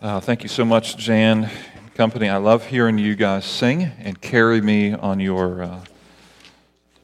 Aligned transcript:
Uh, 0.00 0.20
thank 0.20 0.44
you 0.44 0.48
so 0.48 0.64
much, 0.64 0.96
Jan 0.96 1.50
and 1.74 1.94
company. 1.94 2.28
I 2.28 2.36
love 2.36 2.64
hearing 2.64 2.98
you 2.98 3.16
guys 3.16 3.44
sing 3.44 3.90
and 3.98 4.20
carry 4.20 4.60
me 4.60 4.92
on 4.92 5.18
your 5.18 5.64
uh, 5.64 5.84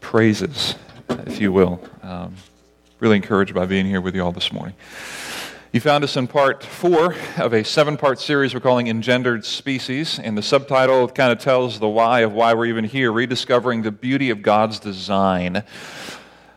praises, 0.01 0.77
if 1.27 1.41
you 1.41 1.51
will. 1.51 1.81
Um, 2.05 2.37
really 3.01 3.17
encouraged 3.17 3.53
by 3.53 3.67
being 3.67 3.85
here 3.85 4.01
with 4.01 4.15
you 4.15 4.23
all 4.23 4.31
this 4.31 4.53
morning. 4.53 4.77
You 5.73 5.81
found 5.81 6.05
us 6.05 6.17
in 6.17 6.29
part 6.29 6.63
four 6.63 7.17
of 7.37 7.53
a 7.53 7.65
seven 7.65 7.97
part 7.97 8.21
series 8.21 8.55
we're 8.55 8.61
calling 8.61 8.87
Engendered 8.87 9.45
Species, 9.45 10.21
and 10.21 10.39
the 10.39 10.43
subtitle 10.43 11.09
kind 11.09 11.33
of 11.33 11.41
tells 11.41 11.81
the 11.81 11.89
why 11.89 12.21
of 12.21 12.33
why 12.33 12.55
we're 12.55 12.67
even 12.67 12.85
here 12.85 13.11
rediscovering 13.11 13.83
the 13.83 13.91
beauty 13.91 14.31
of 14.31 14.41
God's 14.41 14.79
design 14.79 15.65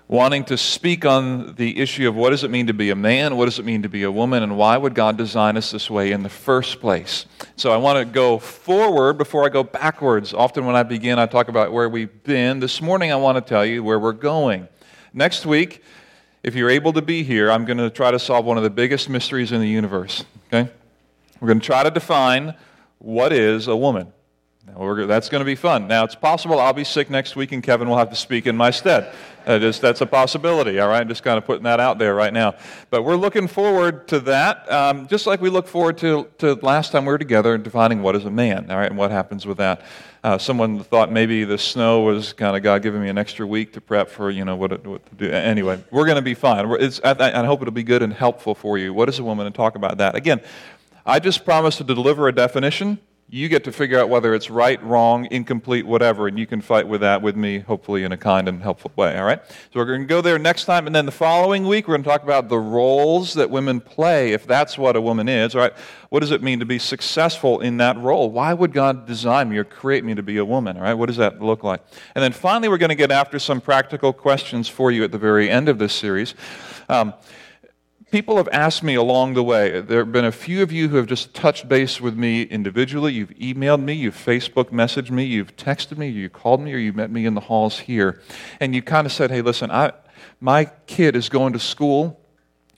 wanting 0.07 0.45
to 0.45 0.57
speak 0.57 1.05
on 1.05 1.53
the 1.55 1.79
issue 1.79 2.07
of 2.07 2.15
what 2.15 2.29
does 2.29 2.43
it 2.43 2.49
mean 2.49 2.67
to 2.67 2.73
be 2.73 2.89
a 2.89 2.95
man, 2.95 3.35
what 3.35 3.45
does 3.45 3.59
it 3.59 3.65
mean 3.65 3.81
to 3.81 3.89
be 3.89 4.03
a 4.03 4.11
woman, 4.11 4.41
and 4.41 4.57
why 4.57 4.77
would 4.77 4.95
God 4.95 5.17
design 5.17 5.57
us 5.57 5.71
this 5.71 5.89
way 5.89 6.11
in 6.11 6.23
the 6.23 6.29
first 6.29 6.79
place. 6.79 7.25
So 7.57 7.71
I 7.71 7.77
want 7.77 7.99
to 7.99 8.05
go 8.05 8.39
forward 8.39 9.17
before 9.17 9.45
I 9.45 9.49
go 9.49 9.63
backwards. 9.63 10.33
Often 10.33 10.65
when 10.65 10.75
I 10.75 10.83
begin, 10.83 11.19
I 11.19 11.25
talk 11.25 11.49
about 11.49 11.73
where 11.73 11.89
we've 11.89 12.23
been. 12.23 12.59
This 12.59 12.81
morning, 12.81 13.11
I 13.11 13.17
want 13.17 13.35
to 13.37 13.41
tell 13.41 13.65
you 13.65 13.83
where 13.83 13.99
we're 13.99 14.13
going. 14.13 14.69
Next 15.13 15.45
week, 15.45 15.83
if 16.41 16.55
you're 16.55 16.69
able 16.69 16.93
to 16.93 17.01
be 17.01 17.23
here, 17.23 17.51
I'm 17.51 17.65
going 17.65 17.79
to 17.79 17.89
try 17.89 18.11
to 18.11 18.19
solve 18.19 18.45
one 18.45 18.55
of 18.55 18.63
the 18.63 18.69
biggest 18.69 19.09
mysteries 19.09 19.51
in 19.51 19.59
the 19.59 19.67
universe. 19.67 20.23
Okay? 20.47 20.71
We're 21.41 21.47
going 21.47 21.59
to 21.59 21.65
try 21.65 21.83
to 21.83 21.91
define 21.91 22.55
what 22.99 23.33
is 23.33 23.67
a 23.67 23.75
woman. 23.75 24.13
That's 24.75 25.29
going 25.29 25.39
to 25.39 25.45
be 25.45 25.55
fun. 25.55 25.87
Now, 25.87 26.03
it's 26.03 26.15
possible 26.15 26.59
I'll 26.59 26.73
be 26.73 26.83
sick 26.83 27.09
next 27.09 27.35
week 27.35 27.51
and 27.51 27.63
Kevin 27.63 27.87
will 27.89 27.97
have 27.97 28.09
to 28.09 28.15
speak 28.15 28.45
in 28.47 28.55
my 28.55 28.69
stead. 28.69 29.13
Uh, 29.45 29.57
just, 29.57 29.81
that's 29.81 30.01
a 30.01 30.05
possibility, 30.05 30.77
all 30.77 30.89
right? 30.89 30.99
I'm 30.99 31.07
just 31.07 31.23
kind 31.23 31.37
of 31.37 31.45
putting 31.45 31.63
that 31.63 31.79
out 31.79 31.97
there 31.97 32.13
right 32.13 32.33
now. 32.33 32.53
But 32.89 33.03
we're 33.03 33.15
looking 33.15 33.47
forward 33.47 34.07
to 34.09 34.19
that, 34.21 34.69
um, 34.69 35.07
just 35.07 35.25
like 35.25 35.39
we 35.39 35.49
look 35.49 35.67
forward 35.67 35.97
to, 35.99 36.27
to 36.39 36.55
last 36.55 36.91
time 36.91 37.05
we 37.05 37.13
were 37.13 37.17
together 37.17 37.53
and 37.53 37.63
defining 37.63 38.01
what 38.01 38.15
is 38.17 38.25
a 38.25 38.29
man, 38.29 38.69
all 38.69 38.77
right, 38.77 38.89
and 38.89 38.97
what 38.97 39.09
happens 39.09 39.45
with 39.45 39.57
that. 39.57 39.83
Uh, 40.21 40.37
someone 40.37 40.83
thought 40.83 41.11
maybe 41.11 41.45
the 41.45 41.57
snow 41.57 42.01
was 42.01 42.33
kind 42.33 42.57
of 42.57 42.61
God 42.61 42.81
giving 42.81 43.01
me 43.01 43.07
an 43.07 43.17
extra 43.17 43.47
week 43.47 43.71
to 43.73 43.81
prep 43.81 44.09
for, 44.09 44.29
you 44.29 44.43
know, 44.43 44.57
what, 44.57 44.85
what 44.85 45.05
to 45.05 45.15
do. 45.15 45.31
Anyway, 45.31 45.81
we're 45.91 46.05
going 46.05 46.17
to 46.17 46.21
be 46.21 46.33
fine. 46.33 46.65
I, 46.65 47.41
I 47.41 47.45
hope 47.45 47.61
it'll 47.61 47.71
be 47.71 47.83
good 47.83 48.03
and 48.03 48.11
helpful 48.11 48.53
for 48.53 48.77
you. 48.77 48.93
What 48.93 49.07
is 49.07 49.17
a 49.17 49.23
woman? 49.23 49.45
And 49.45 49.55
talk 49.55 49.75
about 49.75 49.97
that. 49.99 50.15
Again, 50.15 50.41
I 51.05 51.19
just 51.19 51.45
promised 51.45 51.77
to 51.77 51.85
deliver 51.85 52.27
a 52.27 52.33
definition 52.33 52.99
you 53.29 53.49
get 53.49 53.65
to 53.65 53.73
figure 53.73 53.99
out 53.99 54.07
whether 54.07 54.33
it's 54.33 54.49
right, 54.49 54.81
wrong, 54.81 55.27
incomplete, 55.31 55.85
whatever, 55.85 56.27
and 56.27 56.39
you 56.39 56.47
can 56.47 56.61
fight 56.61 56.87
with 56.87 57.01
that 57.01 57.21
with 57.21 57.35
me, 57.35 57.59
hopefully 57.59 58.05
in 58.05 58.13
a 58.13 58.17
kind 58.17 58.47
and 58.47 58.61
helpful 58.61 58.89
way, 58.95 59.17
all 59.17 59.25
right? 59.25 59.41
So 59.49 59.79
we're 59.79 59.85
going 59.85 60.01
to 60.01 60.07
go 60.07 60.21
there 60.21 60.39
next 60.39 60.63
time, 60.63 60.87
and 60.87 60.95
then 60.95 61.05
the 61.05 61.11
following 61.11 61.67
week, 61.67 61.89
we're 61.89 61.95
going 61.95 62.03
to 62.03 62.09
talk 62.09 62.23
about 62.23 62.47
the 62.47 62.57
roles 62.57 63.33
that 63.33 63.49
women 63.49 63.81
play, 63.81 64.31
if 64.31 64.47
that's 64.47 64.77
what 64.77 64.95
a 64.95 65.01
woman 65.01 65.27
is, 65.27 65.55
all 65.55 65.61
right? 65.61 65.73
What 66.07 66.21
does 66.21 66.31
it 66.31 66.41
mean 66.41 66.59
to 66.59 66.65
be 66.65 66.79
successful 66.79 67.59
in 67.59 67.75
that 67.77 67.97
role? 67.97 68.31
Why 68.31 68.53
would 68.53 68.71
God 68.71 69.05
design 69.05 69.49
me 69.49 69.57
or 69.57 69.65
create 69.65 70.05
me 70.05 70.15
to 70.15 70.23
be 70.23 70.37
a 70.37 70.45
woman, 70.45 70.77
all 70.77 70.83
right? 70.83 70.93
What 70.93 71.07
does 71.07 71.17
that 71.17 71.41
look 71.41 71.65
like? 71.65 71.81
And 72.15 72.23
then 72.23 72.31
finally, 72.31 72.69
we're 72.69 72.77
going 72.77 72.89
to 72.89 72.95
get 72.95 73.11
after 73.11 73.39
some 73.39 73.59
practical 73.59 74.13
questions 74.13 74.69
for 74.69 74.89
you 74.89 75.03
at 75.03 75.11
the 75.11 75.17
very 75.17 75.49
end 75.49 75.67
of 75.67 75.79
this 75.79 75.91
series. 75.91 76.33
Um, 76.87 77.13
people 78.11 78.37
have 78.37 78.49
asked 78.51 78.83
me 78.83 78.95
along 78.95 79.33
the 79.33 79.43
way. 79.43 79.81
There 79.81 79.99
have 79.99 80.11
been 80.11 80.25
a 80.25 80.31
few 80.31 80.63
of 80.63 80.71
you 80.71 80.89
who 80.89 80.97
have 80.97 81.07
just 81.07 81.33
touched 81.33 81.67
base 81.67 81.99
with 81.99 82.15
me 82.15 82.43
individually. 82.43 83.13
You've 83.13 83.31
emailed 83.31 83.81
me, 83.81 83.93
you've 83.93 84.15
Facebook 84.15 84.71
messaged 84.71 85.11
me, 85.11 85.23
you've 85.23 85.55
texted 85.55 85.97
me, 85.97 86.07
you 86.07 86.29
called 86.29 86.61
me, 86.61 86.73
or 86.73 86.77
you 86.77 86.93
met 86.93 87.11
me 87.11 87.25
in 87.25 87.33
the 87.33 87.41
halls 87.41 87.79
here. 87.79 88.21
And 88.59 88.73
you 88.73 88.81
kind 88.81 89.05
of 89.05 89.11
said, 89.11 89.31
hey, 89.31 89.41
listen, 89.41 89.71
I, 89.71 89.93
my 90.39 90.65
kid 90.85 91.15
is 91.15 91.29
going 91.29 91.53
to 91.53 91.59
school 91.59 92.19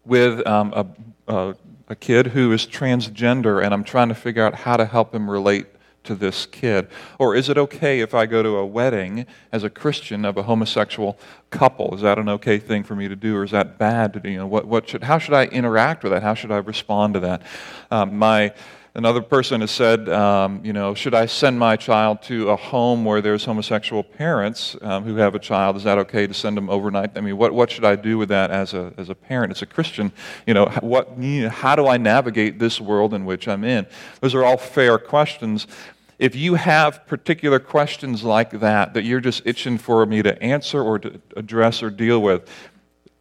with 0.05 0.45
um, 0.47 0.73
a, 0.73 1.33
a, 1.33 1.55
a 1.89 1.95
kid 1.95 2.27
who 2.27 2.51
is 2.51 2.65
transgender, 2.65 3.63
and 3.63 3.73
I'm 3.73 3.83
trying 3.83 4.09
to 4.09 4.15
figure 4.15 4.45
out 4.45 4.55
how 4.55 4.77
to 4.77 4.85
help 4.85 5.13
him 5.13 5.29
relate 5.29 5.67
to 6.09 6.15
this 6.15 6.45
kid? 6.45 6.89
Or 7.17 7.35
is 7.35 7.49
it 7.49 7.57
okay 7.57 8.01
if 8.01 8.13
I 8.13 8.25
go 8.25 8.43
to 8.43 8.57
a 8.57 8.65
wedding 8.65 9.25
as 9.51 9.63
a 9.63 9.69
Christian 9.69 10.25
of 10.25 10.37
a 10.37 10.43
homosexual 10.43 11.17
couple? 11.51 11.93
Is 11.95 12.01
that 12.01 12.17
an 12.17 12.27
okay 12.29 12.57
thing 12.57 12.83
for 12.83 12.95
me 12.95 13.07
to 13.07 13.15
do, 13.15 13.37
or 13.37 13.43
is 13.43 13.51
that 13.51 13.77
bad 13.77 14.13
to 14.13 14.19
do? 14.19 14.29
You 14.29 14.39
know, 14.39 14.47
what, 14.47 14.65
what 14.65 14.89
should, 14.89 15.03
how 15.03 15.19
should 15.19 15.35
I 15.35 15.45
interact 15.45 16.03
with 16.03 16.11
that? 16.11 16.23
How 16.23 16.33
should 16.33 16.51
I 16.51 16.57
respond 16.57 17.13
to 17.13 17.19
that? 17.21 17.43
Um, 17.91 18.17
my 18.17 18.53
Another 18.95 19.21
person 19.21 19.61
has 19.61 19.69
said, 19.69 20.09
um, 20.09 20.61
you 20.61 20.73
know, 20.73 20.95
should 20.95 21.13
I 21.13 21.27
send 21.27 21.59
my 21.59 21.75
child 21.75 22.23
to 22.23 22.49
a 22.49 22.55
home 22.55 23.05
where 23.05 23.21
there's 23.21 23.45
homosexual 23.45 24.03
parents 24.03 24.75
um, 24.81 25.03
who 25.03 25.15
have 25.17 25.35
a 25.35 25.39
child? 25.39 25.77
Is 25.77 25.83
that 25.83 25.99
okay 25.99 26.25
to 26.25 26.33
send 26.33 26.57
them 26.57 26.71
overnight? 26.71 27.11
I 27.15 27.21
mean, 27.21 27.37
what, 27.37 27.53
what 27.53 27.69
should 27.69 27.85
I 27.85 27.95
do 27.95 28.17
with 28.17 28.29
that 28.29 28.49
as 28.49 28.73
a, 28.73 28.91
as 28.97 29.09
a 29.09 29.15
parent, 29.15 29.51
as 29.51 29.61
a 29.61 29.67
Christian? 29.67 30.11
You 30.47 30.55
know, 30.55 30.65
what, 30.81 31.17
how 31.49 31.75
do 31.75 31.87
I 31.87 31.97
navigate 31.97 32.57
this 32.57 32.81
world 32.81 33.13
in 33.13 33.25
which 33.25 33.47
I'm 33.47 33.63
in? 33.63 33.85
Those 34.21 34.33
are 34.33 34.43
all 34.43 34.57
fair 34.57 34.97
questions. 34.97 35.67
If 36.19 36.35
you 36.35 36.55
have 36.55 37.07
particular 37.07 37.59
questions 37.59 38.23
like 38.23 38.51
that, 38.59 38.93
that 38.93 39.03
you're 39.03 39.21
just 39.21 39.41
itching 39.45 39.77
for 39.77 40.05
me 40.05 40.21
to 40.21 40.39
answer 40.43 40.83
or 40.83 40.99
to 40.99 41.21
address 41.37 41.81
or 41.81 41.89
deal 41.89 42.21
with, 42.21 42.49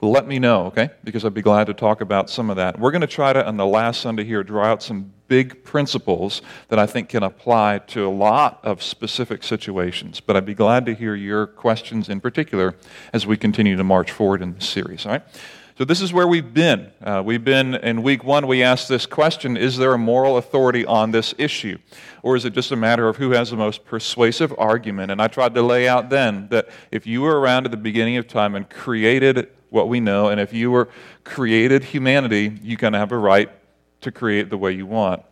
let 0.01 0.27
me 0.27 0.41
know, 0.41 0.67
okay? 0.67 0.91
Because 1.05 1.25
I'd 1.25 1.33
be 1.33 1.43
glad 1.43 1.69
to 1.69 1.75
talk 1.75 2.01
about 2.01 2.29
some 2.29 2.51
of 2.51 2.57
that. 2.57 2.79
We're 2.79 2.91
going 2.91 3.03
to 3.03 3.07
try 3.07 3.33
to, 3.33 3.47
on 3.47 3.57
the 3.57 3.67
last 3.67 4.01
Sunday 4.01 4.25
here, 4.25 4.43
draw 4.43 4.65
out 4.65 4.83
some 4.83 5.13
big 5.29 5.63
principles 5.63 6.43
that 6.69 6.79
I 6.81 6.87
think 6.87 7.09
can 7.09 7.23
apply 7.23 7.79
to 7.89 8.07
a 8.07 8.11
lot 8.11 8.61
of 8.65 8.83
specific 8.83 9.45
situations. 9.45 10.21
But 10.21 10.37
I'd 10.37 10.47
be 10.47 10.55
glad 10.55 10.85
to 10.87 10.95
hear 10.95 11.15
your 11.15 11.47
questions 11.47 12.09
in 12.09 12.21
particular 12.21 12.75
as 13.13 13.27
we 13.27 13.37
continue 13.37 13.77
to 13.77 13.85
march 13.85 14.11
forward 14.11 14.43
in 14.43 14.55
this 14.55 14.69
series, 14.69 15.07
all 15.07 15.13
right? 15.13 15.23
So, 15.79 15.85
this 15.85 16.01
is 16.01 16.13
where 16.13 16.27
we've 16.27 16.53
been. 16.53 16.91
Uh, 17.01 17.23
we've 17.25 17.45
been 17.45 17.77
in 17.77 18.03
week 18.03 18.25
one, 18.25 18.49
we 18.49 18.65
asked 18.65 18.89
this 18.89 19.07
question 19.07 19.57
Is 19.57 19.77
there 19.77 19.95
a 19.95 19.99
moral 19.99 20.37
authority 20.37 20.85
on 20.85 21.13
this 21.13 21.37
issue? 21.39 21.79
Or 22.25 22.35
is 22.35 22.45
it 22.45 22.53
just 22.53 22.73
a 22.73 22.77
matter 22.77 23.07
of 23.09 23.19
who 23.19 23.31
has 23.31 23.51
the 23.51 23.57
most 23.57 23.85
persuasive 23.85 24.53
argument? 24.59 25.13
And 25.13 25.23
I 25.23 25.29
tried 25.29 25.55
to 25.55 25.63
lay 25.63 25.87
out 25.87 26.11
then 26.11 26.49
that 26.49 26.69
if 26.91 27.07
you 27.07 27.21
were 27.21 27.39
around 27.39 27.65
at 27.65 27.71
the 27.71 27.77
beginning 27.77 28.17
of 28.17 28.27
time 28.27 28.57
and 28.57 28.69
created 28.69 29.51
what 29.71 29.89
we 29.89 30.01
know, 30.01 30.31
and 30.31 30.41
if 30.41 30.53
you 30.53 30.73
were 30.73 30.89
created 31.23 31.85
humanity, 31.85 32.59
you 32.61 32.77
kind 32.77 32.97
of 32.97 32.99
have 32.99 33.13
a 33.13 33.17
right 33.17 33.49
to 34.01 34.11
create 34.11 34.51
the 34.51 34.59
way 34.59 34.73
you 34.73 34.85
want. 34.85 35.23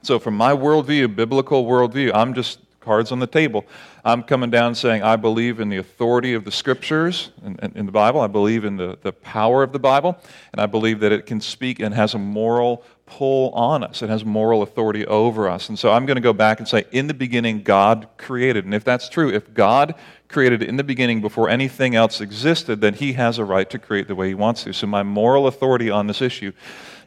So, 0.00 0.18
from 0.18 0.38
my 0.38 0.52
worldview, 0.52 1.14
biblical 1.14 1.66
worldview, 1.66 2.12
I'm 2.14 2.32
just 2.32 2.60
cards 2.82 3.12
on 3.12 3.18
the 3.18 3.26
table. 3.26 3.64
I'm 4.04 4.22
coming 4.22 4.50
down 4.50 4.74
saying 4.74 5.02
I 5.02 5.16
believe 5.16 5.60
in 5.60 5.68
the 5.68 5.76
authority 5.76 6.34
of 6.34 6.44
the 6.44 6.50
scriptures 6.50 7.30
in, 7.44 7.56
in, 7.62 7.72
in, 7.76 7.86
the 7.86 7.92
Bible. 7.92 8.20
I 8.20 8.26
believe 8.26 8.64
in 8.64 8.76
the, 8.76 8.98
the 9.02 9.12
power 9.12 9.62
of 9.62 9.72
the 9.72 9.78
Bible. 9.78 10.18
And 10.52 10.60
I 10.60 10.66
believe 10.66 11.00
that 11.00 11.12
it 11.12 11.26
can 11.26 11.40
speak 11.40 11.80
and 11.80 11.94
has 11.94 12.14
a 12.14 12.18
moral 12.18 12.84
pull 13.06 13.50
on 13.50 13.84
us. 13.84 14.02
It 14.02 14.08
has 14.08 14.24
moral 14.24 14.62
authority 14.62 15.06
over 15.06 15.48
us. 15.48 15.68
And 15.68 15.78
so 15.78 15.92
I'm 15.92 16.06
going 16.06 16.16
to 16.16 16.22
go 16.22 16.32
back 16.32 16.58
and 16.58 16.68
say, 16.68 16.84
in 16.92 17.06
the 17.06 17.14
beginning, 17.14 17.62
God 17.62 18.08
created. 18.16 18.64
And 18.64 18.74
if 18.74 18.84
that's 18.84 19.08
true, 19.08 19.30
if 19.30 19.52
God 19.52 19.94
created 20.28 20.62
in 20.62 20.76
the 20.76 20.84
beginning 20.84 21.20
before 21.20 21.48
anything 21.48 21.94
else 21.94 22.20
existed, 22.20 22.80
then 22.80 22.94
he 22.94 23.12
has 23.12 23.38
a 23.38 23.44
right 23.44 23.68
to 23.70 23.78
create 23.78 24.08
the 24.08 24.14
way 24.14 24.28
he 24.28 24.34
wants 24.34 24.64
to. 24.64 24.72
So 24.72 24.86
my 24.86 25.02
moral 25.02 25.46
authority 25.46 25.90
on 25.90 26.06
this 26.06 26.22
issue 26.22 26.52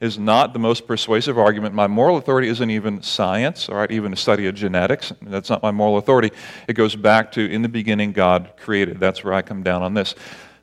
is 0.02 0.18
not 0.20 0.54
the 0.54 0.60
most 0.60 0.88
persuasive 0.88 1.38
argument. 1.38 1.76
My 1.76 1.88
moral 1.88 2.18
authority 2.18 2.48
isn't 2.48 2.70
even 2.70 3.02
science, 3.02 3.70
all 3.70 3.76
right, 3.76 3.92
even 3.92 4.14
a 4.14 4.18
study 4.18 4.48
of 4.48 4.56
genetics. 4.56 5.14
That's 5.22 5.50
not 5.50 5.62
my 5.62 5.72
moral 5.72 5.98
authority. 5.98 6.32
It 6.68 6.74
goes 6.74 6.96
back 6.96 7.32
to 7.34 7.42
in 7.42 7.62
the 7.62 7.70
beginning, 7.70 8.12
God 8.12 8.52
created. 8.58 9.00
That's 9.00 9.24
where 9.24 9.34
I 9.34 9.42
come 9.42 9.64
down 9.64 9.82
on 9.82 9.94
this. 9.94 10.16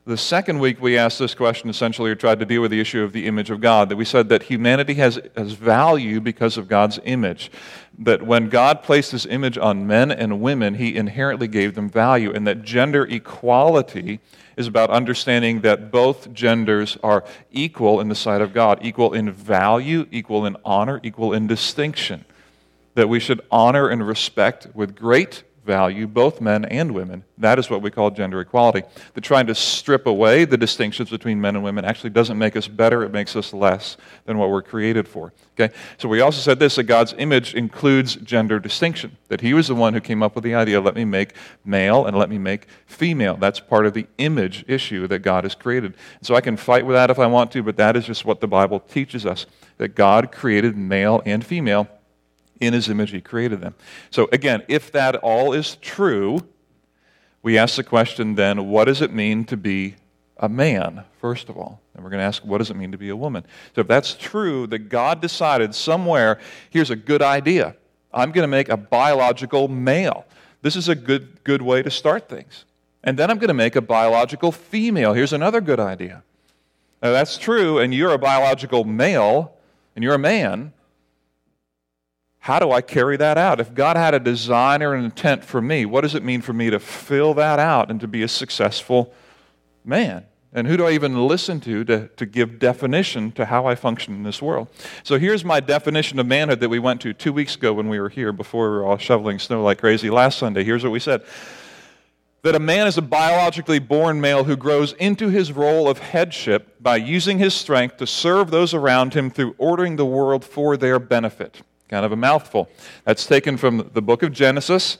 The 0.05 0.17
second 0.17 0.59
week, 0.59 0.81
we 0.81 0.97
asked 0.97 1.17
this 1.17 1.33
question 1.33 1.69
essentially, 1.69 2.11
or 2.11 2.15
tried 2.15 2.39
to 2.39 2.45
deal 2.45 2.61
with 2.61 2.71
the 2.71 2.81
issue 2.81 3.03
of 3.03 3.13
the 3.13 3.25
image 3.25 3.49
of 3.49 3.61
God. 3.61 3.87
That 3.87 3.95
we 3.95 4.03
said 4.03 4.27
that 4.29 4.43
humanity 4.43 4.95
has, 4.95 5.17
has 5.37 5.53
value 5.53 6.19
because 6.19 6.57
of 6.57 6.67
God's 6.67 6.99
image. 7.05 7.49
That 7.99 8.21
when 8.21 8.49
God 8.49 8.83
placed 8.83 9.11
his 9.11 9.25
image 9.25 9.57
on 9.57 9.87
men 9.87 10.11
and 10.11 10.41
women, 10.41 10.73
he 10.73 10.97
inherently 10.97 11.47
gave 11.47 11.75
them 11.75 11.89
value. 11.89 12.33
And 12.33 12.45
that 12.47 12.63
gender 12.63 13.05
equality 13.05 14.19
is 14.55 14.67
about 14.67 14.89
understanding 14.89 15.61
that 15.61 15.91
both 15.91 16.33
genders 16.33 16.97
are 17.03 17.23
equal 17.51 17.99
in 17.99 18.09
the 18.09 18.15
sight 18.15 18.41
of 18.41 18.53
God, 18.53 18.79
equal 18.81 19.13
in 19.13 19.31
value, 19.31 20.07
equal 20.11 20.45
in 20.45 20.57
honor, 20.63 20.99
equal 21.03 21.33
in 21.33 21.47
distinction. 21.47 22.25
That 22.95 23.09
we 23.09 23.19
should 23.19 23.41
honor 23.51 23.89
and 23.89 24.05
respect 24.05 24.67
with 24.73 24.95
great 24.95 25.43
value 25.63 26.07
both 26.07 26.41
men 26.41 26.65
and 26.65 26.91
women. 26.91 27.23
That 27.37 27.57
is 27.59 27.69
what 27.69 27.81
we 27.81 27.91
call 27.91 28.11
gender 28.11 28.39
equality. 28.41 28.83
That 29.13 29.21
trying 29.21 29.47
to 29.47 29.55
strip 29.55 30.05
away 30.05 30.45
the 30.45 30.57
distinctions 30.57 31.09
between 31.09 31.39
men 31.39 31.55
and 31.55 31.63
women 31.63 31.85
actually 31.85 32.11
doesn't 32.11 32.37
make 32.37 32.55
us 32.55 32.67
better, 32.67 33.03
it 33.03 33.11
makes 33.11 33.35
us 33.35 33.53
less 33.53 33.97
than 34.25 34.37
what 34.37 34.49
we're 34.49 34.61
created 34.61 35.07
for. 35.07 35.33
Okay? 35.53 35.73
So 35.97 36.07
we 36.09 36.21
also 36.21 36.39
said 36.39 36.59
this 36.59 36.75
that 36.75 36.83
God's 36.83 37.13
image 37.17 37.55
includes 37.55 38.15
gender 38.15 38.59
distinction. 38.59 39.17
That 39.29 39.41
He 39.41 39.53
was 39.53 39.67
the 39.67 39.75
one 39.75 39.93
who 39.93 40.01
came 40.01 40.21
up 40.21 40.35
with 40.35 40.43
the 40.43 40.55
idea 40.55 40.81
let 40.81 40.95
me 40.95 41.05
make 41.05 41.33
male 41.63 42.05
and 42.05 42.17
let 42.17 42.29
me 42.29 42.37
make 42.37 42.67
female. 42.85 43.37
That's 43.37 43.59
part 43.59 43.85
of 43.85 43.93
the 43.93 44.07
image 44.17 44.65
issue 44.67 45.07
that 45.07 45.19
God 45.19 45.43
has 45.43 45.55
created. 45.55 45.95
So 46.21 46.35
I 46.35 46.41
can 46.41 46.57
fight 46.57 46.85
with 46.85 46.95
that 46.95 47.09
if 47.09 47.19
I 47.19 47.27
want 47.27 47.51
to, 47.53 47.63
but 47.63 47.77
that 47.77 47.95
is 47.95 48.05
just 48.05 48.25
what 48.25 48.41
the 48.41 48.47
Bible 48.47 48.79
teaches 48.79 49.25
us 49.25 49.45
that 49.77 49.95
God 49.95 50.31
created 50.31 50.77
male 50.77 51.21
and 51.25 51.45
female 51.45 51.87
in 52.59 52.73
his 52.73 52.89
image, 52.89 53.11
he 53.11 53.21
created 53.21 53.61
them. 53.61 53.75
So, 54.09 54.29
again, 54.31 54.63
if 54.67 54.91
that 54.91 55.15
all 55.17 55.53
is 55.53 55.75
true, 55.77 56.47
we 57.41 57.57
ask 57.57 57.75
the 57.75 57.83
question 57.83 58.35
then 58.35 58.69
what 58.69 58.85
does 58.85 59.01
it 59.01 59.13
mean 59.13 59.45
to 59.45 59.57
be 59.57 59.95
a 60.37 60.49
man, 60.49 61.03
first 61.19 61.49
of 61.49 61.57
all. 61.57 61.81
And 61.93 62.03
we're 62.03 62.09
going 62.09 62.19
to 62.19 62.25
ask, 62.25 62.43
what 62.43 62.57
does 62.57 62.69
it 62.69 62.75
mean 62.75 62.91
to 62.91 62.97
be 62.97 63.09
a 63.09 63.15
woman? 63.15 63.45
So 63.75 63.81
if 63.81 63.87
that's 63.87 64.15
true, 64.15 64.67
that 64.67 64.89
God 64.89 65.21
decided 65.21 65.73
somewhere, 65.75 66.39
here's 66.69 66.89
a 66.89 66.95
good 66.95 67.21
idea. 67.21 67.75
I'm 68.13 68.31
going 68.31 68.43
to 68.43 68.49
make 68.49 68.69
a 68.69 68.77
biological 68.77 69.67
male. 69.67 70.25
This 70.61 70.75
is 70.75 70.89
a 70.89 70.95
good, 70.95 71.43
good 71.43 71.61
way 71.61 71.81
to 71.81 71.91
start 71.91 72.29
things. 72.29 72.65
And 73.03 73.17
then 73.17 73.29
I'm 73.29 73.37
going 73.37 73.49
to 73.49 73.53
make 73.53 73.75
a 73.75 73.81
biological 73.81 74.51
female. 74.51 75.13
Here's 75.13 75.33
another 75.33 75.61
good 75.61 75.79
idea. 75.79 76.23
Now, 77.01 77.11
that's 77.11 77.37
true, 77.37 77.79
and 77.79 77.93
you're 77.93 78.13
a 78.13 78.17
biological 78.17 78.85
male, 78.85 79.55
and 79.95 80.03
you're 80.03 80.13
a 80.13 80.19
man. 80.19 80.73
How 82.43 82.59
do 82.59 82.73
I 82.73 82.81
carry 82.81 83.15
that 83.15 83.37
out? 83.37 83.61
If 83.61 83.73
God 83.73 83.95
had 83.95 84.13
a 84.13 84.19
design 84.19 84.83
or 84.83 84.93
an 84.93 85.05
intent 85.05 85.45
for 85.45 85.61
me, 85.61 85.85
what 85.85 86.01
does 86.01 86.13
it 86.13 86.25
mean 86.25 86.41
for 86.41 86.51
me 86.51 86.69
to 86.71 86.77
fill 86.77 87.33
that 87.35 87.57
out 87.57 87.89
and 87.89 88.01
to 88.01 88.07
be 88.07 88.21
a 88.21 88.27
successful 88.27 89.13
man? 89.85 90.25
And 90.51 90.67
who 90.67 90.75
do 90.75 90.85
I 90.85 90.91
even 90.91 91.25
listen 91.25 91.61
to, 91.61 91.85
to 91.85 92.09
to 92.09 92.25
give 92.25 92.59
definition 92.59 93.31
to 93.31 93.45
how 93.45 93.65
I 93.65 93.75
function 93.75 94.13
in 94.13 94.23
this 94.23 94.41
world? 94.41 94.67
So 95.03 95.17
here's 95.17 95.45
my 95.45 95.61
definition 95.61 96.19
of 96.19 96.27
manhood 96.27 96.59
that 96.59 96.67
we 96.67 96.79
went 96.79 96.99
to 97.01 97.13
two 97.13 97.31
weeks 97.31 97.55
ago 97.55 97.71
when 97.71 97.87
we 97.87 97.97
were 97.97 98.09
here 98.09 98.33
before 98.33 98.69
we 98.69 98.75
were 98.75 98.83
all 98.83 98.97
shoveling 98.97 99.39
snow 99.39 99.63
like 99.63 99.79
crazy 99.79 100.09
last 100.09 100.37
Sunday. 100.37 100.65
Here's 100.65 100.83
what 100.83 100.91
we 100.91 100.99
said 100.99 101.23
that 102.41 102.55
a 102.55 102.59
man 102.59 102.87
is 102.87 102.97
a 102.97 103.01
biologically 103.01 103.79
born 103.79 104.19
male 104.19 104.43
who 104.43 104.57
grows 104.57 104.91
into 104.99 105.29
his 105.29 105.53
role 105.53 105.87
of 105.87 105.99
headship 105.99 106.75
by 106.81 106.97
using 106.97 107.39
his 107.39 107.53
strength 107.53 107.95
to 107.95 108.05
serve 108.05 108.51
those 108.51 108.73
around 108.73 109.13
him 109.13 109.29
through 109.29 109.55
ordering 109.57 109.95
the 109.95 110.05
world 110.05 110.43
for 110.43 110.75
their 110.75 110.99
benefit. 110.99 111.61
Kind 111.89 112.05
of 112.05 112.11
a 112.11 112.15
mouthful. 112.15 112.69
That's 113.03 113.25
taken 113.25 113.57
from 113.57 113.89
the 113.93 114.01
book 114.01 114.23
of 114.23 114.31
Genesis, 114.31 114.97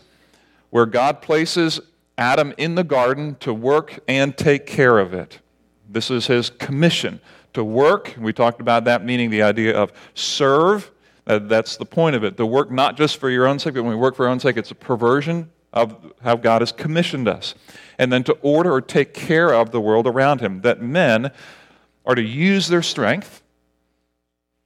where 0.69 0.85
God 0.85 1.21
places 1.21 1.79
Adam 2.17 2.53
in 2.57 2.75
the 2.75 2.83
garden 2.83 3.35
to 3.39 3.53
work 3.53 3.99
and 4.07 4.37
take 4.37 4.65
care 4.65 4.99
of 4.99 5.13
it. 5.13 5.39
This 5.89 6.11
is 6.11 6.27
his 6.27 6.49
commission 6.49 7.19
to 7.53 7.63
work. 7.63 8.15
We 8.19 8.33
talked 8.33 8.61
about 8.61 8.85
that, 8.85 9.03
meaning 9.03 9.29
the 9.29 9.43
idea 9.43 9.75
of 9.77 9.91
serve. 10.13 10.91
Uh, 11.25 11.39
that's 11.39 11.77
the 11.77 11.85
point 11.85 12.15
of 12.15 12.23
it. 12.23 12.37
To 12.37 12.45
work 12.45 12.71
not 12.71 12.97
just 12.97 13.17
for 13.17 13.29
your 13.29 13.47
own 13.47 13.59
sake, 13.59 13.75
but 13.75 13.83
when 13.83 13.91
we 13.91 13.99
work 13.99 14.15
for 14.15 14.25
our 14.25 14.31
own 14.31 14.39
sake, 14.39 14.57
it's 14.57 14.71
a 14.71 14.75
perversion 14.75 15.49
of 15.71 16.13
how 16.21 16.35
God 16.35 16.61
has 16.61 16.71
commissioned 16.71 17.27
us. 17.27 17.55
And 17.97 18.11
then 18.11 18.23
to 18.25 18.33
order 18.41 18.71
or 18.71 18.81
take 18.81 19.13
care 19.13 19.53
of 19.53 19.71
the 19.71 19.81
world 19.81 20.05
around 20.05 20.41
him. 20.41 20.61
That 20.61 20.81
men 20.81 21.31
are 22.05 22.15
to 22.15 22.21
use 22.21 22.67
their 22.67 22.81
strength 22.81 23.41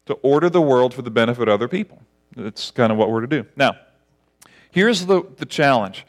to 0.06 0.14
order 0.16 0.50
the 0.50 0.62
world 0.62 0.94
for 0.94 1.02
the 1.02 1.12
benefit 1.12 1.48
of 1.48 1.54
other 1.54 1.68
people. 1.68 2.02
That's 2.36 2.72
kind 2.72 2.92
of 2.92 2.98
what 2.98 3.10
we're 3.10 3.22
to 3.22 3.28
do. 3.28 3.46
Now, 3.56 3.78
here's 4.72 5.06
the, 5.06 5.24
the 5.38 5.46
challenge 5.46 6.06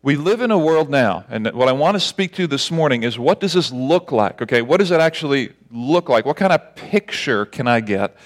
we 0.00 0.14
live 0.16 0.40
in 0.40 0.50
a 0.50 0.58
world 0.58 0.88
now, 0.88 1.24
and 1.28 1.50
what 1.52 1.68
I 1.68 1.72
want 1.72 1.96
to 1.96 2.00
speak 2.00 2.32
to 2.34 2.46
this 2.46 2.70
morning 2.70 3.02
is 3.02 3.18
what 3.18 3.40
does 3.40 3.52
this 3.52 3.72
look 3.72 4.12
like? 4.12 4.40
Okay, 4.40 4.62
what 4.62 4.78
does 4.78 4.92
it 4.92 5.00
actually 5.00 5.52
look 5.72 6.08
like? 6.08 6.24
What 6.24 6.36
kind 6.36 6.52
of 6.52 6.76
picture 6.76 7.44
can 7.44 7.66
I 7.66 7.80
get 7.80 8.16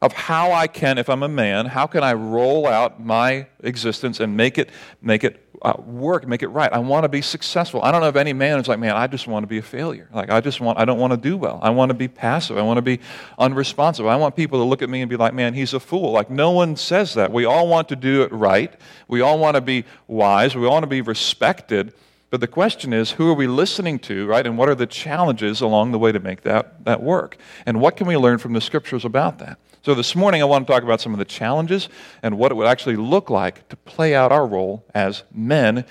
of 0.00 0.12
how 0.12 0.52
I 0.52 0.66
can, 0.66 0.98
if 0.98 1.08
I'm 1.08 1.22
a 1.22 1.28
man, 1.28 1.66
how 1.66 1.86
can 1.86 2.02
I 2.02 2.12
roll 2.12 2.66
out 2.66 3.02
my 3.02 3.46
existence 3.60 4.20
and 4.20 4.36
make 4.36 4.58
it, 4.58 4.70
make 5.02 5.24
it 5.24 5.44
uh, 5.62 5.74
work, 5.78 6.26
make 6.26 6.42
it 6.42 6.48
right? 6.48 6.72
I 6.72 6.78
want 6.78 7.04
to 7.04 7.08
be 7.08 7.20
successful. 7.20 7.82
I 7.82 7.90
don't 7.90 8.00
know 8.00 8.08
of 8.08 8.16
any 8.16 8.32
man 8.32 8.58
who's 8.58 8.68
like, 8.68 8.78
man, 8.78 8.94
I 8.94 9.08
just 9.08 9.26
want 9.26 9.42
to 9.42 9.48
be 9.48 9.58
a 9.58 9.62
failure. 9.62 10.08
Like, 10.12 10.30
I 10.30 10.40
just 10.40 10.60
want, 10.60 10.78
I 10.78 10.84
don't 10.84 10.98
want 10.98 11.12
to 11.12 11.16
do 11.16 11.36
well. 11.36 11.58
I 11.62 11.70
want 11.70 11.90
to 11.90 11.94
be 11.94 12.06
passive. 12.06 12.58
I 12.58 12.62
want 12.62 12.78
to 12.78 12.82
be 12.82 13.00
unresponsive. 13.38 14.06
I 14.06 14.16
want 14.16 14.36
people 14.36 14.60
to 14.60 14.64
look 14.64 14.82
at 14.82 14.88
me 14.88 15.00
and 15.00 15.10
be 15.10 15.16
like, 15.16 15.34
man, 15.34 15.54
he's 15.54 15.74
a 15.74 15.80
fool. 15.80 16.12
Like, 16.12 16.30
no 16.30 16.52
one 16.52 16.76
says 16.76 17.14
that. 17.14 17.32
We 17.32 17.44
all 17.44 17.66
want 17.66 17.88
to 17.88 17.96
do 17.96 18.22
it 18.22 18.32
right. 18.32 18.72
We 19.08 19.20
all 19.20 19.38
want 19.38 19.56
to 19.56 19.60
be 19.60 19.84
wise. 20.06 20.54
We 20.54 20.64
all 20.64 20.72
want 20.72 20.84
to 20.84 20.88
be 20.88 21.00
respected. 21.00 21.92
But 22.30 22.40
the 22.40 22.46
question 22.46 22.92
is, 22.92 23.12
who 23.12 23.28
are 23.30 23.34
we 23.34 23.46
listening 23.46 23.98
to, 24.00 24.26
right? 24.26 24.46
And 24.46 24.58
what 24.58 24.68
are 24.68 24.74
the 24.74 24.86
challenges 24.86 25.60
along 25.60 25.92
the 25.92 25.98
way 25.98 26.12
to 26.12 26.20
make 26.20 26.42
that, 26.42 26.84
that 26.84 27.02
work? 27.02 27.38
And 27.64 27.80
what 27.80 27.96
can 27.96 28.06
we 28.06 28.16
learn 28.16 28.38
from 28.38 28.52
the 28.52 28.60
scriptures 28.60 29.04
about 29.04 29.38
that? 29.38 29.58
So, 29.88 29.94
this 29.94 30.14
morning 30.14 30.42
I 30.42 30.44
want 30.44 30.66
to 30.66 30.70
talk 30.70 30.82
about 30.82 31.00
some 31.00 31.14
of 31.14 31.18
the 31.18 31.24
challenges 31.24 31.88
and 32.22 32.36
what 32.36 32.52
it 32.52 32.56
would 32.56 32.66
actually 32.66 32.96
look 32.96 33.30
like 33.30 33.66
to 33.70 33.76
play 33.76 34.14
out 34.14 34.32
our 34.32 34.46
role 34.46 34.84
as 34.94 35.22
men 35.32 35.86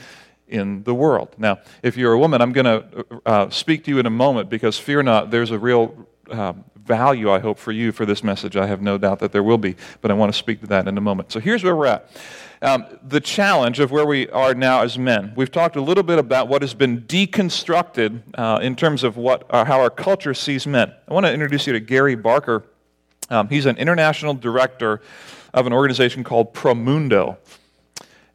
in 0.47 0.83
the 0.83 0.93
world. 0.93 1.33
Now, 1.39 1.61
if 1.81 1.97
you're 1.97 2.13
a 2.13 2.19
woman, 2.19 2.39
I'm 2.39 2.51
going 2.51 2.65
to 2.65 3.05
uh, 3.25 3.49
speak 3.49 3.85
to 3.85 3.89
you 3.89 3.97
in 3.97 4.05
a 4.05 4.11
moment 4.11 4.51
because 4.51 4.77
fear 4.77 5.01
not, 5.01 5.31
there's 5.31 5.49
a 5.49 5.57
real 5.57 6.07
uh, 6.29 6.53
value, 6.75 7.31
I 7.31 7.39
hope, 7.39 7.57
for 7.57 7.71
you 7.71 7.91
for 7.91 8.05
this 8.05 8.23
message. 8.23 8.55
I 8.55 8.67
have 8.67 8.83
no 8.83 8.99
doubt 8.99 9.17
that 9.21 9.31
there 9.31 9.41
will 9.41 9.57
be, 9.57 9.75
but 10.01 10.11
I 10.11 10.13
want 10.13 10.31
to 10.31 10.37
speak 10.37 10.61
to 10.61 10.67
that 10.67 10.87
in 10.87 10.95
a 10.95 11.01
moment. 11.01 11.31
So, 11.31 11.39
here's 11.39 11.63
where 11.63 11.75
we're 11.75 11.87
at. 11.87 12.07
Um, 12.61 12.85
the 13.01 13.19
challenge 13.19 13.79
of 13.79 13.89
where 13.89 14.05
we 14.05 14.29
are 14.29 14.53
now 14.53 14.83
as 14.83 14.99
men. 14.99 15.33
We've 15.35 15.51
talked 15.51 15.75
a 15.75 15.81
little 15.81 16.03
bit 16.03 16.19
about 16.19 16.49
what 16.49 16.61
has 16.61 16.75
been 16.75 17.01
deconstructed 17.01 18.21
uh, 18.35 18.59
in 18.61 18.75
terms 18.75 19.03
of 19.03 19.17
what, 19.17 19.47
uh, 19.49 19.65
how 19.65 19.81
our 19.81 19.89
culture 19.89 20.35
sees 20.35 20.67
men. 20.67 20.93
I 21.07 21.15
want 21.15 21.25
to 21.25 21.33
introduce 21.33 21.65
you 21.65 21.73
to 21.73 21.79
Gary 21.79 22.13
Barker. 22.13 22.63
Um, 23.29 23.49
he's 23.49 23.65
an 23.65 23.77
international 23.77 24.33
director 24.33 25.01
of 25.53 25.67
an 25.67 25.73
organization 25.73 26.23
called 26.23 26.53
Promundo. 26.53 27.37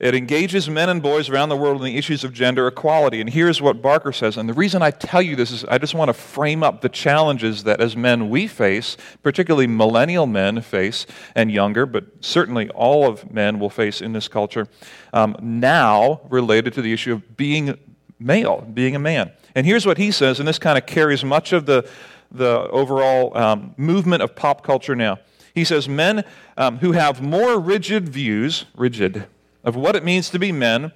It 0.02 0.16
engages 0.16 0.68
men 0.68 0.88
and 0.88 1.00
boys 1.00 1.28
around 1.28 1.48
the 1.48 1.56
world 1.56 1.76
in 1.76 1.84
the 1.84 1.96
issues 1.96 2.24
of 2.24 2.32
gender 2.32 2.66
equality. 2.66 3.20
And 3.20 3.30
here's 3.30 3.62
what 3.62 3.80
Barker 3.80 4.12
says. 4.12 4.36
And 4.36 4.48
the 4.48 4.52
reason 4.52 4.82
I 4.82 4.90
tell 4.90 5.22
you 5.22 5.36
this 5.36 5.52
is 5.52 5.64
I 5.66 5.78
just 5.78 5.94
want 5.94 6.08
to 6.08 6.12
frame 6.12 6.64
up 6.64 6.80
the 6.80 6.88
challenges 6.88 7.62
that 7.62 7.80
as 7.80 7.96
men 7.96 8.28
we 8.28 8.48
face, 8.48 8.96
particularly 9.22 9.68
millennial 9.68 10.26
men 10.26 10.60
face 10.60 11.06
and 11.36 11.52
younger, 11.52 11.86
but 11.86 12.04
certainly 12.20 12.68
all 12.70 13.06
of 13.06 13.32
men 13.32 13.60
will 13.60 13.70
face 13.70 14.02
in 14.02 14.12
this 14.12 14.26
culture 14.26 14.66
um, 15.12 15.36
now 15.40 16.20
related 16.28 16.72
to 16.72 16.82
the 16.82 16.92
issue 16.92 17.12
of 17.12 17.36
being 17.36 17.78
male, 18.18 18.66
being 18.74 18.96
a 18.96 18.98
man. 18.98 19.30
And 19.54 19.66
here's 19.66 19.86
what 19.86 19.98
he 19.98 20.10
says, 20.10 20.40
and 20.40 20.48
this 20.48 20.58
kind 20.58 20.78
of 20.78 20.84
carries 20.84 21.24
much 21.24 21.52
of 21.52 21.66
the 21.66 21.88
the 22.32 22.68
overall 22.70 23.36
um, 23.36 23.74
movement 23.76 24.22
of 24.22 24.34
pop 24.34 24.64
culture 24.64 24.96
now. 24.96 25.18
He 25.54 25.64
says 25.64 25.88
men 25.88 26.24
um, 26.56 26.78
who 26.78 26.92
have 26.92 27.20
more 27.20 27.58
rigid 27.58 28.08
views, 28.08 28.64
rigid, 28.74 29.26
of 29.62 29.76
what 29.76 29.94
it 29.94 30.04
means 30.04 30.30
to 30.30 30.38
be 30.38 30.50
men 30.50 30.92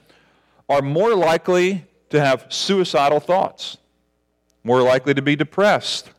are 0.69 0.83
more 0.83 1.15
likely 1.15 1.85
to 2.11 2.21
have 2.21 2.47
suicidal 2.49 3.21
thoughts, 3.21 3.77
more 4.65 4.83
likely 4.83 5.15
to 5.15 5.23
be 5.23 5.37
depressed, 5.37 6.11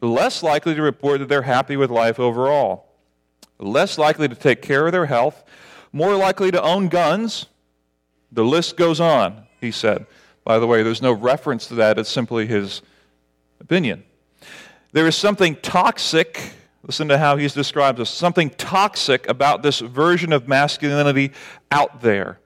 less 0.00 0.42
likely 0.42 0.74
to 0.74 0.82
report 0.82 1.20
that 1.20 1.28
they're 1.28 1.42
happy 1.42 1.76
with 1.76 1.90
life 1.90 2.18
overall, 2.18 2.86
less 3.58 3.98
likely 3.98 4.28
to 4.28 4.34
take 4.34 4.62
care 4.62 4.86
of 4.86 4.92
their 4.92 5.06
health, 5.06 5.44
more 5.92 6.16
likely 6.16 6.50
to 6.50 6.62
own 6.62 6.88
guns. 6.88 7.46
The 8.32 8.44
list 8.44 8.76
goes 8.76 8.98
on, 8.98 9.46
he 9.60 9.70
said. 9.70 10.06
By 10.44 10.58
the 10.58 10.66
way, 10.66 10.82
there's 10.82 11.02
no 11.02 11.12
reference 11.12 11.66
to 11.68 11.74
that, 11.76 11.98
it's 11.98 12.10
simply 12.10 12.46
his 12.46 12.82
opinion. 13.60 14.02
There 14.92 15.06
is 15.06 15.16
something 15.16 15.56
toxic, 15.56 16.52
listen 16.82 17.08
to 17.08 17.18
how 17.18 17.36
he's 17.36 17.54
described 17.54 17.98
this, 17.98 18.10
something 18.10 18.50
toxic 18.50 19.26
about 19.28 19.62
this 19.62 19.80
version 19.80 20.32
of 20.32 20.46
masculinity 20.46 21.32
out 21.70 22.02
there. 22.02 22.38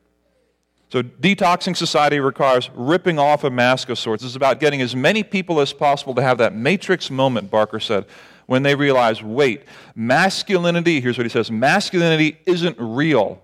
So, 0.88 1.02
detoxing 1.02 1.76
society 1.76 2.20
requires 2.20 2.70
ripping 2.72 3.18
off 3.18 3.42
a 3.42 3.50
mask 3.50 3.88
of 3.88 3.98
sorts. 3.98 4.22
It's 4.22 4.36
about 4.36 4.60
getting 4.60 4.80
as 4.80 4.94
many 4.94 5.24
people 5.24 5.60
as 5.60 5.72
possible 5.72 6.14
to 6.14 6.22
have 6.22 6.38
that 6.38 6.54
matrix 6.54 7.10
moment, 7.10 7.50
Barker 7.50 7.80
said, 7.80 8.06
when 8.46 8.62
they 8.62 8.76
realize 8.76 9.20
wait, 9.22 9.64
masculinity, 9.96 11.00
here's 11.00 11.18
what 11.18 11.24
he 11.24 11.30
says 11.30 11.50
masculinity 11.50 12.38
isn't 12.46 12.76
real. 12.78 13.42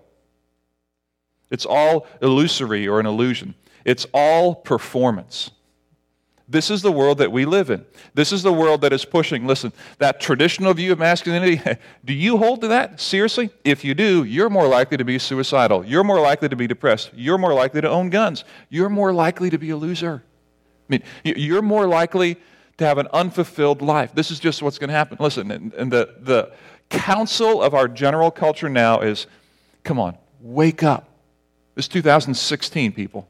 It's 1.51 1.65
all 1.65 2.07
illusory 2.21 2.87
or 2.87 3.01
an 3.01 3.05
illusion, 3.05 3.55
it's 3.83 4.07
all 4.13 4.55
performance. 4.55 5.51
This 6.53 6.69
is 6.69 6.83
the 6.83 6.91
world 6.91 7.17
that 7.17 7.31
we 7.31 7.45
live 7.45 7.71
in. 7.71 7.83
This 8.13 8.31
is 8.31 8.43
the 8.43 8.53
world 8.53 8.81
that 8.81 8.93
is 8.93 9.05
pushing, 9.05 9.47
listen, 9.47 9.73
that 9.97 10.21
traditional 10.21 10.71
view 10.75 10.91
of 10.91 10.99
masculinity. 10.99 11.59
do 12.05 12.13
you 12.13 12.37
hold 12.37 12.61
to 12.61 12.67
that? 12.67 13.01
Seriously? 13.01 13.49
If 13.63 13.83
you 13.83 13.95
do, 13.95 14.23
you're 14.23 14.51
more 14.51 14.67
likely 14.67 14.97
to 14.97 15.03
be 15.03 15.17
suicidal. 15.17 15.83
You're 15.83 16.03
more 16.03 16.21
likely 16.21 16.49
to 16.49 16.55
be 16.55 16.67
depressed. 16.67 17.09
You're 17.15 17.39
more 17.39 17.55
likely 17.55 17.81
to 17.81 17.89
own 17.89 18.11
guns. 18.11 18.43
You're 18.69 18.89
more 18.89 19.11
likely 19.11 19.49
to 19.49 19.57
be 19.57 19.71
a 19.71 19.75
loser. 19.75 20.21
I 20.87 20.93
mean, 20.93 21.03
you're 21.23 21.63
more 21.63 21.87
likely 21.87 22.37
to 22.77 22.85
have 22.85 22.99
an 22.99 23.07
unfulfilled 23.11 23.81
life. 23.81 24.13
This 24.13 24.29
is 24.29 24.39
just 24.39 24.61
what's 24.61 24.77
going 24.77 24.89
to 24.89 24.95
happen. 24.95 25.17
Listen, 25.19 25.49
and 25.75 25.91
the, 25.91 26.13
the 26.19 26.51
counsel 26.91 27.63
of 27.63 27.73
our 27.73 27.87
general 27.87 28.29
culture 28.29 28.69
now 28.69 28.99
is 28.99 29.25
come 29.83 29.99
on, 29.99 30.19
wake 30.39 30.83
up. 30.83 31.09
It's 31.75 31.87
2016, 31.87 32.91
people. 32.91 33.27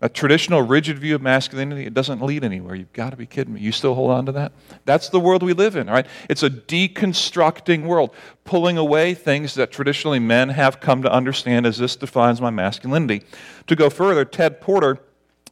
A 0.00 0.08
traditional 0.08 0.62
rigid 0.62 0.98
view 1.00 1.16
of 1.16 1.22
masculinity, 1.22 1.84
it 1.84 1.92
doesn't 1.92 2.22
lead 2.22 2.44
anywhere. 2.44 2.76
You've 2.76 2.92
got 2.92 3.10
to 3.10 3.16
be 3.16 3.26
kidding 3.26 3.54
me. 3.54 3.60
You 3.60 3.72
still 3.72 3.96
hold 3.96 4.12
on 4.12 4.26
to 4.26 4.32
that? 4.32 4.52
That's 4.84 5.08
the 5.08 5.18
world 5.18 5.42
we 5.42 5.52
live 5.52 5.74
in, 5.74 5.88
right? 5.88 6.06
It's 6.30 6.44
a 6.44 6.50
deconstructing 6.50 7.82
world, 7.82 8.14
pulling 8.44 8.78
away 8.78 9.14
things 9.14 9.54
that 9.54 9.72
traditionally 9.72 10.20
men 10.20 10.50
have 10.50 10.78
come 10.78 11.02
to 11.02 11.12
understand 11.12 11.66
as 11.66 11.78
this 11.78 11.96
defines 11.96 12.40
my 12.40 12.50
masculinity. 12.50 13.24
To 13.66 13.74
go 13.74 13.90
further, 13.90 14.24
Ted 14.24 14.60
Porter 14.60 14.98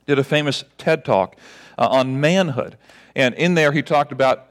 did 0.07 0.19
a 0.19 0.25
famous 0.25 0.63
TED 0.79 1.05
talk 1.05 1.37
uh, 1.77 1.89
on 1.89 2.21
manhood. 2.21 2.79
And 3.17 3.35
in 3.35 3.55
there, 3.55 3.73
he 3.73 3.83
talked 3.83 4.13
about 4.13 4.47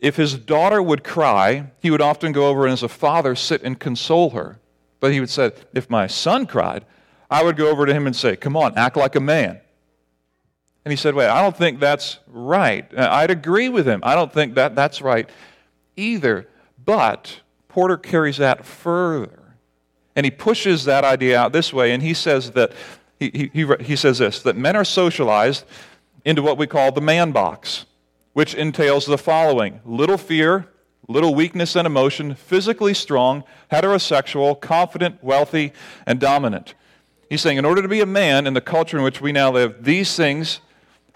if 0.00 0.16
his 0.16 0.34
daughter 0.34 0.80
would 0.80 1.04
cry, 1.04 1.70
he 1.80 1.90
would 1.90 2.00
often 2.00 2.32
go 2.32 2.48
over 2.48 2.64
and, 2.64 2.72
as 2.72 2.82
a 2.82 2.88
father, 2.88 3.34
sit 3.34 3.62
and 3.62 3.78
console 3.78 4.30
her. 4.30 4.58
But 5.00 5.12
he 5.12 5.20
would 5.20 5.28
say, 5.28 5.52
if 5.74 5.90
my 5.90 6.06
son 6.06 6.46
cried, 6.46 6.86
I 7.30 7.42
would 7.42 7.56
go 7.56 7.70
over 7.70 7.86
to 7.86 7.92
him 7.92 8.06
and 8.06 8.14
say, 8.14 8.36
Come 8.36 8.56
on, 8.56 8.76
act 8.76 8.96
like 8.96 9.16
a 9.16 9.20
man. 9.20 9.60
And 10.84 10.92
he 10.92 10.96
said, 10.96 11.14
Wait, 11.14 11.28
I 11.28 11.42
don't 11.42 11.56
think 11.56 11.80
that's 11.80 12.18
right. 12.26 12.86
I'd 12.96 13.30
agree 13.30 13.68
with 13.68 13.86
him. 13.86 14.00
I 14.02 14.14
don't 14.14 14.32
think 14.32 14.54
that 14.54 14.74
that's 14.74 15.00
right 15.00 15.28
either. 15.96 16.48
But 16.84 17.40
Porter 17.68 17.96
carries 17.96 18.36
that 18.38 18.64
further. 18.64 19.40
And 20.16 20.24
he 20.24 20.30
pushes 20.30 20.84
that 20.84 21.04
idea 21.04 21.38
out 21.38 21.52
this 21.52 21.72
way, 21.72 21.92
and 21.92 22.02
he 22.02 22.14
says 22.14 22.52
that 22.52 22.72
he, 23.18 23.50
he, 23.52 23.66
he 23.80 23.96
says 23.96 24.18
this 24.18 24.42
that 24.42 24.56
men 24.56 24.76
are 24.76 24.84
socialized 24.84 25.64
into 26.24 26.42
what 26.42 26.58
we 26.58 26.66
call 26.66 26.92
the 26.92 27.00
man 27.00 27.32
box, 27.32 27.86
which 28.32 28.54
entails 28.54 29.06
the 29.06 29.18
following 29.18 29.80
little 29.84 30.18
fear, 30.18 30.68
little 31.08 31.34
weakness 31.34 31.76
and 31.76 31.86
emotion, 31.86 32.34
physically 32.34 32.94
strong, 32.94 33.44
heterosexual, 33.72 34.60
confident, 34.60 35.22
wealthy, 35.22 35.72
and 36.06 36.20
dominant. 36.20 36.74
He's 37.34 37.40
saying, 37.40 37.58
in 37.58 37.64
order 37.64 37.82
to 37.82 37.88
be 37.88 38.00
a 38.00 38.06
man 38.06 38.46
in 38.46 38.54
the 38.54 38.60
culture 38.60 38.96
in 38.96 39.02
which 39.02 39.20
we 39.20 39.32
now 39.32 39.50
live, 39.50 39.82
these 39.82 40.14
things 40.14 40.60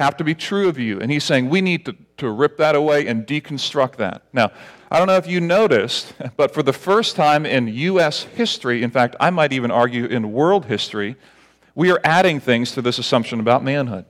have 0.00 0.16
to 0.16 0.24
be 0.24 0.34
true 0.34 0.68
of 0.68 0.76
you. 0.76 0.98
And 0.98 1.12
he's 1.12 1.22
saying, 1.22 1.48
we 1.48 1.60
need 1.60 1.86
to, 1.86 1.94
to 2.16 2.28
rip 2.28 2.56
that 2.56 2.74
away 2.74 3.06
and 3.06 3.24
deconstruct 3.24 3.94
that. 3.98 4.22
Now, 4.32 4.50
I 4.90 4.98
don't 4.98 5.06
know 5.06 5.14
if 5.14 5.28
you 5.28 5.40
noticed, 5.40 6.12
but 6.36 6.52
for 6.52 6.64
the 6.64 6.72
first 6.72 7.14
time 7.14 7.46
in 7.46 7.68
U.S. 7.68 8.24
history, 8.24 8.82
in 8.82 8.90
fact, 8.90 9.14
I 9.20 9.30
might 9.30 9.52
even 9.52 9.70
argue 9.70 10.06
in 10.06 10.32
world 10.32 10.64
history, 10.64 11.14
we 11.76 11.88
are 11.92 12.00
adding 12.02 12.40
things 12.40 12.72
to 12.72 12.82
this 12.82 12.98
assumption 12.98 13.38
about 13.38 13.62
manhood. 13.62 14.04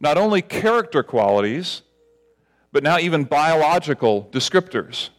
Not 0.00 0.16
only 0.16 0.40
character 0.40 1.02
qualities, 1.02 1.82
but 2.72 2.82
now 2.82 2.98
even 2.98 3.24
biological 3.24 4.30
descriptors. 4.32 5.10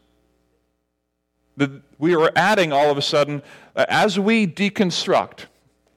we 2.00 2.16
are 2.16 2.32
adding 2.36 2.74
all 2.74 2.90
of 2.90 2.98
a 2.98 3.04
sudden, 3.04 3.44
as 3.76 4.20
we 4.20 4.48
deconstruct, 4.48 5.46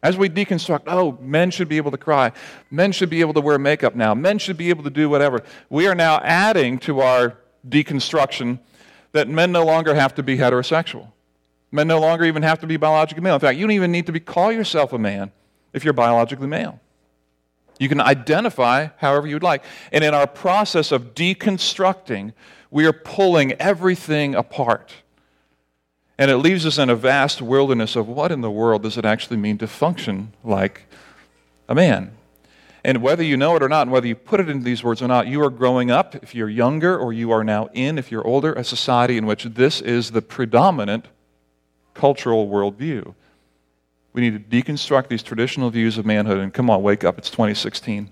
as 0.02 0.16
we 0.16 0.28
deconstruct, 0.28 0.82
oh, 0.86 1.18
men 1.20 1.50
should 1.50 1.68
be 1.68 1.78
able 1.78 1.90
to 1.90 1.98
cry. 1.98 2.32
Men 2.70 2.92
should 2.92 3.10
be 3.10 3.20
able 3.20 3.34
to 3.34 3.40
wear 3.40 3.58
makeup 3.58 3.94
now. 3.94 4.14
Men 4.14 4.38
should 4.38 4.56
be 4.56 4.68
able 4.68 4.84
to 4.84 4.90
do 4.90 5.08
whatever. 5.08 5.42
We 5.70 5.88
are 5.88 5.94
now 5.94 6.20
adding 6.22 6.78
to 6.80 7.00
our 7.00 7.38
deconstruction 7.68 8.60
that 9.12 9.28
men 9.28 9.52
no 9.52 9.64
longer 9.64 9.94
have 9.94 10.14
to 10.16 10.22
be 10.22 10.36
heterosexual. 10.36 11.12
Men 11.72 11.88
no 11.88 11.98
longer 12.00 12.24
even 12.24 12.42
have 12.42 12.60
to 12.60 12.66
be 12.66 12.76
biologically 12.76 13.22
male. 13.22 13.34
In 13.34 13.40
fact, 13.40 13.58
you 13.58 13.64
don't 13.64 13.72
even 13.72 13.90
need 13.90 14.06
to 14.06 14.12
be, 14.12 14.20
call 14.20 14.52
yourself 14.52 14.92
a 14.92 14.98
man 14.98 15.32
if 15.72 15.84
you're 15.84 15.94
biologically 15.94 16.46
male. 16.46 16.80
You 17.78 17.88
can 17.88 18.00
identify 18.00 18.88
however 18.98 19.26
you'd 19.26 19.42
like. 19.42 19.64
And 19.92 20.04
in 20.04 20.14
our 20.14 20.26
process 20.26 20.92
of 20.92 21.14
deconstructing, 21.14 22.32
we 22.70 22.86
are 22.86 22.92
pulling 22.92 23.52
everything 23.52 24.34
apart. 24.34 24.92
And 26.18 26.30
it 26.30 26.38
leaves 26.38 26.64
us 26.64 26.78
in 26.78 26.88
a 26.88 26.96
vast 26.96 27.42
wilderness 27.42 27.94
of 27.94 28.08
what 28.08 28.32
in 28.32 28.40
the 28.40 28.50
world 28.50 28.82
does 28.82 28.96
it 28.96 29.04
actually 29.04 29.36
mean 29.36 29.58
to 29.58 29.66
function 29.66 30.32
like 30.42 30.86
a 31.68 31.74
man? 31.74 32.12
And 32.84 33.02
whether 33.02 33.22
you 33.22 33.36
know 33.36 33.56
it 33.56 33.62
or 33.62 33.68
not, 33.68 33.82
and 33.82 33.90
whether 33.90 34.06
you 34.06 34.14
put 34.14 34.38
it 34.38 34.48
into 34.48 34.64
these 34.64 34.84
words 34.84 35.02
or 35.02 35.08
not, 35.08 35.26
you 35.26 35.42
are 35.42 35.50
growing 35.50 35.90
up, 35.90 36.14
if 36.14 36.34
you're 36.34 36.48
younger, 36.48 36.96
or 36.96 37.12
you 37.12 37.32
are 37.32 37.42
now 37.42 37.68
in, 37.74 37.98
if 37.98 38.12
you're 38.12 38.26
older, 38.26 38.52
a 38.52 38.62
society 38.62 39.18
in 39.18 39.26
which 39.26 39.44
this 39.44 39.80
is 39.80 40.12
the 40.12 40.22
predominant 40.22 41.08
cultural 41.94 42.48
worldview. 42.48 43.14
We 44.12 44.22
need 44.22 44.50
to 44.50 44.62
deconstruct 44.62 45.08
these 45.08 45.22
traditional 45.22 45.68
views 45.68 45.98
of 45.98 46.06
manhood 46.06 46.38
and 46.38 46.54
come 46.54 46.70
on, 46.70 46.82
wake 46.82 47.04
up. 47.04 47.18
It's 47.18 47.28
2016. 47.28 48.10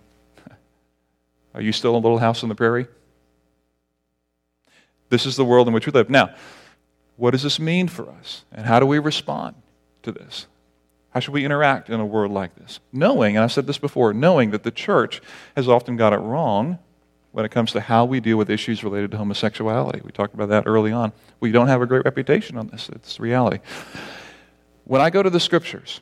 Are 1.55 1.61
you 1.61 1.73
still 1.73 1.95
a 1.95 1.99
little 1.99 2.19
house 2.19 2.43
on 2.43 2.49
the 2.49 2.55
prairie? 2.55 2.89
This 5.09 5.25
is 5.25 5.37
the 5.37 5.45
world 5.45 5.69
in 5.69 5.73
which 5.73 5.87
we 5.87 5.93
live. 5.93 6.11
Now, 6.11 6.35
what 7.17 7.31
does 7.31 7.43
this 7.43 7.61
mean 7.61 7.89
for 7.89 8.09
us? 8.09 8.45
And 8.53 8.67
how 8.67 8.81
do 8.81 8.87
we 8.87 8.99
respond 8.99 9.55
to 10.03 10.13
this? 10.13 10.47
How 11.11 11.21
should 11.21 11.35
we 11.35 11.45
interact 11.45 11.91
in 11.91 12.01
a 12.01 12.07
world 12.07 12.33
like 12.33 12.57
this? 12.57 12.81
Knowing, 12.93 13.37
and 13.37 13.45
I've 13.45 13.53
said 13.53 13.67
this 13.67 13.79
before, 13.79 14.13
knowing 14.13 14.51
that 14.51 14.65
the 14.65 14.73
church 14.73 15.23
has 15.55 15.69
often 15.69 15.97
got 15.97 16.13
it 16.13 16.19
wrong 16.19 16.79
when 17.31 17.45
it 17.45 17.51
comes 17.51 17.73
to 17.73 17.81
how 17.81 18.05
we 18.05 18.21
deal 18.21 18.37
with 18.37 18.51
issues 18.51 18.83
related 18.83 19.13
to 19.13 19.17
homosexuality. 19.17 20.01
We 20.05 20.11
talked 20.11 20.35
about 20.35 20.49
that 20.49 20.65
early 20.67 20.93
on. 20.93 21.13
We 21.41 21.53
don't 21.53 21.69
have 21.69 21.83
a 21.83 21.87
great 21.87 22.05
reputation 22.05 22.57
on 22.57 22.69
this, 22.69 22.89
it's 22.89 23.21
reality. 23.21 23.59
When 24.85 25.01
I 25.01 25.11
go 25.11 25.23
to 25.23 25.31
the 25.31 25.41
scriptures, 25.41 26.01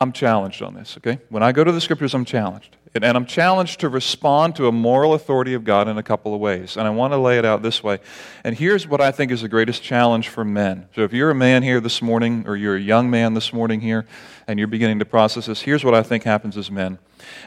I'm 0.00 0.12
challenged 0.12 0.62
on 0.62 0.74
this, 0.74 0.96
okay? 0.98 1.18
When 1.28 1.42
I 1.42 1.50
go 1.50 1.64
to 1.64 1.72
the 1.72 1.80
scriptures, 1.80 2.14
I'm 2.14 2.24
challenged. 2.24 2.76
And, 2.94 3.04
I'm 3.04 3.26
challenged 3.26 3.80
to 3.80 3.88
respond 3.88 4.56
to 4.56 4.66
a 4.66 4.72
moral 4.72 5.12
authority 5.12 5.54
of 5.54 5.64
God 5.64 5.88
in 5.88 5.98
a 5.98 6.02
couple 6.02 6.34
of 6.34 6.40
ways. 6.40 6.76
And 6.76 6.86
I 6.86 6.90
want 6.90 7.12
to 7.12 7.18
lay 7.18 7.38
it 7.38 7.44
out 7.44 7.62
this 7.62 7.82
way. 7.82 7.98
And 8.44 8.56
here's 8.56 8.86
what 8.86 9.00
I 9.00 9.10
think 9.10 9.30
is 9.30 9.42
the 9.42 9.48
greatest 9.48 9.82
challenge 9.82 10.28
for 10.28 10.44
men. 10.44 10.88
So 10.94 11.02
if 11.02 11.12
you're 11.12 11.30
a 11.30 11.34
man 11.34 11.62
here 11.62 11.80
this 11.80 12.00
morning, 12.00 12.44
or 12.46 12.56
you're 12.56 12.76
a 12.76 12.80
young 12.80 13.10
man 13.10 13.34
this 13.34 13.52
morning 13.52 13.80
here, 13.80 14.06
and 14.46 14.58
you're 14.58 14.68
beginning 14.68 15.00
to 15.00 15.04
process 15.04 15.46
this, 15.46 15.62
here's 15.62 15.84
what 15.84 15.94
I 15.94 16.02
think 16.02 16.24
happens 16.24 16.56
as 16.56 16.70
men. 16.70 16.98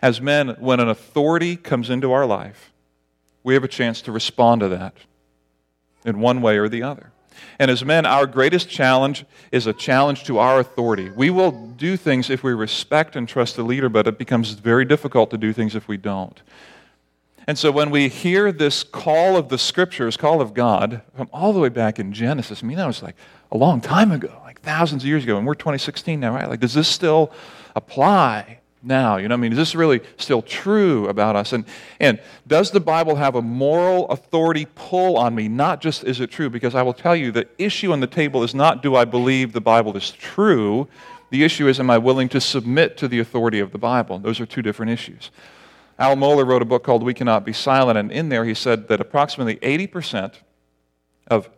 As 0.01 0.21
men, 0.21 0.49
when 0.59 0.79
an 0.79 0.89
authority 0.89 1.55
comes 1.55 1.89
into 1.89 2.11
our 2.11 2.25
life, 2.25 2.71
we 3.43 3.53
have 3.55 3.63
a 3.63 3.69
chance 3.69 4.01
to 4.03 4.11
respond 4.11 4.61
to 4.61 4.67
that 4.69 4.93
in 6.05 6.19
one 6.19 6.41
way 6.41 6.57
or 6.57 6.69
the 6.69 6.83
other. 6.83 7.11
And 7.61 7.69
as 7.69 7.85
men, 7.85 8.07
our 8.07 8.25
greatest 8.25 8.69
challenge 8.69 9.23
is 9.51 9.67
a 9.67 9.73
challenge 9.73 10.23
to 10.23 10.39
our 10.39 10.59
authority. 10.59 11.11
We 11.11 11.29
will 11.29 11.51
do 11.51 11.95
things 11.95 12.31
if 12.31 12.41
we 12.41 12.53
respect 12.53 13.15
and 13.15 13.29
trust 13.29 13.55
the 13.55 13.61
leader, 13.61 13.87
but 13.87 14.07
it 14.07 14.17
becomes 14.17 14.53
very 14.53 14.83
difficult 14.83 15.29
to 15.29 15.37
do 15.37 15.53
things 15.53 15.75
if 15.75 15.87
we 15.87 15.95
don't. 15.95 16.41
And 17.45 17.59
so 17.59 17.71
when 17.71 17.91
we 17.91 18.09
hear 18.09 18.51
this 18.51 18.81
call 18.81 19.37
of 19.37 19.49
the 19.49 19.59
scriptures, 19.59 20.17
call 20.17 20.41
of 20.41 20.55
God, 20.55 21.03
from 21.15 21.29
all 21.31 21.53
the 21.53 21.59
way 21.59 21.69
back 21.69 21.99
in 21.99 22.13
Genesis, 22.13 22.63
I 22.63 22.65
mean, 22.65 22.77
that 22.77 22.87
was 22.87 23.03
like 23.03 23.15
a 23.51 23.57
long 23.57 23.79
time 23.79 24.11
ago, 24.11 24.41
like 24.43 24.59
thousands 24.61 25.03
of 25.03 25.07
years 25.07 25.23
ago, 25.23 25.37
and 25.37 25.45
we're 25.45 25.53
2016 25.53 26.19
now, 26.19 26.33
right? 26.33 26.49
Like, 26.49 26.61
does 26.61 26.73
this 26.73 26.87
still 26.87 27.31
apply? 27.75 28.60
Now? 28.83 29.17
You 29.17 29.27
know, 29.27 29.35
I 29.35 29.37
mean, 29.37 29.51
is 29.51 29.57
this 29.57 29.75
really 29.75 30.01
still 30.17 30.41
true 30.41 31.07
about 31.07 31.35
us? 31.35 31.53
And, 31.53 31.65
and 31.99 32.19
does 32.47 32.71
the 32.71 32.79
Bible 32.79 33.15
have 33.15 33.35
a 33.35 33.41
moral 33.41 34.07
authority 34.09 34.67
pull 34.75 35.17
on 35.17 35.35
me? 35.35 35.47
Not 35.47 35.81
just 35.81 36.03
is 36.03 36.19
it 36.19 36.31
true, 36.31 36.49
because 36.49 36.75
I 36.75 36.81
will 36.81 36.93
tell 36.93 37.15
you 37.15 37.31
the 37.31 37.47
issue 37.57 37.91
on 37.91 37.99
the 37.99 38.07
table 38.07 38.43
is 38.43 38.55
not 38.55 38.81
do 38.81 38.95
I 38.95 39.05
believe 39.05 39.53
the 39.53 39.61
Bible 39.61 39.95
is 39.95 40.11
true? 40.11 40.87
The 41.29 41.43
issue 41.43 41.67
is 41.67 41.79
am 41.79 41.89
I 41.89 41.97
willing 41.97 42.29
to 42.29 42.41
submit 42.41 42.97
to 42.97 43.07
the 43.07 43.19
authority 43.19 43.59
of 43.59 43.71
the 43.71 43.77
Bible? 43.77 44.19
Those 44.19 44.39
are 44.39 44.45
two 44.45 44.61
different 44.61 44.91
issues. 44.91 45.31
Al 45.97 46.15
Mohler 46.15 46.47
wrote 46.47 46.61
a 46.61 46.65
book 46.65 46.83
called 46.83 47.03
We 47.03 47.13
Cannot 47.13 47.45
Be 47.45 47.53
Silent, 47.53 47.97
and 47.97 48.11
in 48.11 48.29
there 48.29 48.43
he 48.43 48.53
said 48.53 48.87
that 48.87 48.99
approximately 48.99 49.57
80% 49.57 50.33
of 51.27 51.49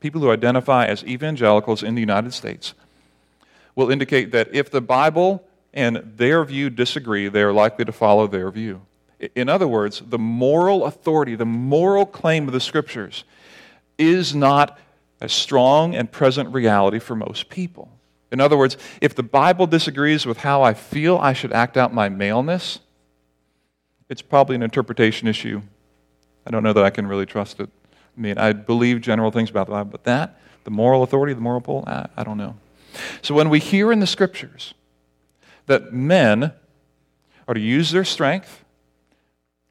people 0.00 0.20
who 0.20 0.30
identify 0.30 0.86
as 0.86 1.04
evangelicals 1.04 1.82
in 1.82 1.94
the 1.94 2.00
United 2.00 2.34
States 2.34 2.74
will 3.74 3.90
indicate 3.90 4.32
that 4.32 4.52
if 4.52 4.70
the 4.70 4.80
Bible 4.80 5.44
and 5.74 5.96
their 6.16 6.44
view 6.44 6.70
disagree, 6.70 7.28
they 7.28 7.42
are 7.42 7.52
likely 7.52 7.84
to 7.84 7.92
follow 7.92 8.26
their 8.26 8.50
view. 8.50 8.80
In 9.34 9.48
other 9.48 9.66
words, 9.66 10.00
the 10.06 10.18
moral 10.18 10.86
authority, 10.86 11.34
the 11.34 11.44
moral 11.44 12.06
claim 12.06 12.46
of 12.46 12.52
the 12.52 12.60
scriptures 12.60 13.24
is 13.98 14.34
not 14.34 14.78
a 15.20 15.28
strong 15.28 15.94
and 15.94 16.10
present 16.10 16.52
reality 16.52 16.98
for 16.98 17.16
most 17.16 17.48
people. 17.48 17.90
In 18.30 18.40
other 18.40 18.56
words, 18.56 18.76
if 19.00 19.14
the 19.14 19.22
Bible 19.22 19.66
disagrees 19.66 20.26
with 20.26 20.38
how 20.38 20.62
I 20.62 20.74
feel 20.74 21.18
I 21.18 21.32
should 21.32 21.52
act 21.52 21.76
out 21.76 21.92
my 21.92 22.08
maleness, 22.08 22.80
it's 24.08 24.22
probably 24.22 24.56
an 24.56 24.62
interpretation 24.62 25.26
issue. 25.26 25.62
I 26.46 26.50
don't 26.50 26.62
know 26.62 26.72
that 26.72 26.84
I 26.84 26.90
can 26.90 27.06
really 27.06 27.26
trust 27.26 27.58
it. 27.60 27.68
I 28.16 28.20
mean, 28.20 28.38
I 28.38 28.52
believe 28.52 29.00
general 29.00 29.30
things 29.30 29.50
about 29.50 29.66
the 29.66 29.72
Bible, 29.72 29.90
but 29.90 30.04
that, 30.04 30.38
the 30.64 30.70
moral 30.70 31.02
authority, 31.02 31.32
the 31.32 31.40
moral 31.40 31.60
pull, 31.60 31.84
I, 31.86 32.06
I 32.16 32.22
don't 32.22 32.38
know. 32.38 32.56
So 33.22 33.34
when 33.34 33.50
we 33.50 33.58
hear 33.58 33.90
in 33.90 34.00
the 34.00 34.06
scriptures 34.06 34.74
that 35.66 35.92
men 35.92 36.52
are 37.46 37.54
to 37.54 37.60
use 37.60 37.90
their 37.90 38.04
strength 38.04 38.64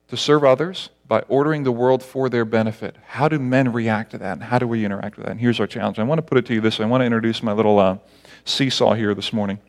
to 0.08 0.18
serve 0.18 0.44
others 0.44 0.90
by 1.08 1.22
ordering 1.28 1.64
the 1.64 1.72
world 1.72 2.04
for 2.04 2.30
their 2.30 2.46
benefit. 2.46 2.96
How 3.06 3.28
do 3.28 3.40
men 3.40 3.74
react 3.74 4.12
to 4.12 4.18
that, 4.20 4.34
and 4.34 4.44
how 4.44 4.60
do 4.60 4.68
we 4.68 4.86
interact 4.86 5.18
with 5.18 5.26
that? 5.26 5.32
And 5.32 5.40
here's 5.40 5.60
our 5.60 5.68
challenge. 5.68 6.00
I 6.00 6.04
want 6.04 6.20
to 6.20 6.24
put 6.24 6.38
it 6.38 6.46
to 6.48 6.54
you 6.54 6.62
this 6.62 6.80
way. 6.80 6.86
I 6.86 6.88
want 6.88 7.02
to 7.02 7.06
introduce 7.06 7.44
my 7.44 7.52
little 7.52 7.80
uh, 7.80 7.98
seesaw 8.46 8.94
here 8.94 9.14
this 9.14 9.34
morning. 9.34 9.60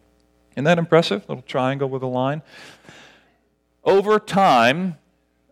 Isn't 0.53 0.65
that 0.65 0.79
impressive? 0.79 1.29
Little 1.29 1.43
triangle 1.43 1.89
with 1.89 2.03
a 2.03 2.07
line. 2.07 2.43
Over 3.85 4.19
time, 4.19 4.97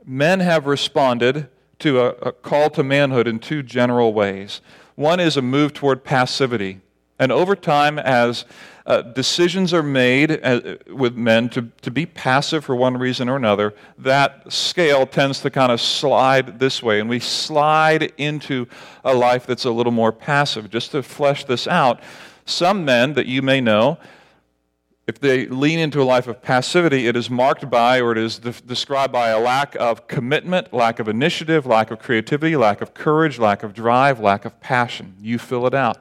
men 0.04 0.40
have 0.40 0.66
responded 0.66 1.48
to 1.80 2.00
a, 2.00 2.08
a 2.22 2.32
call 2.32 2.70
to 2.70 2.82
manhood 2.82 3.26
in 3.26 3.38
two 3.38 3.62
general 3.62 4.14
ways. 4.14 4.60
One 4.94 5.20
is 5.20 5.36
a 5.36 5.42
move 5.42 5.72
toward 5.72 6.04
passivity. 6.04 6.80
And 7.18 7.32
over 7.32 7.56
time, 7.56 7.98
as 7.98 8.44
uh, 8.84 9.02
decisions 9.02 9.72
are 9.72 9.82
made 9.82 10.40
uh, 10.44 10.76
with 10.88 11.14
men 11.14 11.48
to, 11.50 11.68
to 11.82 11.90
be 11.90 12.04
passive 12.06 12.64
for 12.64 12.74
one 12.74 12.96
reason 12.96 13.28
or 13.28 13.36
another, 13.36 13.74
that 13.98 14.52
scale 14.52 15.06
tends 15.06 15.40
to 15.40 15.50
kind 15.50 15.70
of 15.70 15.80
slide 15.80 16.58
this 16.58 16.82
way. 16.82 16.98
And 16.98 17.08
we 17.08 17.20
slide 17.20 18.12
into 18.18 18.66
a 19.04 19.14
life 19.14 19.46
that's 19.46 19.64
a 19.64 19.70
little 19.70 19.92
more 19.92 20.12
passive. 20.12 20.70
Just 20.70 20.90
to 20.92 21.02
flesh 21.02 21.44
this 21.44 21.68
out, 21.68 22.00
some 22.44 22.84
men 22.84 23.14
that 23.14 23.26
you 23.26 23.40
may 23.40 23.60
know, 23.60 23.98
if 25.06 25.18
they 25.18 25.46
lean 25.46 25.78
into 25.78 26.00
a 26.00 26.04
life 26.04 26.28
of 26.28 26.42
passivity, 26.42 27.08
it 27.08 27.16
is 27.16 27.28
marked 27.28 27.68
by 27.68 28.00
or 28.00 28.12
it 28.12 28.18
is 28.18 28.38
de- 28.38 28.52
described 28.52 29.12
by 29.12 29.28
a 29.28 29.38
lack 29.38 29.74
of 29.76 30.06
commitment, 30.06 30.72
lack 30.72 31.00
of 31.00 31.08
initiative, 31.08 31.66
lack 31.66 31.90
of 31.90 31.98
creativity, 31.98 32.56
lack 32.56 32.80
of 32.80 32.94
courage, 32.94 33.38
lack 33.38 33.62
of 33.62 33.74
drive, 33.74 34.20
lack 34.20 34.44
of 34.44 34.60
passion. 34.60 35.14
You 35.20 35.38
fill 35.38 35.66
it 35.66 35.74
out. 35.74 36.00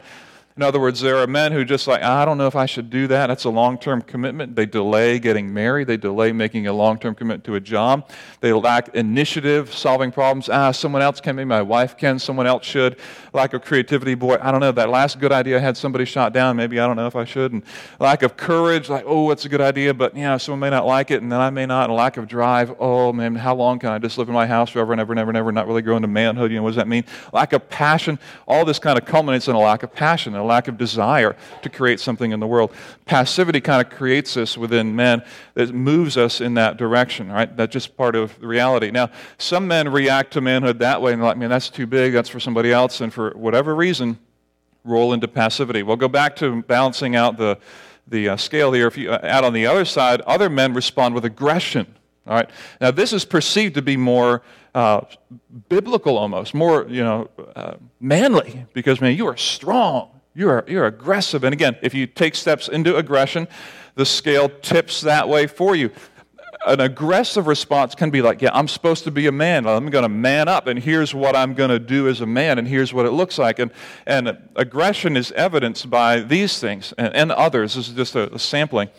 In 0.58 0.64
other 0.64 0.80
words, 0.80 1.00
there 1.00 1.18
are 1.18 1.28
men 1.28 1.54
who 1.54 1.64
just 1.64 1.88
like, 1.88 2.04
I 2.04 2.26
don't 2.26 2.38
know 2.38 2.48
if 2.48 2.56
I 2.56 2.66
should 2.66 2.90
do 2.90 3.08
that. 3.08 3.28
That's 3.28 3.46
a 3.46 3.50
long 3.50 3.78
term 3.78 4.02
commitment. 4.02 4.56
They 4.56 4.66
delay 4.66 5.18
getting 5.18 5.54
married. 5.54 5.88
They 5.88 5.98
delay 5.98 6.34
making 6.34 6.68
a 6.68 6.74
long 6.74 7.00
term 7.00 7.16
commitment 7.16 7.46
to 7.46 7.56
a 7.56 7.60
job. 7.60 8.10
They 8.42 8.52
lack 8.52 8.94
initiative, 8.96 9.74
solving 9.74 10.12
problems. 10.12 10.50
Ah, 10.50 10.72
someone 10.72 11.02
else 11.02 11.22
can, 11.22 11.36
maybe 11.38 11.46
my 11.46 11.62
wife 11.62 11.98
can, 11.98 12.20
someone 12.20 12.48
else 12.48 12.66
should. 12.66 12.98
Lack 13.34 13.54
of 13.54 13.62
creativity. 13.62 14.14
Boy, 14.14 14.38
I 14.42 14.52
don't 14.52 14.60
know. 14.60 14.74
That 14.74 14.90
last 14.90 15.20
good 15.20 15.32
idea 15.32 15.58
I 15.58 15.60
had 15.60 15.78
somebody 15.78 16.04
shot 16.04 16.34
down. 16.34 16.58
Maybe 16.58 16.80
I 16.80 16.88
don't 16.88 16.98
know 16.98 17.08
if 17.08 17.16
I 17.16 17.24
should. 17.24 17.54
And 17.54 17.64
lack 18.00 18.22
of 18.22 18.36
courage, 18.36 18.90
like, 18.90 19.06
oh, 19.08 19.32
it's 19.32 19.46
a 19.46 19.50
good 19.50 19.62
idea, 19.62 19.94
but 19.94 20.16
yeah, 20.16 20.36
someone 20.38 20.60
may 20.60 20.70
not 20.70 20.86
like 20.86 21.12
it, 21.12 21.22
and 21.22 21.32
then 21.32 21.40
I 21.40 21.50
may 21.50 21.66
not. 21.66 21.90
And 21.90 21.98
lack 21.98 22.18
of 22.18 22.28
drive. 22.28 22.76
Oh, 22.78 23.14
man, 23.14 23.36
how 23.36 23.56
long 23.56 23.80
can 23.80 23.90
I 23.90 24.00
just 24.00 24.18
live 24.18 24.28
in 24.28 24.34
my 24.34 24.48
house 24.48 24.70
forever 24.70 24.92
and 24.92 25.00
ever 25.00 25.14
and 25.14 25.20
ever 25.20 25.30
and 25.30 25.38
ever, 25.38 25.52
not 25.52 25.68
really 25.68 25.82
grow 25.82 25.96
into 25.96 26.08
manhood? 26.10 26.52
You 26.52 26.58
know, 26.58 26.64
what 26.64 26.70
does 26.72 26.76
that 26.76 26.88
mean? 26.88 27.06
Lack 27.32 27.54
of 27.54 27.70
passion. 27.70 28.20
All 28.48 28.66
this 28.66 28.80
kind 28.80 28.98
of 28.98 29.06
culminates 29.06 29.48
in 29.48 29.56
a 29.56 29.60
lack 29.60 29.84
of 29.84 29.94
passion, 29.94 30.36
a 30.42 30.44
lack 30.44 30.68
of 30.68 30.78
desire 30.78 31.36
to 31.62 31.70
create 31.70 32.00
something 32.00 32.32
in 32.32 32.40
the 32.40 32.48
world. 32.48 32.72
Passivity 33.06 33.62
kind 33.62 33.86
of 33.86 33.92
creates 33.92 34.34
this 34.34 34.58
within 34.58 34.96
men 34.96 35.24
that 35.54 35.74
moves 35.74 36.18
us 36.18 36.42
in 36.42 36.56
that 36.56 36.78
direction, 36.78 37.32
right? 37.32 37.56
That's 37.56 37.72
just 37.72 37.96
part 37.96 38.16
of 38.16 38.38
reality. 38.42 38.92
Now, 38.92 39.10
some 39.38 39.68
men 39.68 39.90
react 39.90 40.34
to 40.34 40.42
manhood 40.42 40.80
that 40.80 41.02
way 41.02 41.14
and 41.14 41.22
they're 41.22 41.30
like, 41.30 41.38
man, 41.38 41.50
that's 41.50 41.70
too 41.70 41.88
big, 41.88 42.14
that's 42.14 42.30
for 42.30 42.40
somebody 42.40 42.72
else, 42.72 43.02
and 43.02 43.14
for 43.14 43.32
whatever 43.32 43.76
reason, 43.76 44.20
roll 44.84 45.14
into 45.14 45.28
passivity. 45.28 45.84
We'll 45.84 45.96
go 45.96 46.08
back 46.08 46.36
to 46.38 46.64
balancing 46.64 47.16
out 47.16 47.38
the, 47.38 47.58
the 48.08 48.30
uh, 48.30 48.38
scale 48.38 48.72
here. 48.72 48.88
If 48.88 48.98
you 48.98 49.12
uh, 49.12 49.20
add 49.24 49.44
on 49.44 49.54
the 49.54 49.68
other 49.68 49.86
side, 49.86 50.22
other 50.22 50.50
men 50.50 50.74
respond 50.74 51.16
with 51.16 51.26
aggression. 51.26 51.96
All 52.28 52.36
right. 52.36 52.50
Now, 52.80 52.92
this 52.92 53.14
is 53.14 53.26
perceived 53.26 53.76
to 53.76 53.82
be 53.82 53.98
more 53.98 54.44
uh, 54.76 55.02
biblical, 55.70 56.18
almost 56.18 56.54
more, 56.54 56.86
you 56.88 57.04
know, 57.04 57.30
uh, 57.56 57.74
manly, 58.00 58.66
because 58.74 59.02
man, 59.02 59.16
you 59.16 59.28
are 59.28 59.38
strong. 59.38 60.21
You're, 60.34 60.64
you're 60.68 60.86
aggressive. 60.86 61.44
And 61.44 61.54
again, 61.54 61.78
if 61.82 61.94
you 61.94 62.08
take 62.08 62.36
steps 62.36 62.68
into 62.68 62.96
aggression, 62.96 63.48
the 63.96 64.06
scale 64.06 64.50
tips 64.62 65.02
that 65.02 65.28
way 65.28 65.48
for 65.48 65.76
you. 65.76 65.92
An 66.66 66.80
aggressive 66.80 67.48
response 67.48 67.96
can 67.96 68.12
be 68.12 68.22
like, 68.22 68.42
Yeah, 68.42 68.52
I'm 68.54 68.68
supposed 68.68 69.04
to 69.06 69.12
be 69.12 69.26
a 69.26 69.32
man. 69.32 69.66
I'm 69.66 69.90
going 69.90 70.04
to 70.04 70.10
man 70.10 70.48
up, 70.48 70.68
and 70.68 70.78
here's 70.78 71.14
what 71.14 71.36
I'm 71.36 71.56
going 71.56 71.72
to 71.72 71.80
do 71.80 72.08
as 72.08 72.22
a 72.22 72.26
man, 72.26 72.60
and 72.60 72.68
here's 72.68 72.94
what 72.94 73.06
it 73.06 73.12
looks 73.12 73.40
like. 73.40 73.58
And, 73.58 73.72
and 74.06 74.38
aggression 74.56 75.18
is 75.18 75.32
evidenced 75.32 75.90
by 75.90 76.20
these 76.20 76.60
things 76.60 76.94
and, 77.00 77.14
and 77.16 77.32
others. 77.32 77.74
This 77.74 77.90
is 77.90 77.96
just 77.96 78.16
a, 78.16 78.34
a 78.34 78.40
sampling 78.40 78.90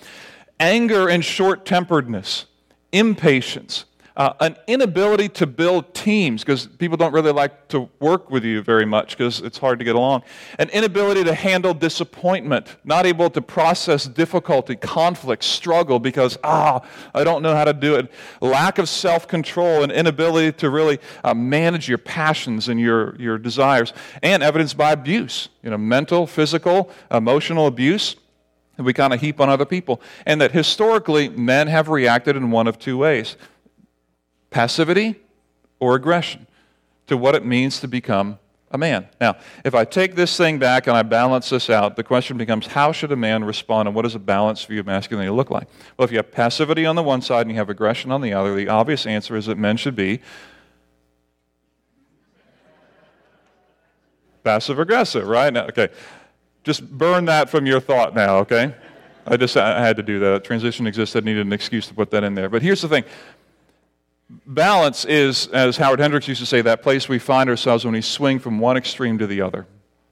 anger 0.58 1.08
and 1.08 1.24
short 1.24 1.66
temperedness, 1.66 2.46
impatience, 2.92 3.84
uh, 4.16 4.32
an 4.40 4.56
inability 4.66 5.28
to 5.28 5.46
build 5.46 5.94
teams 5.94 6.42
because 6.42 6.66
people 6.66 6.96
don't 6.96 7.12
really 7.12 7.32
like 7.32 7.68
to 7.68 7.88
work 8.00 8.30
with 8.30 8.44
you 8.44 8.62
very 8.62 8.84
much 8.84 9.16
because 9.16 9.40
it's 9.40 9.58
hard 9.58 9.78
to 9.78 9.84
get 9.84 9.94
along. 9.94 10.22
An 10.58 10.68
inability 10.70 11.24
to 11.24 11.34
handle 11.34 11.72
disappointment, 11.72 12.76
not 12.84 13.06
able 13.06 13.30
to 13.30 13.40
process 13.40 14.04
difficulty, 14.04 14.76
conflict, 14.76 15.44
struggle 15.44 15.98
because, 15.98 16.38
ah, 16.44 16.82
I 17.14 17.24
don't 17.24 17.42
know 17.42 17.54
how 17.54 17.64
to 17.64 17.72
do 17.72 17.94
it. 17.96 18.12
Lack 18.40 18.78
of 18.78 18.88
self 18.88 19.26
control, 19.26 19.82
an 19.82 19.90
inability 19.90 20.52
to 20.58 20.70
really 20.70 20.98
uh, 21.24 21.34
manage 21.34 21.88
your 21.88 21.98
passions 21.98 22.68
and 22.68 22.78
your, 22.78 23.16
your 23.16 23.38
desires, 23.38 23.92
and 24.22 24.42
evidenced 24.42 24.76
by 24.76 24.92
abuse, 24.92 25.48
you 25.62 25.70
know, 25.70 25.78
mental, 25.78 26.26
physical, 26.26 26.90
emotional 27.10 27.66
abuse 27.66 28.16
we 28.78 28.92
kind 28.92 29.12
of 29.12 29.20
heap 29.20 29.40
on 29.40 29.48
other 29.48 29.66
people. 29.66 30.00
And 30.26 30.40
that 30.40 30.52
historically, 30.52 31.28
men 31.28 31.68
have 31.68 31.88
reacted 31.88 32.36
in 32.36 32.50
one 32.50 32.66
of 32.66 32.78
two 32.78 32.98
ways 32.98 33.36
passivity 34.52 35.16
or 35.80 35.96
aggression 35.96 36.46
to 37.08 37.16
what 37.16 37.34
it 37.34 37.44
means 37.44 37.80
to 37.80 37.88
become 37.88 38.38
a 38.70 38.78
man. 38.78 39.06
Now, 39.20 39.36
if 39.64 39.74
I 39.74 39.84
take 39.84 40.14
this 40.14 40.36
thing 40.36 40.58
back 40.58 40.86
and 40.86 40.96
I 40.96 41.02
balance 41.02 41.50
this 41.50 41.68
out, 41.68 41.96
the 41.96 42.04
question 42.04 42.38
becomes 42.38 42.68
how 42.68 42.92
should 42.92 43.12
a 43.12 43.16
man 43.16 43.44
respond 43.44 43.88
and 43.88 43.94
what 43.94 44.02
does 44.02 44.14
a 44.14 44.18
balanced 44.18 44.66
view 44.66 44.80
of 44.80 44.86
masculinity 44.86 45.30
look 45.30 45.50
like? 45.50 45.68
Well, 45.96 46.04
if 46.04 46.10
you 46.10 46.16
have 46.18 46.30
passivity 46.30 46.86
on 46.86 46.96
the 46.96 47.02
one 47.02 47.20
side 47.20 47.42
and 47.42 47.50
you 47.50 47.56
have 47.56 47.68
aggression 47.68 48.10
on 48.10 48.20
the 48.20 48.32
other, 48.32 48.54
the 48.54 48.68
obvious 48.68 49.06
answer 49.06 49.36
is 49.36 49.46
that 49.46 49.58
men 49.58 49.76
should 49.76 49.96
be 49.96 50.20
passive 54.42 54.78
aggressive, 54.78 55.26
right? 55.26 55.52
Now, 55.52 55.66
okay. 55.66 55.88
Just 56.64 56.88
burn 56.88 57.24
that 57.26 57.50
from 57.50 57.66
your 57.66 57.80
thought 57.80 58.14
now, 58.14 58.38
okay? 58.38 58.74
I 59.26 59.36
just 59.36 59.56
I 59.56 59.80
had 59.80 59.96
to 59.96 60.02
do 60.02 60.18
that. 60.20 60.44
Transition 60.44 60.86
existed. 60.86 61.24
I 61.24 61.26
needed 61.26 61.46
an 61.46 61.52
excuse 61.52 61.86
to 61.88 61.94
put 61.94 62.10
that 62.10 62.24
in 62.24 62.34
there. 62.34 62.48
But 62.48 62.62
here's 62.62 62.82
the 62.82 62.88
thing 62.88 63.04
balance 64.46 65.04
is, 65.04 65.46
as 65.48 65.76
Howard 65.76 66.00
Hendricks 66.00 66.28
used 66.28 66.40
to 66.40 66.46
say, 66.46 66.62
that 66.62 66.82
place 66.82 67.08
we 67.08 67.18
find 67.18 67.48
ourselves 67.50 67.84
when 67.84 67.94
we 67.94 68.00
swing 68.00 68.38
from 68.38 68.58
one 68.58 68.76
extreme 68.76 69.18
to 69.18 69.26
the 69.26 69.40
other. 69.40 69.66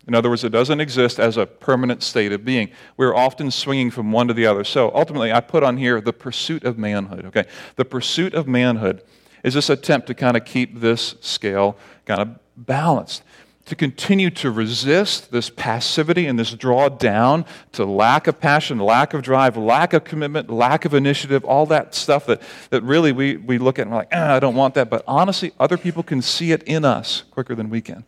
In 0.07 0.15
other 0.15 0.29
words, 0.29 0.43
it 0.45 0.51
doesn't 0.51 0.81
exist 0.81 1.21
as 1.21 1.37
a 1.37 1.47
permanent 1.47 2.03
state 2.03 2.33
of 2.33 2.45
being. 2.45 2.71
We're 2.97 3.15
often 3.15 3.51
swinging 3.51 3.91
from 3.91 4.13
one 4.13 4.29
to 4.29 4.35
the 4.35 4.47
other. 4.47 4.65
So 4.65 4.91
ultimately, 4.95 5.31
I 5.33 5.41
put 5.41 5.63
on 5.63 5.77
here 5.77 6.01
the 6.01 6.13
pursuit 6.13 6.65
of 6.65 6.79
manhood. 6.79 7.27
Okay, 7.27 7.45
the 7.77 7.85
pursuit 7.85 8.35
of 8.35 8.49
manhood 8.49 9.03
is 9.45 9.55
this 9.55 9.71
attempt 9.71 10.07
to 10.09 10.15
kind 10.15 10.37
of 10.37 10.45
keep 10.45 10.81
this 10.81 11.15
scale 11.21 11.77
kind 12.07 12.21
of 12.21 12.39
balanced 12.57 13.23
to 13.71 13.77
continue 13.77 14.31
to 14.31 14.51
resist 14.51 15.31
this 15.31 15.49
passivity 15.49 16.27
and 16.27 16.37
this 16.37 16.53
draw 16.53 16.89
down 16.89 17.47
to 17.71 17.85
lack 17.85 18.27
of 18.27 18.41
passion, 18.41 18.81
lack 18.81 19.15
of 19.15 19.23
drive, 19.23 19.57
lack 19.57 19.93
of 19.93 20.03
commitment, 20.03 20.51
lack 20.51 20.85
of 20.85 20.93
initiative, 20.93 21.45
all 21.45 21.67
that 21.67 21.95
stuff 21.95 22.27
that, 22.27 22.43
that 22.71 22.83
really 22.83 23.13
we, 23.13 23.37
we 23.37 23.59
look 23.59 23.79
at 23.79 23.83
and 23.83 23.93
we're 23.93 23.99
like, 23.99 24.09
ah, 24.13 24.35
I 24.35 24.41
don't 24.41 24.57
want 24.57 24.75
that. 24.75 24.91
But 24.91 25.05
honestly, 25.07 25.53
other 25.61 25.79
people 25.79 26.03
can 26.03 26.21
see 26.21 26.51
it 26.51 26.65
in 26.65 26.85
us 26.85 27.23
quicker 27.31 27.55
than 27.55 27.71
we 27.71 27.81
can. 27.81 28.05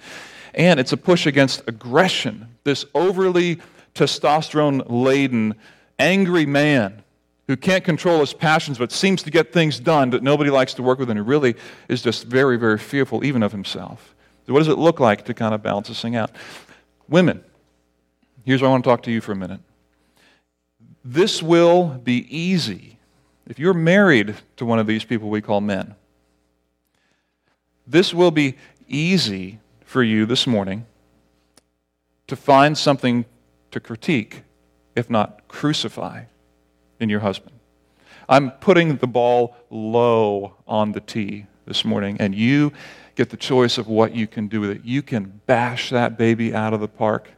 And 0.52 0.80
it's 0.80 0.92
a 0.92 0.96
push 0.96 1.26
against 1.26 1.62
aggression, 1.68 2.48
this 2.64 2.84
overly 2.92 3.60
testosterone 3.94 4.84
laden, 4.88 5.54
angry 5.96 6.44
man 6.44 7.04
who 7.46 7.56
can't 7.56 7.84
control 7.84 8.18
his 8.18 8.34
passions 8.34 8.78
but 8.78 8.90
seems 8.90 9.22
to 9.22 9.30
get 9.30 9.52
things 9.52 9.78
done 9.78 10.10
that 10.10 10.24
nobody 10.24 10.50
likes 10.50 10.74
to 10.74 10.82
work 10.82 10.98
with 10.98 11.08
and 11.08 11.18
who 11.18 11.24
really 11.24 11.54
is 11.88 12.02
just 12.02 12.24
very, 12.24 12.56
very 12.58 12.78
fearful 12.78 13.24
even 13.24 13.44
of 13.44 13.52
himself. 13.52 14.12
So 14.46 14.52
what 14.52 14.60
does 14.60 14.68
it 14.68 14.78
look 14.78 15.00
like 15.00 15.24
to 15.26 15.34
kind 15.34 15.54
of 15.54 15.62
balance 15.62 15.88
this 15.88 16.02
thing 16.02 16.16
out? 16.16 16.30
Women, 17.08 17.44
here's 18.44 18.60
where 18.60 18.68
I 18.68 18.72
want 18.72 18.84
to 18.84 18.90
talk 18.90 19.02
to 19.04 19.10
you 19.10 19.20
for 19.20 19.32
a 19.32 19.36
minute. 19.36 19.60
This 21.04 21.42
will 21.42 21.84
be 21.88 22.26
easy 22.36 22.98
if 23.46 23.58
you're 23.58 23.74
married 23.74 24.36
to 24.56 24.64
one 24.64 24.78
of 24.78 24.86
these 24.86 25.04
people 25.04 25.28
we 25.28 25.40
call 25.40 25.60
men. 25.60 25.94
This 27.86 28.14
will 28.14 28.30
be 28.30 28.56
easy 28.88 29.58
for 29.84 30.02
you 30.02 30.26
this 30.26 30.46
morning 30.46 30.86
to 32.28 32.36
find 32.36 32.78
something 32.78 33.24
to 33.72 33.80
critique, 33.80 34.42
if 34.94 35.10
not 35.10 35.48
crucify, 35.48 36.24
in 37.00 37.08
your 37.08 37.20
husband. 37.20 37.56
I'm 38.28 38.52
putting 38.52 38.96
the 38.96 39.06
ball 39.06 39.56
low 39.70 40.54
on 40.66 40.92
the 40.92 41.00
tee 41.00 41.46
this 41.66 41.84
morning, 41.84 42.16
and 42.20 42.34
you 42.34 42.72
get 43.14 43.30
the 43.30 43.36
choice 43.36 43.78
of 43.78 43.88
what 43.88 44.14
you 44.14 44.26
can 44.26 44.48
do 44.48 44.60
with 44.60 44.70
it. 44.70 44.84
You 44.84 45.02
can 45.02 45.40
bash 45.46 45.90
that 45.90 46.16
baby 46.16 46.54
out 46.54 46.72
of 46.72 46.80
the 46.80 46.88
park. 46.88 47.30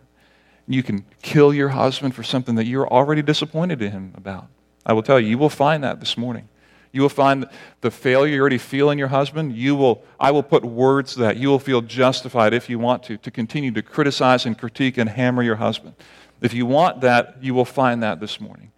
You 0.66 0.82
can 0.82 1.04
kill 1.22 1.52
your 1.52 1.70
husband 1.70 2.14
for 2.14 2.22
something 2.22 2.54
that 2.54 2.66
you're 2.66 2.88
already 2.88 3.22
disappointed 3.22 3.82
in 3.82 3.90
him 3.90 4.12
about. 4.16 4.46
I 4.86 4.92
will 4.92 5.02
tell 5.02 5.18
you, 5.18 5.28
you 5.28 5.38
will 5.38 5.50
find 5.50 5.82
that 5.84 6.00
this 6.00 6.16
morning. 6.16 6.48
You 6.92 7.02
will 7.02 7.08
find 7.08 7.48
the 7.80 7.90
failure 7.90 8.34
you 8.34 8.40
already 8.40 8.58
feel 8.58 8.90
in 8.90 8.98
your 8.98 9.08
husband. 9.08 9.56
You 9.56 9.74
will, 9.74 10.04
I 10.20 10.30
will 10.30 10.44
put 10.44 10.64
words 10.64 11.14
to 11.14 11.20
that. 11.20 11.36
You 11.36 11.48
will 11.48 11.58
feel 11.58 11.80
justified 11.80 12.54
if 12.54 12.70
you 12.70 12.78
want 12.78 13.02
to, 13.04 13.16
to 13.16 13.30
continue 13.30 13.72
to 13.72 13.82
criticize 13.82 14.46
and 14.46 14.56
critique 14.56 14.96
and 14.96 15.10
hammer 15.10 15.42
your 15.42 15.56
husband. 15.56 15.94
If 16.40 16.54
you 16.54 16.66
want 16.66 17.00
that, 17.00 17.36
you 17.42 17.52
will 17.52 17.64
find 17.64 18.02
that 18.02 18.20
this 18.20 18.40
morning. 18.40 18.70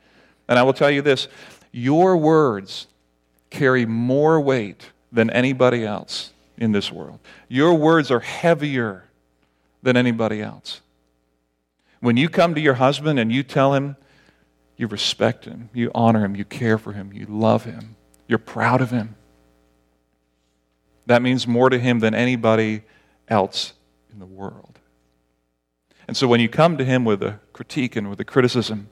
And 0.49 0.59
I 0.59 0.63
will 0.63 0.73
tell 0.73 0.91
you 0.91 1.03
this 1.03 1.29
your 1.73 2.17
words 2.17 2.87
carry 3.51 3.85
more 3.85 4.41
weight 4.41 4.91
than 5.13 5.29
anybody 5.31 5.85
else 5.85 6.33
in 6.59 6.73
this 6.73 6.90
world. 6.90 7.19
Your 7.49 7.75
words 7.75 8.11
are 8.11 8.21
heavier 8.21 9.05
than 9.83 9.97
anybody 9.97 10.40
else. 10.42 10.81
When 12.01 12.16
you 12.16 12.29
come 12.29 12.55
to 12.55 12.61
your 12.61 12.75
husband 12.75 13.19
and 13.19 13.33
you 13.33 13.42
tell 13.42 13.75
him 13.75 13.97
you 14.77 14.87
respect 14.87 15.47
him, 15.47 15.71
you 15.73 15.90
honor 15.95 16.25
him, 16.25 16.37
you 16.37 16.45
care 16.45 16.77
for 16.77 16.92
him, 16.92 17.12
you 17.12 17.25
love 17.27 17.64
him, 17.64 17.97
you're 18.29 18.38
proud 18.38 18.83
of 18.83 18.90
him, 18.90 19.16
that 21.07 21.23
means 21.23 21.47
more 21.47 21.71
to 21.71 21.79
him 21.79 22.01
than 22.01 22.14
anybody 22.14 22.83
else 23.29 23.73
in 24.12 24.19
the 24.19 24.27
world. 24.27 24.79
And 26.09 26.16
so 26.16 26.29
when 26.29 26.40
you 26.40 26.49
come 26.49 26.77
to 26.77 26.85
him 26.85 27.05
with 27.05 27.23
a 27.23 27.40
critique 27.53 27.97
and 27.97 28.11
with 28.11 28.21
a 28.21 28.25
criticism, 28.25 28.88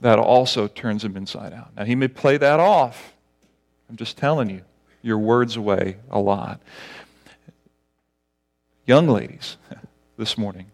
that 0.00 0.18
also 0.18 0.66
turns 0.66 1.04
him 1.04 1.16
inside 1.16 1.52
out. 1.52 1.74
Now, 1.76 1.84
he 1.84 1.94
may 1.94 2.08
play 2.08 2.36
that 2.36 2.60
off. 2.60 3.14
I'm 3.88 3.96
just 3.96 4.18
telling 4.18 4.50
you 4.50 4.62
your 5.06 5.18
words 5.18 5.56
away 5.56 5.96
a 6.10 6.18
lot. 6.18 6.60
Young 8.84 9.08
ladies, 9.08 9.56
this 10.18 10.36
morning, 10.36 10.66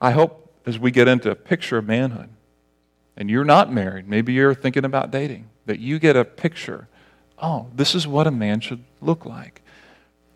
I 0.00 0.12
hope 0.12 0.52
as 0.66 0.78
we 0.78 0.90
get 0.90 1.06
into 1.06 1.30
a 1.30 1.34
picture 1.34 1.78
of 1.78 1.86
manhood, 1.86 2.30
and 3.16 3.30
you're 3.30 3.44
not 3.44 3.72
married, 3.72 4.08
maybe 4.08 4.32
you're 4.32 4.54
thinking 4.54 4.84
about 4.84 5.10
dating, 5.10 5.50
that 5.66 5.78
you 5.78 5.98
get 5.98 6.16
a 6.16 6.24
picture 6.24 6.88
oh, 7.42 7.66
this 7.74 7.94
is 7.96 8.06
what 8.06 8.28
a 8.28 8.30
man 8.30 8.60
should 8.60 8.84
look 9.00 9.26
like. 9.26 9.62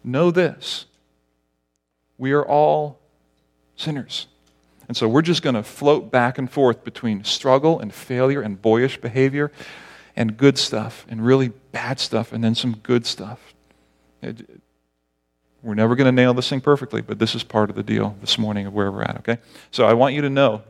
Know 0.02 0.30
this 0.30 0.86
we 2.18 2.32
are 2.32 2.44
all 2.44 2.98
sinners. 3.76 4.26
And 4.88 4.96
so 4.96 5.06
we're 5.06 5.22
just 5.22 5.42
going 5.42 5.54
to 5.54 5.62
float 5.62 6.10
back 6.10 6.38
and 6.38 6.50
forth 6.50 6.82
between 6.82 7.24
struggle 7.24 7.78
and 7.78 7.92
failure 7.92 8.40
and 8.40 8.60
boyish 8.60 8.98
behavior 9.00 9.52
and 10.16 10.36
good 10.36 10.58
stuff 10.58 11.06
and 11.08 11.24
really 11.24 11.48
bad 11.72 12.00
stuff 12.00 12.32
and 12.32 12.42
then 12.42 12.54
some 12.54 12.76
good 12.82 13.06
stuff. 13.06 13.54
It, 14.22 14.48
we're 15.62 15.74
never 15.74 15.94
going 15.94 16.06
to 16.06 16.12
nail 16.12 16.32
this 16.32 16.48
thing 16.48 16.60
perfectly, 16.60 17.02
but 17.02 17.18
this 17.18 17.34
is 17.34 17.42
part 17.42 17.70
of 17.70 17.76
the 17.76 17.82
deal 17.82 18.16
this 18.20 18.38
morning 18.38 18.66
of 18.66 18.72
where 18.72 18.90
we're 18.90 19.02
at, 19.02 19.16
okay? 19.18 19.38
So 19.70 19.84
I 19.84 19.94
want 19.94 20.14
you 20.14 20.22
to 20.22 20.30
know 20.30 20.62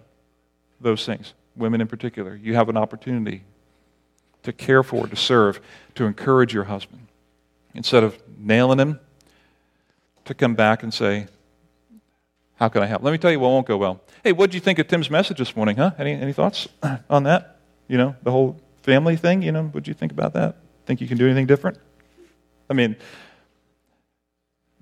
those 0.80 1.04
things, 1.04 1.34
women 1.54 1.80
in 1.80 1.86
particular. 1.86 2.34
You 2.34 2.54
have 2.54 2.68
an 2.68 2.76
opportunity 2.76 3.44
to 4.42 4.52
care 4.52 4.82
for, 4.82 5.06
to 5.06 5.16
serve, 5.16 5.60
to 5.96 6.04
encourage 6.04 6.54
your 6.54 6.64
husband. 6.64 7.06
Instead 7.74 8.04
of 8.04 8.20
nailing 8.38 8.78
him, 8.78 9.00
to 10.24 10.34
come 10.34 10.54
back 10.54 10.82
and 10.82 10.92
say, 10.92 11.26
How 12.56 12.68
can 12.68 12.82
I 12.82 12.86
help? 12.86 13.02
Let 13.02 13.12
me 13.12 13.18
tell 13.18 13.30
you 13.30 13.38
what 13.38 13.48
won't 13.48 13.66
go 13.66 13.76
well. 13.76 14.00
Hey, 14.24 14.32
what 14.32 14.50
did 14.50 14.54
you 14.54 14.60
think 14.60 14.78
of 14.78 14.88
Tim's 14.88 15.10
message 15.10 15.38
this 15.38 15.54
morning, 15.54 15.76
huh? 15.76 15.92
Any, 15.98 16.12
any 16.12 16.32
thoughts 16.32 16.68
on 17.10 17.24
that? 17.24 17.58
You 17.86 17.98
know, 17.98 18.16
the 18.22 18.30
whole 18.30 18.60
family 18.86 19.16
thing, 19.16 19.42
you 19.42 19.50
know, 19.50 19.68
would 19.74 19.88
you 19.88 19.94
think 19.94 20.12
about 20.12 20.32
that? 20.34 20.56
Think 20.86 21.00
you 21.00 21.08
can 21.08 21.18
do 21.18 21.26
anything 21.26 21.46
different? 21.46 21.76
I 22.70 22.74
mean, 22.74 22.94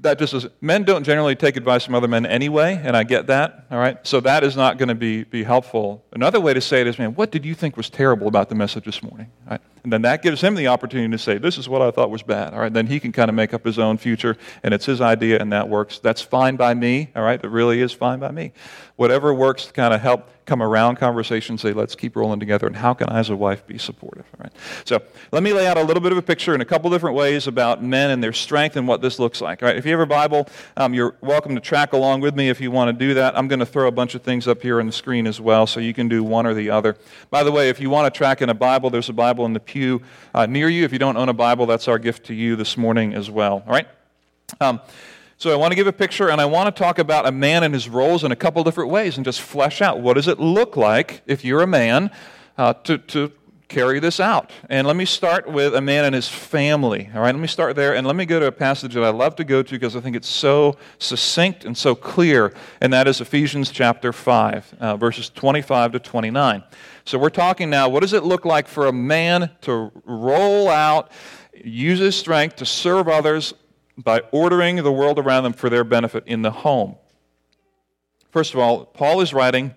that 0.01 0.19
just 0.19 0.35
is, 0.35 0.47
men 0.61 0.83
don't 0.83 1.05
generally 1.05 1.35
take 1.35 1.57
advice 1.57 1.87
from 1.87 1.95
other 1.95 2.09
men 2.09 2.27
anyway, 2.27 2.79
and 2.85 2.95
I 2.95 3.05
get 3.05 3.29
that, 3.29 3.65
all 3.71 3.79
right? 3.79 3.97
So 4.07 4.21
that 4.21 4.45
is 4.45 4.57
not 4.57 4.77
going 4.77 4.91
to 4.91 4.95
be, 4.95 5.25
be 5.25 5.43
helpful. 5.43 6.05
Another 6.13 6.39
way 6.39 6.53
to 6.53 6.61
say 6.61 6.83
it 6.83 6.87
is, 6.87 6.99
man, 6.99 7.15
what 7.15 7.31
did 7.31 7.47
you 7.47 7.55
think 7.55 7.79
was 7.79 7.89
terrible 7.89 8.29
about 8.29 8.51
the 8.51 8.55
message 8.55 8.85
this 8.85 9.03
morning? 9.03 9.31
Right? 9.49 9.61
And 9.83 9.91
then 9.91 10.03
that 10.03 10.21
gives 10.21 10.43
him 10.43 10.55
the 10.55 10.67
opportunity 10.67 11.11
to 11.11 11.19
say, 11.19 11.39
this 11.39 11.57
is 11.57 11.67
what 11.67 11.81
I 11.81 11.91
thought 11.91 12.11
was 12.11 12.23
bad, 12.23 12.53
all 12.53 12.61
right? 12.61 12.73
Then 12.73 12.87
he 12.87 13.01
can 13.01 13.13
kind 13.13 13.31
of 13.31 13.35
make 13.35 13.55
up 13.55 13.65
his 13.65 13.79
own 13.79 13.97
future, 13.97 14.37
and 14.63 14.75
it's 14.75 14.85
his 14.85 15.01
idea, 15.01 15.39
and 15.39 15.51
that 15.53 15.71
works. 15.71 15.99
That's 15.99 16.21
fine 16.21 16.57
by 16.57 16.75
me, 16.75 17.11
all 17.17 17.23
right? 17.23 17.43
It 17.43 17.49
really 17.49 17.81
is 17.81 17.93
fine 17.93 18.19
by 18.19 18.31
me. 18.31 18.53
Whatever 18.97 19.33
works 19.33 19.65
to 19.67 19.73
kind 19.73 19.95
of 19.95 20.03
help 20.03 20.29
come 20.47 20.63
around 20.63 20.97
conversations, 20.97 21.63
say, 21.63 21.73
let's 21.73 21.95
keep 21.95 22.17
rolling 22.17 22.41
together, 22.41 22.67
and 22.67 22.77
how 22.77 22.95
can 22.95 23.09
I 23.09 23.19
as 23.19 23.31
a 23.31 23.37
wife 23.37 23.67
be 23.67 23.79
supportive? 23.79 24.27
All 24.39 24.45
right? 24.45 24.53
So 24.85 25.03
let 25.33 25.43
me 25.43 25.53
lay 25.53 25.67
out 25.67 25.79
a 25.79 25.83
little 25.83 26.03
bit 26.03 26.13
of 26.13 26.19
a 26.19 26.23
picture 26.23 26.55
in 26.55 26.61
a 26.61 26.65
couple 26.65 26.91
different 26.91 27.17
ways 27.17 27.47
about 27.47 27.83
men 27.83 28.11
and 28.11 28.23
their 28.23 28.33
strength 28.33 28.77
and 28.77 28.87
what 28.87 29.01
this 29.01 29.19
looks 29.19 29.41
like. 29.41 29.63
All 29.63 29.69
right? 29.69 29.77
If 29.77 29.87
you 29.87 29.93
have 29.93 30.01
a 30.01 30.07
Bible, 30.07 30.47
um, 30.77 30.93
you're 30.95 31.17
welcome 31.21 31.55
to 31.55 31.61
track 31.61 31.93
along 31.93 32.21
with 32.21 32.35
me 32.35 32.49
if 32.49 32.61
you 32.61 32.71
want 32.71 32.89
to 32.89 32.93
do 32.93 33.15
that. 33.15 33.37
I'm 33.37 33.49
going 33.49 33.61
to 33.61 33.67
throw 33.67 33.89
a 33.89 33.93
bunch 33.93 34.15
of 34.15 34.23
things 34.23 34.47
up 34.47 34.63
here 34.63 34.81
on 34.81 34.87
the 34.87 34.93
screen 34.93 35.27
as 35.27 35.41
well, 35.41 35.67
so 35.67 35.81
you 35.81 35.95
can 35.95 36.09
do 36.09 36.23
one 36.23 36.47
or 36.47 36.55
the 36.55 36.71
other. 36.71 36.97
By 37.31 37.43
the 37.43 37.53
way, 37.53 37.69
if 37.69 37.81
you 37.81 37.91
want 37.91 38.13
to 38.13 38.17
track 38.17 38.43
in 38.43 38.51
a 38.51 38.55
Bible, 38.55 38.91
there's 38.91 39.09
a 39.09 39.15
Bible 39.15 39.47
in 39.47 39.53
the 39.53 39.61
pew 39.61 40.03
uh, 40.35 40.47
near 40.47 40.69
you. 40.69 40.85
If 40.85 40.93
you 40.93 40.99
don't 40.99 41.17
own 41.17 41.29
a 41.29 41.35
Bible, 41.35 41.67
that's 41.67 41.89
our 41.89 41.99
gift 41.99 42.27
to 42.27 42.35
you 42.35 42.57
this 42.57 42.77
morning 42.77 43.15
as 43.15 43.31
well. 43.31 43.63
All 43.67 43.73
right? 43.73 43.89
Um, 44.61 44.81
so 45.45 45.53
I 45.53 45.57
want 45.57 45.73
to 45.73 45.77
give 45.77 45.87
a 45.87 45.93
picture 45.93 46.31
and 46.31 46.41
I 46.41 46.47
want 46.47 46.75
to 46.75 46.83
talk 46.83 46.99
about 46.99 47.27
a 47.27 47.31
man 47.31 47.65
and 47.65 47.75
his 47.75 47.87
roles 47.87 48.25
in 48.25 48.33
a 48.33 48.37
couple 48.37 48.65
different 48.65 48.89
ways 48.89 49.19
and 49.19 49.27
just 49.27 49.43
flesh 49.43 49.83
out 49.83 50.01
what 50.01 50.15
does 50.15 50.27
it 50.27 50.41
look 50.41 50.75
like 50.75 51.21
if 51.27 51.45
you're 51.45 51.61
a 51.61 51.67
man 51.67 52.11
uh, 52.57 52.73
to, 52.85 52.97
to 52.97 53.31
carry 53.69 54.01
this 54.01 54.21
out. 54.21 54.51
And 54.71 54.87
let 54.87 54.97
me 54.97 55.05
start 55.05 55.47
with 55.47 55.75
a 55.75 55.83
man 55.83 56.07
and 56.07 56.15
his 56.15 56.27
family. 56.27 57.11
All 57.15 57.21
right, 57.21 57.35
let 57.35 57.43
me 57.43 57.47
start 57.47 57.77
there 57.77 57.95
and 57.95 58.07
let 58.07 58.17
me 58.17 58.25
go 58.25 58.41
to 58.41 58.47
a 58.47 58.53
passage 58.53 58.95
that 58.95 59.05
I 59.05 59.11
love 59.11 59.37
to 59.37 59.45
go 59.45 59.63
to 59.63 59.71
because 59.71 59.95
I 59.95 60.01
think 60.01 60.17
it's 60.17 60.31
so 60.31 60.79
succinct 60.99 61.67
and 61.67 61.77
so 61.77 61.95
clear, 61.95 62.55
and 62.81 62.91
that 62.95 63.07
is 63.07 63.21
Ephesians 63.21 63.71
chapter 63.71 64.15
5, 64.15 64.77
uh, 64.81 64.97
verses 64.97 65.29
25 65.29 65.93
to 65.93 65.99
29. 65.99 66.65
So 67.05 67.19
we're 67.19 67.29
talking 67.29 67.69
now, 67.69 67.91
what 67.91 68.01
does 68.01 68.15
it 68.15 68.25
look 68.25 68.47
like 68.47 68.67
for 68.67 68.87
a 68.87 68.95
man 68.95 69.51
to 69.61 69.93
roll 70.07 70.71
out, 70.71 71.13
use 71.53 71.99
his 71.99 72.17
strength 72.17 72.57
to 72.57 72.65
serve 72.65 73.09
others 73.09 73.53
by 73.97 74.21
ordering 74.33 74.77
the 74.77 74.93
world 74.93 75.19
around 75.19 75.45
them 75.45 75.53
for 75.53 75.71
their 75.71 75.85
benefit 75.85 76.25
in 76.27 76.43
the 76.43 76.51
home. 76.51 76.97
First 78.31 78.55
of 78.55 78.61
all, 78.61 78.87
Paul 78.87 79.21
is 79.21 79.33
writing 79.33 79.75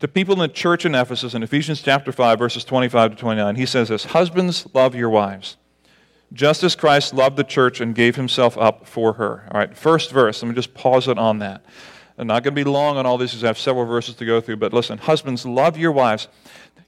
to 0.00 0.08
people 0.08 0.34
in 0.34 0.40
the 0.40 0.48
church 0.48 0.84
in 0.84 0.94
Ephesus 0.94 1.34
in 1.34 1.42
Ephesians 1.42 1.82
chapter 1.82 2.12
5, 2.12 2.38
verses 2.38 2.64
25 2.64 3.12
to 3.12 3.16
29. 3.16 3.56
He 3.56 3.66
says 3.66 3.88
this 3.88 4.04
Husbands, 4.06 4.66
love 4.74 4.94
your 4.94 5.10
wives, 5.10 5.56
just 6.32 6.62
as 6.62 6.74
Christ 6.74 7.14
loved 7.14 7.36
the 7.36 7.44
church 7.44 7.80
and 7.80 7.94
gave 7.94 8.16
himself 8.16 8.58
up 8.58 8.86
for 8.86 9.14
her. 9.14 9.48
All 9.50 9.58
right, 9.58 9.76
first 9.76 10.10
verse. 10.10 10.42
Let 10.42 10.48
me 10.48 10.54
just 10.54 10.74
pause 10.74 11.08
it 11.08 11.18
on 11.18 11.38
that. 11.38 11.64
I'm 12.18 12.26
not 12.26 12.42
going 12.42 12.54
to 12.54 12.64
be 12.64 12.70
long 12.70 12.98
on 12.98 13.06
all 13.06 13.16
this 13.16 13.30
because 13.30 13.44
I 13.44 13.46
have 13.46 13.58
several 13.58 13.86
verses 13.86 14.14
to 14.16 14.26
go 14.26 14.42
through, 14.42 14.58
but 14.58 14.74
listen, 14.74 14.98
husbands, 14.98 15.46
love 15.46 15.78
your 15.78 15.92
wives. 15.92 16.28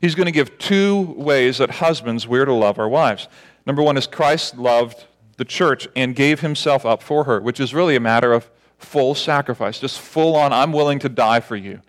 He's 0.02 0.14
going 0.14 0.26
to 0.26 0.32
give 0.32 0.58
two 0.58 1.14
ways 1.16 1.58
that 1.58 1.70
husbands, 1.70 2.28
we're 2.28 2.44
to 2.44 2.52
love 2.52 2.78
our 2.78 2.88
wives. 2.88 3.28
Number 3.64 3.82
one 3.82 3.96
is 3.96 4.06
Christ 4.06 4.58
loved 4.58 5.06
the 5.42 5.48
church 5.48 5.88
and 5.96 6.14
gave 6.14 6.38
himself 6.38 6.86
up 6.86 7.02
for 7.02 7.24
her, 7.24 7.40
which 7.40 7.58
is 7.58 7.74
really 7.74 7.96
a 7.96 8.00
matter 8.00 8.32
of 8.32 8.48
full 8.78 9.12
sacrifice, 9.12 9.80
just 9.80 9.98
full 9.98 10.36
on, 10.36 10.52
I'm 10.52 10.72
willing 10.72 11.00
to 11.00 11.08
die 11.08 11.40
for 11.40 11.56
you. 11.56 11.80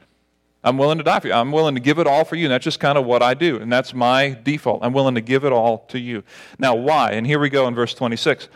I'm 0.64 0.80
willing 0.80 0.98
to 0.98 1.04
die 1.04 1.20
for 1.20 1.28
you. 1.28 1.34
I'm 1.34 1.52
willing 1.52 1.76
to 1.76 1.82
give 1.82 2.00
it 2.00 2.08
all 2.08 2.26
for 2.26 2.36
you. 2.36 2.46
And 2.46 2.52
that's 2.52 2.64
just 2.64 2.80
kind 2.80 2.98
of 2.98 3.06
what 3.06 3.22
I 3.22 3.36
do. 3.36 3.58
And 3.58 3.72
that's 3.72 3.94
my 3.94 4.36
default. 4.42 4.84
I'm 4.84 4.92
willing 4.92 5.14
to 5.14 5.22
give 5.22 5.46
it 5.46 5.52
all 5.52 5.86
to 5.90 6.00
you. 6.00 6.24
Now, 6.58 6.74
why? 6.74 7.12
And 7.12 7.28
here 7.28 7.38
we 7.38 7.50
go 7.50 7.68
in 7.68 7.76
verse 7.76 7.94
26 7.94 8.48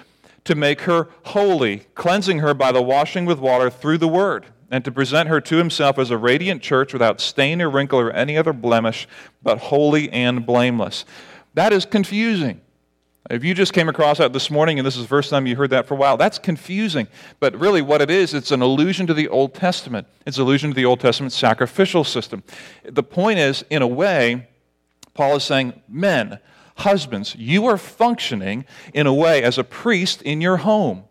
to 0.45 0.55
make 0.55 0.81
her 0.81 1.09
holy, 1.25 1.85
cleansing 1.93 2.39
her 2.39 2.55
by 2.55 2.71
the 2.71 2.81
washing 2.81 3.27
with 3.27 3.37
water 3.37 3.69
through 3.69 3.99
the 3.99 4.07
word, 4.07 4.47
and 4.71 4.83
to 4.83 4.91
present 4.91 5.29
her 5.29 5.39
to 5.41 5.57
himself 5.57 5.99
as 5.99 6.09
a 6.09 6.17
radiant 6.17 6.63
church 6.63 6.91
without 6.91 7.21
stain 7.21 7.61
or 7.61 7.69
wrinkle 7.69 7.99
or 7.99 8.09
any 8.09 8.35
other 8.35 8.53
blemish, 8.53 9.07
but 9.43 9.59
holy 9.59 10.09
and 10.11 10.43
blameless. 10.43 11.05
That 11.53 11.71
is 11.71 11.85
confusing. 11.85 12.61
If 13.29 13.43
you 13.43 13.53
just 13.53 13.73
came 13.73 13.89
across 13.89 14.19
that 14.19 14.31
this 14.31 14.49
morning 14.49 14.79
and 14.79 14.85
this 14.85 14.95
is 14.95 15.01
the 15.01 15.07
first 15.07 15.29
time 15.29 15.47
you 15.47 15.57
heard 15.57 15.71
that 15.71 15.85
for 15.85 15.95
a 15.95 15.97
while, 15.97 16.15
that's 16.15 16.39
confusing. 16.39 17.07
But 17.41 17.59
really, 17.59 17.81
what 17.81 18.01
it 18.01 18.09
is, 18.09 18.33
it's 18.33 18.51
an 18.51 18.61
allusion 18.61 19.05
to 19.07 19.13
the 19.13 19.27
Old 19.27 19.53
Testament. 19.53 20.07
It's 20.25 20.37
an 20.37 20.43
allusion 20.43 20.69
to 20.69 20.75
the 20.75 20.85
Old 20.85 21.01
Testament 21.01 21.33
sacrificial 21.33 22.05
system. 22.05 22.43
The 22.85 23.03
point 23.03 23.39
is, 23.39 23.65
in 23.69 23.81
a 23.81 23.87
way, 23.87 24.47
Paul 25.13 25.35
is 25.35 25.43
saying, 25.43 25.73
men, 25.89 26.39
husbands, 26.77 27.35
you 27.35 27.65
are 27.65 27.77
functioning 27.77 28.65
in 28.93 29.07
a 29.07 29.13
way 29.13 29.43
as 29.43 29.57
a 29.57 29.63
priest 29.63 30.21
in 30.21 30.39
your 30.39 30.57
home. 30.57 31.03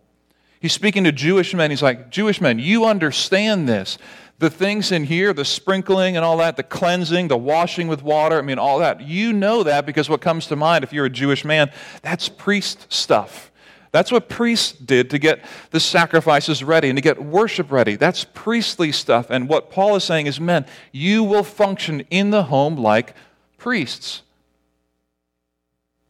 He's 0.58 0.72
speaking 0.72 1.04
to 1.04 1.12
Jewish 1.12 1.52
men. 1.52 1.70
He's 1.70 1.82
like, 1.82 2.10
Jewish 2.10 2.40
men, 2.40 2.58
you 2.58 2.86
understand 2.86 3.68
this 3.68 3.98
the 4.38 4.50
things 4.50 4.92
in 4.92 5.04
here, 5.04 5.32
the 5.32 5.44
sprinkling 5.44 6.16
and 6.16 6.24
all 6.24 6.36
that, 6.38 6.56
the 6.56 6.62
cleansing, 6.62 7.28
the 7.28 7.36
washing 7.36 7.88
with 7.88 8.02
water, 8.02 8.38
I 8.38 8.42
mean, 8.42 8.58
all 8.58 8.78
that. 8.80 9.00
You 9.00 9.32
know 9.32 9.62
that 9.62 9.86
because 9.86 10.08
what 10.08 10.20
comes 10.20 10.46
to 10.48 10.56
mind 10.56 10.84
if 10.84 10.92
you're 10.92 11.06
a 11.06 11.10
Jewish 11.10 11.44
man, 11.44 11.70
that's 12.02 12.28
priest 12.28 12.86
stuff. 12.92 13.50
That's 13.92 14.12
what 14.12 14.28
priests 14.28 14.72
did 14.72 15.08
to 15.10 15.18
get 15.18 15.42
the 15.70 15.80
sacrifices 15.80 16.62
ready 16.62 16.90
and 16.90 16.98
to 16.98 17.00
get 17.00 17.22
worship 17.22 17.72
ready. 17.72 17.96
That's 17.96 18.24
priestly 18.24 18.92
stuff. 18.92 19.30
And 19.30 19.48
what 19.48 19.70
Paul 19.70 19.96
is 19.96 20.04
saying 20.04 20.26
is, 20.26 20.38
men, 20.38 20.66
you 20.92 21.24
will 21.24 21.44
function 21.44 22.00
in 22.10 22.30
the 22.30 22.42
home 22.44 22.76
like 22.76 23.14
priests. 23.56 24.20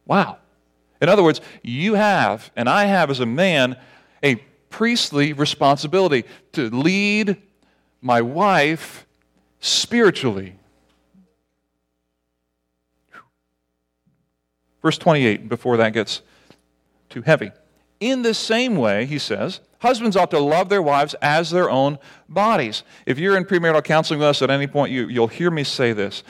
Wow. 0.05 0.39
In 1.01 1.07
other 1.07 1.23
words, 1.23 1.39
you 1.61 1.93
have, 1.93 2.51
and 2.57 2.67
I 2.67 2.85
have 2.85 3.09
as 3.09 3.21
a 3.21 3.25
man, 3.25 3.77
a 4.21 4.35
priestly 4.69 5.31
responsibility 5.31 6.25
to 6.53 6.69
lead 6.69 7.41
my 8.01 8.21
wife 8.21 9.05
spiritually. 9.59 10.55
Verse 14.81 14.97
28, 14.97 15.49
before 15.49 15.77
that 15.77 15.93
gets 15.93 16.21
too 17.09 17.21
heavy. 17.21 17.51
In 17.99 18.21
the 18.21 18.33
same 18.33 18.75
way, 18.75 19.05
he 19.05 19.17
says, 19.17 19.59
husbands 19.79 20.15
ought 20.15 20.31
to 20.31 20.39
love 20.39 20.69
their 20.69 20.81
wives 20.81 21.15
as 21.21 21.49
their 21.49 21.69
own 21.69 21.97
bodies. 22.29 22.83
If 23.05 23.17
you're 23.17 23.35
in 23.35 23.45
premarital 23.45 23.83
counseling 23.83 24.19
with 24.19 24.29
us 24.29 24.41
at 24.41 24.49
any 24.49 24.67
point, 24.67 24.91
you, 24.91 25.07
you'll 25.07 25.27
hear 25.27 25.49
me 25.49 25.63
say 25.63 25.93
this. 25.93 26.23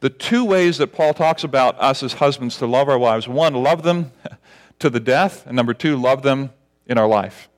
The 0.00 0.10
two 0.10 0.44
ways 0.44 0.78
that 0.78 0.88
Paul 0.88 1.14
talks 1.14 1.44
about 1.44 1.78
us 1.80 2.02
as 2.02 2.14
husbands 2.14 2.56
to 2.58 2.66
love 2.66 2.88
our 2.88 2.98
wives 2.98 3.28
one, 3.28 3.54
love 3.54 3.82
them 3.82 4.12
to 4.78 4.90
the 4.90 5.00
death, 5.00 5.46
and 5.46 5.56
number 5.56 5.74
two, 5.74 5.96
love 5.96 6.22
them 6.22 6.50
in 6.86 6.98
our 6.98 7.06
life. 7.06 7.48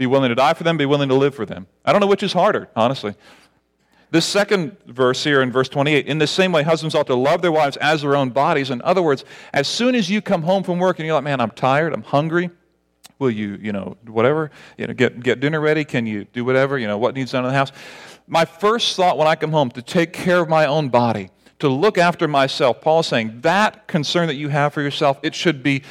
Be 0.00 0.06
willing 0.06 0.30
to 0.30 0.34
die 0.34 0.54
for 0.54 0.64
them, 0.64 0.78
be 0.78 0.86
willing 0.86 1.10
to 1.10 1.14
live 1.14 1.34
for 1.34 1.44
them. 1.44 1.66
I 1.84 1.92
don't 1.92 2.00
know 2.00 2.06
which 2.06 2.22
is 2.22 2.32
harder, 2.32 2.70
honestly. 2.74 3.14
This 4.10 4.24
second 4.24 4.78
verse 4.86 5.22
here 5.22 5.42
in 5.42 5.52
verse 5.52 5.68
28, 5.68 6.06
in 6.06 6.16
the 6.16 6.26
same 6.26 6.52
way, 6.52 6.62
husbands 6.62 6.94
ought 6.94 7.06
to 7.08 7.14
love 7.14 7.42
their 7.42 7.52
wives 7.52 7.76
as 7.76 8.00
their 8.00 8.16
own 8.16 8.30
bodies. 8.30 8.70
In 8.70 8.80
other 8.80 9.02
words, 9.02 9.26
as 9.52 9.68
soon 9.68 9.94
as 9.94 10.08
you 10.08 10.22
come 10.22 10.40
home 10.40 10.62
from 10.62 10.78
work 10.78 10.98
and 10.98 11.06
you're 11.06 11.14
like, 11.14 11.24
man, 11.24 11.38
I'm 11.38 11.50
tired, 11.50 11.92
I'm 11.92 12.02
hungry, 12.02 12.48
will 13.18 13.30
you, 13.30 13.58
you 13.60 13.72
know, 13.72 13.98
whatever, 14.06 14.50
you 14.78 14.86
know, 14.86 14.94
get, 14.94 15.20
get 15.20 15.38
dinner 15.38 15.60
ready? 15.60 15.84
Can 15.84 16.06
you 16.06 16.24
do 16.24 16.46
whatever, 16.46 16.78
you 16.78 16.86
know, 16.86 16.96
what 16.96 17.14
needs 17.14 17.32
done 17.32 17.44
in 17.44 17.50
the 17.50 17.56
house? 17.58 17.70
My 18.26 18.46
first 18.46 18.96
thought 18.96 19.18
when 19.18 19.28
I 19.28 19.34
come 19.34 19.52
home 19.52 19.70
to 19.72 19.82
take 19.82 20.14
care 20.14 20.40
of 20.40 20.48
my 20.48 20.64
own 20.64 20.88
body, 20.88 21.28
to 21.58 21.68
look 21.68 21.98
after 21.98 22.26
myself, 22.26 22.80
Paul 22.80 23.00
is 23.00 23.06
saying 23.06 23.42
that 23.42 23.86
concern 23.86 24.28
that 24.28 24.36
you 24.36 24.48
have 24.48 24.72
for 24.72 24.80
yourself, 24.80 25.20
it 25.22 25.34
should 25.34 25.62
be 25.62 25.82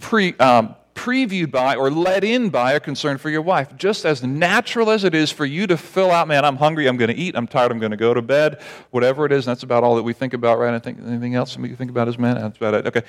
pre, 0.00 0.34
um, 0.34 0.76
previewed 0.94 1.50
by 1.50 1.74
or 1.74 1.90
led 1.90 2.24
in 2.24 2.50
by 2.50 2.72
a 2.72 2.80
concern 2.80 3.18
for 3.18 3.28
your 3.28 3.42
wife. 3.42 3.76
Just 3.76 4.04
as 4.04 4.22
natural 4.22 4.90
as 4.90 5.04
it 5.04 5.14
is 5.14 5.30
for 5.30 5.44
you 5.44 5.66
to 5.66 5.76
fill 5.76 6.10
out, 6.10 6.28
man, 6.28 6.44
I'm 6.44 6.56
hungry, 6.56 6.86
I'm 6.86 6.96
going 6.96 7.10
to 7.10 7.16
eat, 7.16 7.36
I'm 7.36 7.46
tired, 7.46 7.72
I'm 7.72 7.78
going 7.78 7.90
to 7.90 7.96
go 7.96 8.14
to 8.14 8.22
bed, 8.22 8.60
whatever 8.90 9.26
it 9.26 9.32
is, 9.32 9.44
that's 9.44 9.62
about 9.62 9.82
all 9.82 9.96
that 9.96 10.02
we 10.02 10.12
think 10.12 10.34
about, 10.34 10.58
right? 10.58 10.72
I 10.72 10.78
think 10.78 10.98
anything 11.04 11.34
else 11.34 11.56
we 11.58 11.74
think 11.74 11.90
about 11.90 12.08
as 12.08 12.18
men? 12.18 12.36
That's 12.36 12.56
about 12.56 12.74
it. 12.74 12.86
Okay. 12.86 13.02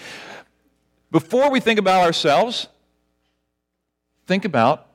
Before 1.11 1.49
we 1.51 1.59
think 1.59 1.79
about 1.79 2.03
ourselves, 2.03 2.67
think 4.25 4.45
about 4.45 4.87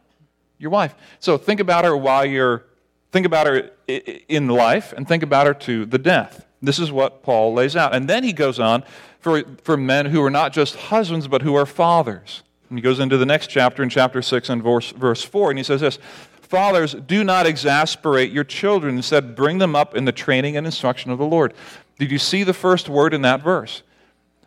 your 0.59 0.71
wife. 0.71 0.95
So 1.21 1.39
think 1.39 1.61
about 1.61 1.85
her 1.85 1.97
while 1.97 2.27
you're 2.27 2.65
Think 3.13 3.27
about 3.27 3.47
her 3.47 3.71
in 3.89 4.49
life 4.49 4.93
and 4.93 5.07
think 5.07 5.23
about 5.23 5.47
her 5.47 5.55
to 5.55 5.85
the 5.85 5.99
death. 5.99 6.47
This 6.63 6.79
is 6.79 6.93
what 6.93 7.23
Paul 7.23 7.55
lays 7.55 7.75
out. 7.75 7.95
And 7.95 8.09
then 8.09 8.23
he 8.23 8.33
goes 8.33 8.61
on 8.61 8.85
for, 9.19 9.43
for 9.65 9.77
men 9.77 10.07
who 10.07 10.23
are 10.23 10.31
not 10.31 10.53
just 10.53 10.77
husbands, 10.77 11.27
but 11.27 11.43
who 11.43 11.55
are 11.55 11.67
fathers. 11.67 12.43
And 12.71 12.79
he 12.79 12.83
goes 12.83 13.01
into 13.01 13.19
the 13.19 13.27
next 13.27 13.49
chapter 13.49 13.83
in 13.83 13.91
chapter 13.91 14.23
6 14.23 14.49
and 14.49 14.63
verse, 14.63 14.93
verse 14.93 15.23
4, 15.23 15.51
and 15.51 15.59
he 15.59 15.65
says 15.65 15.81
this 15.81 15.99
Fathers, 16.41 16.95
do 16.95 17.23
not 17.23 17.47
exasperate 17.47 18.33
your 18.33 18.45
children. 18.45 18.97
Instead, 18.97 19.37
bring 19.37 19.59
them 19.59 19.77
up 19.77 19.95
in 19.95 20.05
the 20.05 20.13
training 20.13 20.57
and 20.57 20.67
instruction 20.67 21.11
of 21.11 21.19
the 21.19 21.25
Lord. 21.25 21.53
Did 21.99 22.11
you 22.11 22.19
see 22.19 22.43
the 22.43 22.55
first 22.55 22.89
word 22.89 23.13
in 23.13 23.23
that 23.23 23.43
verse? 23.43 23.83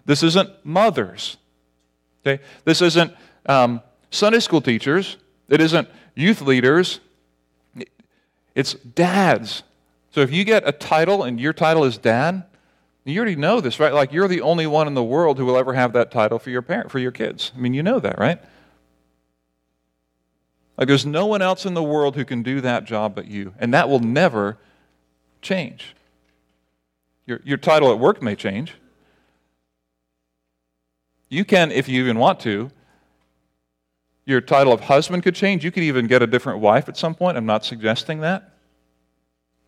This 0.05 0.23
isn't 0.23 0.49
mothers. 0.65 1.38
Okay? 2.25 2.43
This 2.65 2.81
isn't 2.81 3.13
um, 3.45 3.81
Sunday 4.12 4.39
school 4.39 4.59
teachers. 4.59 5.17
It 5.47 5.62
isn't 5.62 5.88
youth 6.15 6.41
leaders. 6.41 6.99
It's 8.55 8.73
dads. 8.73 9.63
So 10.12 10.21
if 10.21 10.31
you 10.31 10.43
get 10.43 10.67
a 10.67 10.71
title 10.71 11.23
and 11.23 11.39
your 11.39 11.53
title 11.53 11.83
is 11.86 11.97
dad, 11.97 12.43
you 13.05 13.19
already 13.19 13.35
know 13.35 13.59
this, 13.59 13.79
right? 13.79 13.93
Like 13.93 14.13
you're 14.13 14.29
the 14.29 14.41
only 14.41 14.65
one 14.65 14.87
in 14.87 14.93
the 14.93 15.03
world 15.03 15.37
who 15.37 15.45
will 15.45 15.57
ever 15.57 15.73
have 15.73 15.93
that 15.93 16.09
title 16.09 16.39
for 16.39 16.49
your 16.49 16.61
parent, 16.61 16.89
for 16.89 16.99
your 16.99 17.11
kids. 17.11 17.51
I 17.55 17.59
mean, 17.59 17.73
you 17.73 17.83
know 17.83 17.99
that, 17.99 18.17
right? 18.17 18.41
Like 20.77 20.87
there's 20.87 21.05
no 21.05 21.25
one 21.25 21.41
else 21.41 21.65
in 21.65 21.73
the 21.73 21.83
world 21.83 22.15
who 22.15 22.25
can 22.25 22.43
do 22.43 22.61
that 22.61 22.85
job 22.85 23.13
but 23.13 23.27
you. 23.27 23.53
And 23.59 23.73
that 23.73 23.89
will 23.89 23.99
never 23.99 24.57
change. 25.41 25.95
Your, 27.25 27.41
your 27.43 27.57
title 27.57 27.91
at 27.91 27.99
work 27.99 28.21
may 28.21 28.35
change. 28.35 28.75
You 31.29 31.45
can, 31.45 31.71
if 31.71 31.89
you 31.89 32.01
even 32.03 32.17
want 32.17 32.39
to, 32.41 32.71
your 34.25 34.39
title 34.39 34.71
of 34.71 34.81
husband 34.81 35.23
could 35.23 35.35
change. 35.35 35.65
You 35.65 35.71
could 35.71 35.83
even 35.83 36.07
get 36.07 36.21
a 36.21 36.27
different 36.27 36.59
wife 36.59 36.87
at 36.87 36.95
some 36.95 37.15
point. 37.15 37.37
I'm 37.37 37.45
not 37.45 37.65
suggesting 37.65 38.21
that. 38.21 38.53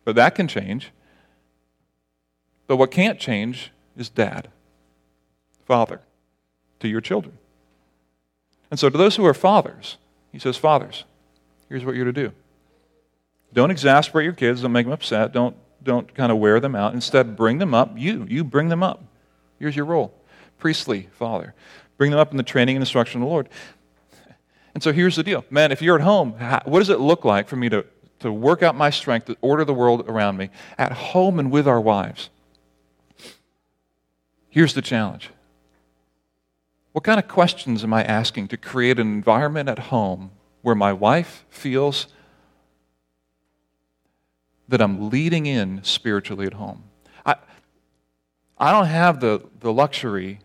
But 0.04 0.16
that 0.16 0.34
can 0.34 0.48
change. 0.48 0.92
But 2.66 2.76
what 2.76 2.90
can't 2.90 3.18
change 3.18 3.72
is 3.96 4.08
dad, 4.08 4.48
father, 5.64 6.00
to 6.80 6.88
your 6.88 7.00
children. 7.00 7.38
And 8.70 8.80
so, 8.80 8.90
to 8.90 8.98
those 8.98 9.16
who 9.16 9.24
are 9.24 9.34
fathers, 9.34 9.96
he 10.32 10.38
says, 10.38 10.56
Fathers, 10.56 11.04
here's 11.68 11.84
what 11.84 11.94
you're 11.94 12.04
to 12.04 12.12
do. 12.12 12.32
Don't 13.52 13.70
exasperate 13.70 14.24
your 14.24 14.32
kids, 14.32 14.62
don't 14.62 14.72
make 14.72 14.86
them 14.86 14.92
upset, 14.92 15.32
don't, 15.32 15.56
don't 15.82 16.12
kind 16.14 16.32
of 16.32 16.38
wear 16.38 16.60
them 16.60 16.74
out. 16.74 16.92
Instead, 16.92 17.36
bring 17.36 17.58
them 17.58 17.74
up. 17.74 17.92
You, 17.96 18.26
you 18.28 18.44
bring 18.44 18.68
them 18.68 18.82
up. 18.82 19.04
Here's 19.58 19.76
your 19.76 19.86
role 19.86 20.12
priestly 20.58 21.08
father. 21.12 21.54
Bring 21.96 22.10
them 22.10 22.20
up 22.20 22.30
in 22.30 22.36
the 22.36 22.42
training 22.42 22.76
and 22.76 22.82
instruction 22.82 23.22
of 23.22 23.26
the 23.26 23.30
Lord. 23.30 23.48
And 24.74 24.82
so 24.82 24.92
here's 24.92 25.16
the 25.16 25.22
deal. 25.22 25.44
Man, 25.48 25.72
if 25.72 25.80
you're 25.80 25.96
at 25.96 26.02
home, 26.02 26.32
what 26.64 26.80
does 26.80 26.90
it 26.90 27.00
look 27.00 27.24
like 27.24 27.48
for 27.48 27.56
me 27.56 27.68
to, 27.70 27.86
to 28.20 28.30
work 28.30 28.62
out 28.62 28.74
my 28.74 28.90
strength, 28.90 29.26
to 29.26 29.36
order 29.40 29.64
the 29.64 29.72
world 29.72 30.04
around 30.08 30.36
me, 30.36 30.50
at 30.76 30.92
home 30.92 31.38
and 31.38 31.50
with 31.50 31.66
our 31.66 31.80
wives? 31.80 32.28
Here's 34.56 34.72
the 34.72 34.80
challenge 34.80 35.28
what 36.92 37.04
kind 37.04 37.20
of 37.20 37.28
questions 37.28 37.84
am 37.84 37.92
I 37.92 38.02
asking 38.02 38.48
to 38.48 38.56
create 38.56 38.98
an 38.98 39.06
environment 39.06 39.68
at 39.68 39.78
home 39.78 40.30
where 40.62 40.74
my 40.74 40.94
wife 40.94 41.44
feels 41.50 42.06
that 44.66 44.80
I'm 44.80 45.10
leading 45.10 45.44
in 45.44 45.84
spiritually 45.84 46.46
at 46.46 46.54
home? 46.54 46.84
I, 47.26 47.34
I 48.56 48.72
don't 48.72 48.86
have 48.86 49.20
the, 49.20 49.42
the 49.60 49.70
luxury 49.70 50.40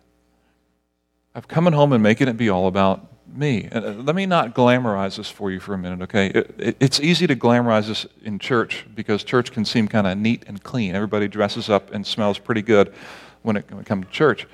of 1.34 1.48
coming 1.48 1.72
home 1.72 1.94
and 1.94 2.04
making 2.04 2.28
it 2.28 2.36
be 2.36 2.50
all 2.50 2.68
about 2.68 3.08
me. 3.34 3.70
And 3.72 3.86
uh, 3.86 3.92
let 3.92 4.18
me 4.18 4.26
not 4.26 4.54
glamorize 4.54 5.16
this 5.16 5.30
for 5.30 5.52
you 5.52 5.62
for 5.62 5.74
a 5.74 5.78
minute, 5.78 6.02
okay? 6.02 6.28
It, 6.28 6.56
it, 6.58 6.78
it's 6.82 7.00
easy 7.00 7.28
to 7.28 7.36
glamorize 7.38 7.88
this 7.88 8.06
in 8.24 8.40
church 8.40 8.86
because 8.94 9.24
church 9.24 9.54
can 9.54 9.64
seem 9.64 9.88
kind 9.88 10.06
of 10.06 10.18
neat 10.18 10.44
and 10.48 10.62
clean. 10.62 10.96
Everybody 10.96 11.30
dresses 11.30 11.70
up 11.70 11.94
and 11.94 12.06
smells 12.06 12.40
pretty 12.40 12.62
good 12.62 12.94
when 13.42 13.58
it, 13.58 13.66
when 13.70 13.80
it 13.82 13.86
comes 13.86 14.06
to 14.06 14.12
church. 14.12 14.48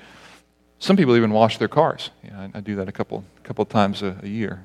Some 0.78 0.96
people 0.96 1.16
even 1.16 1.32
wash 1.32 1.58
their 1.58 1.68
cars. 1.68 2.10
You 2.22 2.30
know, 2.30 2.50
I, 2.54 2.58
I, 2.58 2.60
do 2.60 2.76
that 2.76 2.88
a 2.88 2.92
couple, 2.92 3.24
couple 3.42 3.64
times 3.64 4.02
a, 4.02 4.18
a, 4.22 4.28
year. 4.28 4.64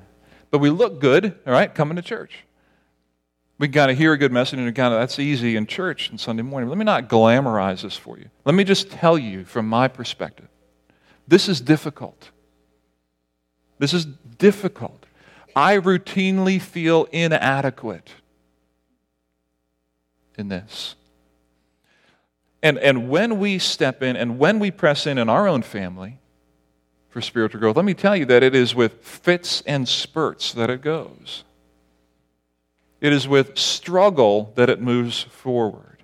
But 0.50 0.58
we 0.58 0.70
look 0.70 1.00
good, 1.00 1.38
all 1.46 1.52
right, 1.52 1.74
coming 1.74 1.96
to 1.96 2.02
church. 2.02 2.44
We 3.58 3.68
kind 3.68 3.90
of 3.90 3.98
hear 3.98 4.12
a 4.12 4.18
good 4.18 4.32
message 4.32 4.58
and 4.58 4.74
kind 4.74 4.92
of 4.94 5.00
that's 5.00 5.18
easy 5.18 5.56
in 5.56 5.66
church 5.66 6.10
and 6.10 6.20
Sunday 6.20 6.42
morning. 6.42 6.68
Let 6.68 6.78
me 6.78 6.84
not 6.84 7.08
glamorize 7.08 7.82
this 7.82 7.96
for 7.96 8.18
you. 8.18 8.28
Let 8.44 8.54
me 8.54 8.64
just 8.64 8.90
tell 8.90 9.16
you 9.18 9.44
from 9.44 9.68
my 9.68 9.88
perspective. 9.88 10.48
This 11.26 11.48
is 11.48 11.60
difficult. 11.60 12.30
This 13.78 13.94
is 13.94 14.04
difficult. 14.04 15.06
I 15.56 15.78
routinely 15.78 16.60
feel 16.60 17.04
inadequate 17.12 18.10
in 20.36 20.48
this. 20.48 20.96
And, 22.64 22.78
and 22.78 23.10
when 23.10 23.38
we 23.38 23.58
step 23.58 24.02
in 24.02 24.16
and 24.16 24.38
when 24.38 24.58
we 24.58 24.70
press 24.70 25.06
in 25.06 25.18
in 25.18 25.28
our 25.28 25.46
own 25.46 25.60
family 25.60 26.18
for 27.10 27.20
spiritual 27.20 27.60
growth, 27.60 27.76
let 27.76 27.84
me 27.84 27.92
tell 27.92 28.16
you 28.16 28.24
that 28.24 28.42
it 28.42 28.54
is 28.54 28.74
with 28.74 29.04
fits 29.04 29.62
and 29.66 29.86
spurts 29.86 30.54
that 30.54 30.70
it 30.70 30.80
goes. 30.80 31.44
It 33.02 33.12
is 33.12 33.28
with 33.28 33.58
struggle 33.58 34.50
that 34.54 34.70
it 34.70 34.80
moves 34.80 35.24
forward. 35.24 36.02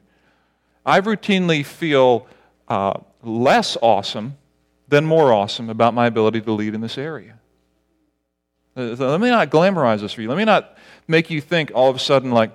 I 0.84 1.00
routinely 1.00 1.64
feel 1.64 2.26
uh, 2.68 3.00
less 3.22 3.78
awesome 3.80 4.36
than 4.86 5.06
more 5.06 5.32
awesome 5.32 5.70
about 5.70 5.94
my 5.94 6.06
ability 6.06 6.42
to 6.42 6.52
lead 6.52 6.74
in 6.74 6.82
this 6.82 6.98
area. 6.98 7.38
Uh, 8.76 8.96
let 8.98 9.20
me 9.20 9.30
not 9.30 9.48
glamorize 9.48 10.00
this 10.02 10.12
for 10.12 10.20
you. 10.20 10.28
Let 10.28 10.36
me 10.36 10.44
not 10.44 10.76
make 11.08 11.30
you 11.30 11.40
think 11.40 11.72
all 11.74 11.88
of 11.88 11.96
a 11.96 12.00
sudden, 12.00 12.32
like, 12.32 12.52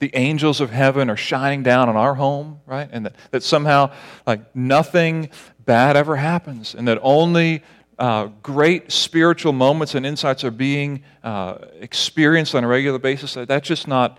the 0.00 0.10
angels 0.14 0.60
of 0.60 0.70
heaven 0.70 1.08
are 1.08 1.16
shining 1.16 1.62
down 1.62 1.88
on 1.88 1.96
our 1.96 2.14
home, 2.14 2.60
right? 2.66 2.88
And 2.90 3.06
that, 3.06 3.14
that 3.30 3.42
somehow, 3.42 3.92
like, 4.26 4.56
nothing 4.56 5.28
bad 5.64 5.96
ever 5.96 6.16
happens, 6.16 6.74
and 6.74 6.88
that 6.88 6.98
only 7.02 7.62
uh, 7.98 8.28
great 8.42 8.90
spiritual 8.90 9.52
moments 9.52 9.94
and 9.94 10.06
insights 10.06 10.42
are 10.42 10.50
being 10.50 11.02
uh, 11.22 11.58
experienced 11.80 12.54
on 12.54 12.64
a 12.64 12.66
regular 12.66 12.98
basis. 12.98 13.34
That's 13.34 13.68
just 13.68 13.86
not 13.86 14.18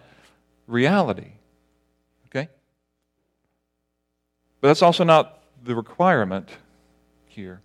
reality, 0.68 1.32
okay? 2.28 2.48
But 4.62 4.68
that's 4.68 4.84
also 4.84 5.04
not 5.04 5.44
the 5.64 5.76
requirement 5.76 6.50
here. 7.26 7.62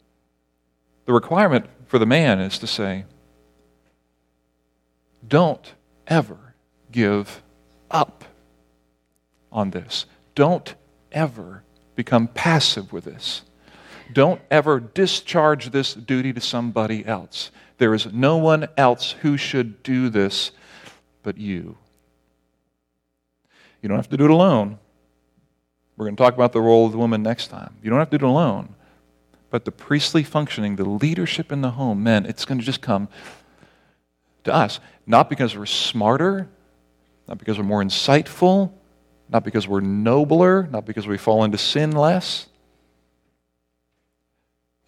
The 1.04 1.12
requirement 1.12 1.66
for 1.84 1.98
the 1.98 2.06
man 2.06 2.40
is 2.40 2.58
to 2.60 2.66
say, 2.66 3.04
don't 5.28 5.74
ever 6.06 6.54
give 6.90 7.42
up 7.96 8.24
on 9.50 9.70
this. 9.70 10.04
Don't 10.34 10.74
ever 11.10 11.62
become 11.94 12.28
passive 12.28 12.92
with 12.92 13.04
this. 13.04 13.42
Don't 14.12 14.40
ever 14.50 14.78
discharge 14.78 15.70
this 15.70 15.94
duty 15.94 16.32
to 16.32 16.40
somebody 16.40 17.04
else. 17.06 17.50
There 17.78 17.94
is 17.94 18.12
no 18.12 18.36
one 18.36 18.68
else 18.76 19.12
who 19.22 19.36
should 19.36 19.82
do 19.82 20.10
this 20.10 20.52
but 21.22 21.38
you. 21.38 21.78
You 23.82 23.88
don't 23.88 23.96
have 23.96 24.10
to 24.10 24.16
do 24.16 24.26
it 24.26 24.30
alone. 24.30 24.78
We're 25.96 26.06
going 26.06 26.16
to 26.16 26.22
talk 26.22 26.34
about 26.34 26.52
the 26.52 26.60
role 26.60 26.86
of 26.86 26.92
the 26.92 26.98
woman 26.98 27.22
next 27.22 27.48
time. 27.48 27.76
You 27.82 27.90
don't 27.90 27.98
have 27.98 28.10
to 28.10 28.18
do 28.18 28.26
it 28.26 28.28
alone. 28.28 28.74
But 29.48 29.64
the 29.64 29.72
priestly 29.72 30.22
functioning, 30.22 30.76
the 30.76 30.84
leadership 30.84 31.50
in 31.50 31.62
the 31.62 31.70
home, 31.72 32.02
men, 32.02 32.26
it's 32.26 32.44
going 32.44 32.58
to 32.58 32.64
just 32.64 32.82
come 32.82 33.08
to 34.44 34.52
us. 34.54 34.80
Not 35.06 35.30
because 35.30 35.56
we're 35.56 35.66
smarter, 35.66 36.48
not 37.28 37.38
because 37.38 37.58
we're 37.58 37.64
more 37.64 37.82
insightful, 37.82 38.72
not 39.28 39.44
because 39.44 39.66
we're 39.66 39.80
nobler, 39.80 40.68
not 40.70 40.84
because 40.84 41.06
we 41.06 41.18
fall 41.18 41.44
into 41.44 41.58
sin 41.58 41.92
less. 41.92 42.46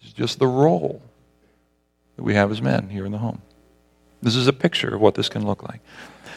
It's 0.01 0.13
just 0.13 0.39
the 0.39 0.47
role 0.47 1.01
that 2.15 2.23
we 2.23 2.33
have 2.35 2.51
as 2.51 2.61
men 2.61 2.89
here 2.89 3.05
in 3.05 3.11
the 3.11 3.17
home. 3.17 3.41
This 4.21 4.35
is 4.35 4.47
a 4.47 4.53
picture 4.53 4.95
of 4.95 5.01
what 5.01 5.15
this 5.15 5.29
can 5.29 5.45
look 5.45 5.63
like. 5.63 5.81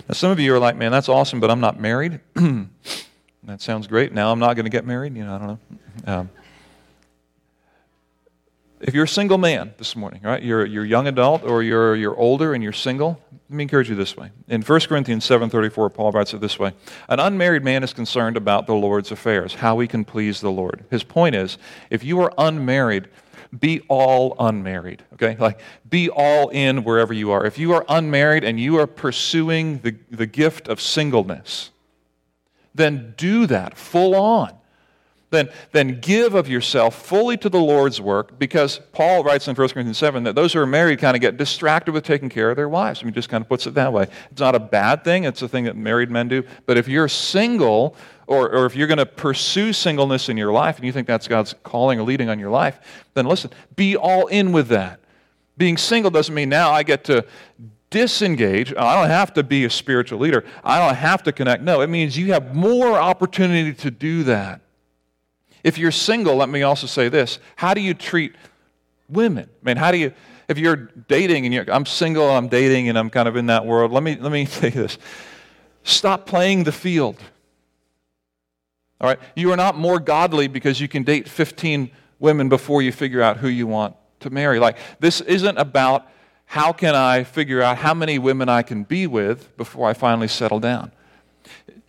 Now, 0.08 0.14
some 0.14 0.30
of 0.30 0.40
you 0.40 0.54
are 0.54 0.58
like, 0.58 0.76
man, 0.76 0.92
that's 0.92 1.08
awesome, 1.08 1.40
but 1.40 1.50
I'm 1.50 1.60
not 1.60 1.78
married. 1.78 2.20
that 2.34 3.60
sounds 3.60 3.86
great. 3.86 4.12
Now 4.12 4.32
I'm 4.32 4.38
not 4.38 4.54
going 4.54 4.64
to 4.64 4.70
get 4.70 4.86
married. 4.86 5.16
You 5.16 5.24
know, 5.24 5.34
I 5.34 5.38
don't 5.38 5.46
know. 5.48 5.58
Um, 6.12 6.30
if 8.82 8.94
you're 8.94 9.04
a 9.04 9.08
single 9.08 9.38
man 9.38 9.74
this 9.78 9.94
morning, 9.94 10.20
right, 10.22 10.42
you're, 10.42 10.66
you're 10.66 10.84
a 10.84 10.88
young 10.88 11.06
adult 11.06 11.44
or 11.44 11.62
you're, 11.62 11.94
you're 11.94 12.16
older 12.16 12.52
and 12.52 12.62
you're 12.62 12.72
single, 12.72 13.20
let 13.30 13.56
me 13.56 13.62
encourage 13.62 13.88
you 13.88 13.94
this 13.94 14.16
way. 14.16 14.30
In 14.48 14.62
1 14.62 14.80
Corinthians 14.80 15.24
7.34, 15.26 15.94
Paul 15.94 16.10
writes 16.10 16.34
it 16.34 16.40
this 16.40 16.58
way. 16.58 16.72
An 17.08 17.20
unmarried 17.20 17.62
man 17.62 17.82
is 17.84 17.92
concerned 17.92 18.36
about 18.36 18.66
the 18.66 18.74
Lord's 18.74 19.12
affairs, 19.12 19.54
how 19.54 19.78
he 19.78 19.86
can 19.86 20.04
please 20.04 20.40
the 20.40 20.50
Lord. 20.50 20.84
His 20.90 21.04
point 21.04 21.34
is, 21.34 21.58
if 21.90 22.02
you 22.02 22.20
are 22.20 22.32
unmarried, 22.38 23.08
be 23.56 23.80
all 23.88 24.34
unmarried, 24.38 25.04
okay? 25.14 25.36
Like, 25.38 25.60
be 25.88 26.08
all 26.08 26.48
in 26.48 26.82
wherever 26.82 27.12
you 27.12 27.30
are. 27.30 27.44
If 27.44 27.58
you 27.58 27.72
are 27.72 27.84
unmarried 27.88 28.42
and 28.42 28.58
you 28.58 28.78
are 28.78 28.86
pursuing 28.86 29.78
the, 29.80 29.96
the 30.10 30.26
gift 30.26 30.66
of 30.66 30.80
singleness, 30.80 31.70
then 32.74 33.14
do 33.16 33.46
that 33.46 33.76
full 33.76 34.14
on. 34.14 34.56
Then, 35.32 35.48
then 35.72 35.98
give 36.00 36.34
of 36.34 36.48
yourself 36.48 36.94
fully 36.94 37.36
to 37.38 37.48
the 37.48 37.58
Lord's 37.58 38.00
work 38.00 38.38
because 38.38 38.80
Paul 38.92 39.24
writes 39.24 39.48
in 39.48 39.56
1 39.56 39.68
Corinthians 39.70 39.98
7 39.98 40.22
that 40.24 40.34
those 40.34 40.52
who 40.52 40.60
are 40.60 40.66
married 40.66 41.00
kind 41.00 41.16
of 41.16 41.20
get 41.20 41.36
distracted 41.36 41.92
with 41.92 42.04
taking 42.04 42.28
care 42.28 42.50
of 42.50 42.56
their 42.56 42.68
wives. 42.68 43.02
I 43.02 43.04
mean, 43.04 43.14
just 43.14 43.28
kind 43.28 43.42
of 43.42 43.48
puts 43.48 43.66
it 43.66 43.74
that 43.74 43.92
way. 43.92 44.06
It's 44.30 44.40
not 44.40 44.54
a 44.54 44.60
bad 44.60 45.02
thing, 45.02 45.24
it's 45.24 45.42
a 45.42 45.48
thing 45.48 45.64
that 45.64 45.76
married 45.76 46.10
men 46.10 46.28
do. 46.28 46.44
But 46.66 46.78
if 46.78 46.86
you're 46.86 47.08
single, 47.08 47.96
or, 48.26 48.50
or 48.50 48.66
if 48.66 48.76
you're 48.76 48.86
going 48.86 48.98
to 48.98 49.06
pursue 49.06 49.72
singleness 49.72 50.28
in 50.28 50.36
your 50.36 50.52
life 50.52 50.76
and 50.76 50.86
you 50.86 50.92
think 50.92 51.06
that's 51.06 51.28
God's 51.28 51.54
calling 51.64 51.98
or 51.98 52.04
leading 52.04 52.28
on 52.28 52.38
your 52.38 52.50
life, 52.50 52.80
then 53.14 53.26
listen, 53.26 53.50
be 53.76 53.96
all 53.96 54.28
in 54.28 54.52
with 54.52 54.68
that. 54.68 55.00
Being 55.58 55.76
single 55.76 56.10
doesn't 56.10 56.34
mean 56.34 56.48
now 56.48 56.72
I 56.72 56.82
get 56.82 57.04
to 57.04 57.26
disengage. 57.90 58.74
I 58.74 59.00
don't 59.00 59.10
have 59.10 59.34
to 59.34 59.42
be 59.42 59.66
a 59.66 59.70
spiritual 59.70 60.18
leader. 60.18 60.44
I 60.64 60.78
don't 60.78 60.96
have 60.96 61.22
to 61.24 61.32
connect. 61.32 61.62
No, 61.62 61.82
it 61.82 61.88
means 61.88 62.16
you 62.16 62.32
have 62.32 62.54
more 62.54 62.98
opportunity 62.98 63.74
to 63.74 63.90
do 63.90 64.24
that. 64.24 64.61
If 65.64 65.78
you're 65.78 65.92
single, 65.92 66.36
let 66.36 66.48
me 66.48 66.62
also 66.62 66.86
say 66.86 67.08
this 67.08 67.38
how 67.56 67.74
do 67.74 67.80
you 67.80 67.94
treat 67.94 68.34
women? 69.08 69.48
I 69.62 69.66
mean, 69.66 69.76
how 69.76 69.92
do 69.92 69.98
you, 69.98 70.12
if 70.48 70.58
you're 70.58 70.76
dating 71.08 71.44
and 71.46 71.54
you're, 71.54 71.70
I'm 71.70 71.86
single, 71.86 72.28
I'm 72.28 72.48
dating, 72.48 72.88
and 72.88 72.98
I'm 72.98 73.10
kind 73.10 73.28
of 73.28 73.36
in 73.36 73.46
that 73.46 73.64
world, 73.66 73.92
let 73.92 74.02
me, 74.02 74.16
let 74.16 74.32
me 74.32 74.44
say 74.46 74.70
this 74.70 74.98
stop 75.84 76.26
playing 76.26 76.64
the 76.64 76.72
field. 76.72 77.16
All 79.00 79.08
right? 79.08 79.18
You 79.34 79.50
are 79.50 79.56
not 79.56 79.76
more 79.76 79.98
godly 79.98 80.46
because 80.46 80.80
you 80.80 80.86
can 80.86 81.02
date 81.02 81.28
15 81.28 81.90
women 82.20 82.48
before 82.48 82.82
you 82.82 82.92
figure 82.92 83.20
out 83.20 83.38
who 83.38 83.48
you 83.48 83.66
want 83.66 83.96
to 84.20 84.30
marry. 84.30 84.60
Like, 84.60 84.78
this 85.00 85.20
isn't 85.20 85.58
about 85.58 86.06
how 86.44 86.72
can 86.72 86.94
I 86.94 87.24
figure 87.24 87.60
out 87.60 87.78
how 87.78 87.94
many 87.94 88.18
women 88.18 88.48
I 88.48 88.62
can 88.62 88.84
be 88.84 89.06
with 89.06 89.56
before 89.56 89.88
I 89.88 89.94
finally 89.94 90.28
settle 90.28 90.60
down. 90.60 90.92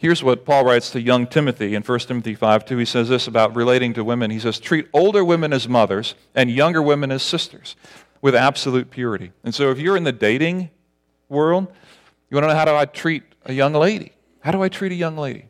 Here's 0.03 0.21
what 0.21 0.43
Paul 0.43 0.65
writes 0.65 0.89
to 0.89 1.01
young 1.01 1.27
Timothy 1.27 1.75
in 1.75 1.81
1 1.81 1.99
Timothy 1.99 2.35
5 2.35 2.65
2. 2.65 2.77
He 2.77 2.83
says 2.83 3.07
this 3.07 3.25
about 3.25 3.55
relating 3.55 3.93
to 3.93 4.03
women. 4.03 4.31
He 4.31 4.39
says, 4.39 4.59
Treat 4.59 4.89
older 4.91 5.23
women 5.23 5.53
as 5.53 5.69
mothers 5.69 6.15
and 6.35 6.51
younger 6.51 6.81
women 6.81 7.09
as 7.09 7.23
sisters 7.23 7.77
with 8.21 8.35
absolute 8.35 8.91
purity. 8.91 9.31
And 9.45 9.55
so 9.55 9.71
if 9.71 9.79
you're 9.79 9.95
in 9.95 10.03
the 10.03 10.11
dating 10.11 10.71
world, 11.29 11.71
you 12.29 12.35
want 12.35 12.43
to 12.43 12.47
know 12.49 12.53
how 12.53 12.65
do 12.65 12.75
I 12.75 12.83
treat 12.83 13.23
a 13.45 13.53
young 13.53 13.71
lady? 13.71 14.11
How 14.41 14.51
do 14.51 14.61
I 14.61 14.67
treat 14.67 14.91
a 14.91 14.95
young 14.95 15.15
lady? 15.15 15.45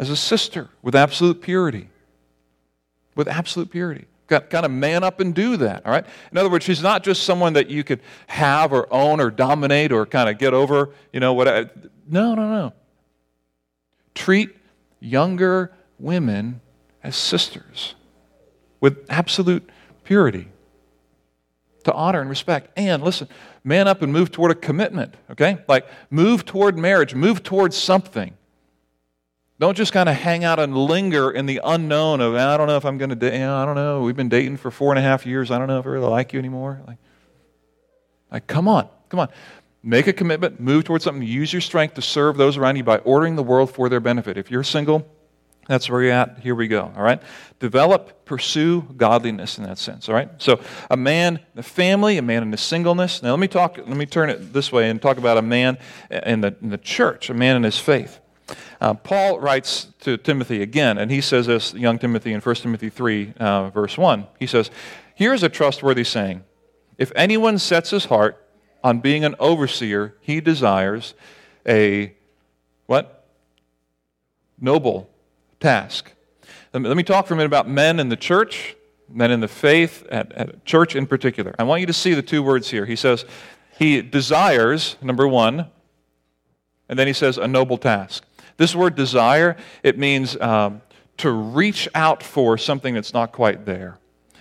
As 0.00 0.10
a 0.10 0.16
sister 0.16 0.70
with 0.82 0.96
absolute 0.96 1.40
purity. 1.40 1.90
With 3.14 3.28
absolute 3.28 3.70
purity. 3.70 4.06
Got 4.26 4.50
kind 4.50 4.66
of 4.66 4.72
man 4.72 5.04
up 5.04 5.20
and 5.20 5.32
do 5.32 5.56
that, 5.58 5.86
all 5.86 5.92
right? 5.92 6.04
In 6.32 6.38
other 6.38 6.50
words, 6.50 6.64
she's 6.64 6.82
not 6.82 7.04
just 7.04 7.22
someone 7.22 7.52
that 7.52 7.70
you 7.70 7.84
could 7.84 8.00
have 8.26 8.72
or 8.72 8.92
own 8.92 9.20
or 9.20 9.30
dominate 9.30 9.92
or 9.92 10.06
kind 10.06 10.28
of 10.28 10.38
get 10.38 10.54
over, 10.54 10.90
you 11.12 11.20
know, 11.20 11.34
what. 11.34 11.46
No, 12.08 12.34
no, 12.34 12.50
no. 12.50 12.72
Treat 14.14 14.56
younger 15.00 15.72
women 15.98 16.60
as 17.02 17.16
sisters 17.16 17.94
with 18.80 19.04
absolute 19.08 19.68
purity 20.04 20.48
to 21.84 21.92
honor 21.92 22.20
and 22.20 22.30
respect. 22.30 22.70
And 22.76 23.02
listen, 23.02 23.28
man 23.64 23.88
up 23.88 24.02
and 24.02 24.12
move 24.12 24.30
toward 24.30 24.50
a 24.50 24.54
commitment, 24.54 25.14
okay? 25.30 25.58
Like 25.68 25.86
move 26.10 26.44
toward 26.44 26.78
marriage, 26.78 27.14
move 27.14 27.42
toward 27.42 27.74
something. 27.74 28.34
Don't 29.58 29.76
just 29.76 29.92
kind 29.92 30.08
of 30.08 30.16
hang 30.16 30.42
out 30.42 30.58
and 30.58 30.76
linger 30.76 31.30
in 31.30 31.46
the 31.46 31.60
unknown 31.62 32.20
of, 32.20 32.34
I 32.34 32.56
don't 32.56 32.66
know 32.66 32.76
if 32.76 32.84
I'm 32.84 32.98
going 32.98 33.10
to 33.10 33.16
date. 33.16 33.40
I 33.40 33.64
don't 33.64 33.76
know. 33.76 34.02
We've 34.02 34.16
been 34.16 34.28
dating 34.28 34.56
for 34.56 34.72
four 34.72 34.90
and 34.90 34.98
a 34.98 35.02
half 35.02 35.24
years. 35.24 35.52
I 35.52 35.58
don't 35.58 35.68
know 35.68 35.78
if 35.78 35.86
I 35.86 35.90
really 35.90 36.08
like 36.08 36.32
you 36.32 36.40
anymore. 36.40 36.80
Like, 36.86 36.98
like 38.30 38.46
come 38.48 38.66
on, 38.66 38.88
come 39.08 39.20
on. 39.20 39.28
Make 39.84 40.06
a 40.06 40.12
commitment, 40.12 40.60
move 40.60 40.84
towards 40.84 41.04
something, 41.04 41.26
use 41.26 41.52
your 41.52 41.60
strength 41.60 41.94
to 41.94 42.02
serve 42.02 42.36
those 42.36 42.56
around 42.56 42.76
you 42.76 42.84
by 42.84 42.98
ordering 42.98 43.34
the 43.34 43.42
world 43.42 43.70
for 43.70 43.88
their 43.88 43.98
benefit. 43.98 44.36
If 44.36 44.50
you're 44.50 44.62
single, 44.62 45.08
that's 45.66 45.90
where 45.90 46.02
you're 46.02 46.12
at. 46.12 46.38
Here 46.38 46.54
we 46.54 46.68
go. 46.68 46.92
All 46.96 47.02
right? 47.02 47.20
Develop, 47.58 48.24
pursue 48.24 48.82
godliness 48.96 49.58
in 49.58 49.64
that 49.64 49.78
sense. 49.78 50.08
All 50.08 50.14
right? 50.14 50.30
So 50.38 50.60
a 50.90 50.96
man, 50.96 51.40
the 51.54 51.62
family, 51.62 52.16
a 52.18 52.22
man 52.22 52.42
in 52.42 52.50
the 52.50 52.56
singleness. 52.56 53.22
Now 53.22 53.30
let 53.30 53.40
me 53.40 53.48
talk, 53.48 53.76
let 53.76 53.88
me 53.88 54.06
turn 54.06 54.30
it 54.30 54.52
this 54.52 54.70
way 54.70 54.88
and 54.90 55.00
talk 55.00 55.18
about 55.18 55.36
a 55.36 55.42
man 55.42 55.78
in 56.10 56.40
the, 56.40 56.56
in 56.62 56.70
the 56.70 56.78
church, 56.78 57.30
a 57.30 57.34
man 57.34 57.56
in 57.56 57.64
his 57.64 57.78
faith. 57.78 58.20
Uh, 58.80 58.94
Paul 58.94 59.38
writes 59.38 59.88
to 60.00 60.16
Timothy 60.16 60.62
again, 60.62 60.98
and 60.98 61.10
he 61.10 61.20
says 61.20 61.46
this, 61.46 61.72
young 61.72 61.98
Timothy, 62.00 62.32
in 62.32 62.40
1 62.40 62.54
Timothy 62.56 62.90
3, 62.90 63.34
uh, 63.38 63.70
verse 63.70 63.96
1. 63.96 64.26
He 64.40 64.46
says, 64.46 64.70
Here's 65.14 65.44
a 65.44 65.48
trustworthy 65.48 66.02
saying 66.02 66.42
If 66.98 67.12
anyone 67.14 67.58
sets 67.58 67.90
his 67.90 68.06
heart 68.06 68.41
on 68.82 69.00
being 69.00 69.24
an 69.24 69.34
overseer, 69.38 70.14
he 70.20 70.40
desires 70.40 71.14
a 71.66 72.14
what? 72.86 73.26
Noble 74.60 75.08
task. 75.60 76.12
Let 76.72 76.96
me, 76.96 77.02
talk 77.02 77.26
for 77.26 77.34
a 77.34 77.36
minute 77.36 77.48
about 77.48 77.68
men 77.68 78.00
in 78.00 78.08
the 78.08 78.16
church, 78.16 78.76
men 79.08 79.30
in 79.30 79.40
the 79.40 79.48
faith, 79.48 80.06
at, 80.10 80.32
at 80.32 80.64
church 80.64 80.96
in 80.96 81.06
particular. 81.06 81.54
I 81.58 81.64
want 81.64 81.80
you 81.80 81.86
to 81.86 81.92
see 81.92 82.14
the 82.14 82.22
two 82.22 82.42
words 82.42 82.70
here. 82.70 82.86
He 82.86 82.96
says, 82.96 83.26
he 83.78 84.00
desires, 84.00 84.96
number 85.02 85.28
one, 85.28 85.66
and 86.88 86.98
then 86.98 87.06
he 87.06 87.12
says, 87.12 87.36
a 87.36 87.46
noble 87.46 87.76
task. 87.76 88.24
This 88.56 88.74
word 88.74 88.94
desire, 88.94 89.56
it 89.82 89.98
means 89.98 90.38
um, 90.40 90.82
to 91.18 91.30
reach 91.30 91.88
out 91.94 92.22
for 92.22 92.56
something 92.56 92.94
that's 92.94 93.12
not 93.12 93.32
quite 93.32 93.66
there, 93.66 93.98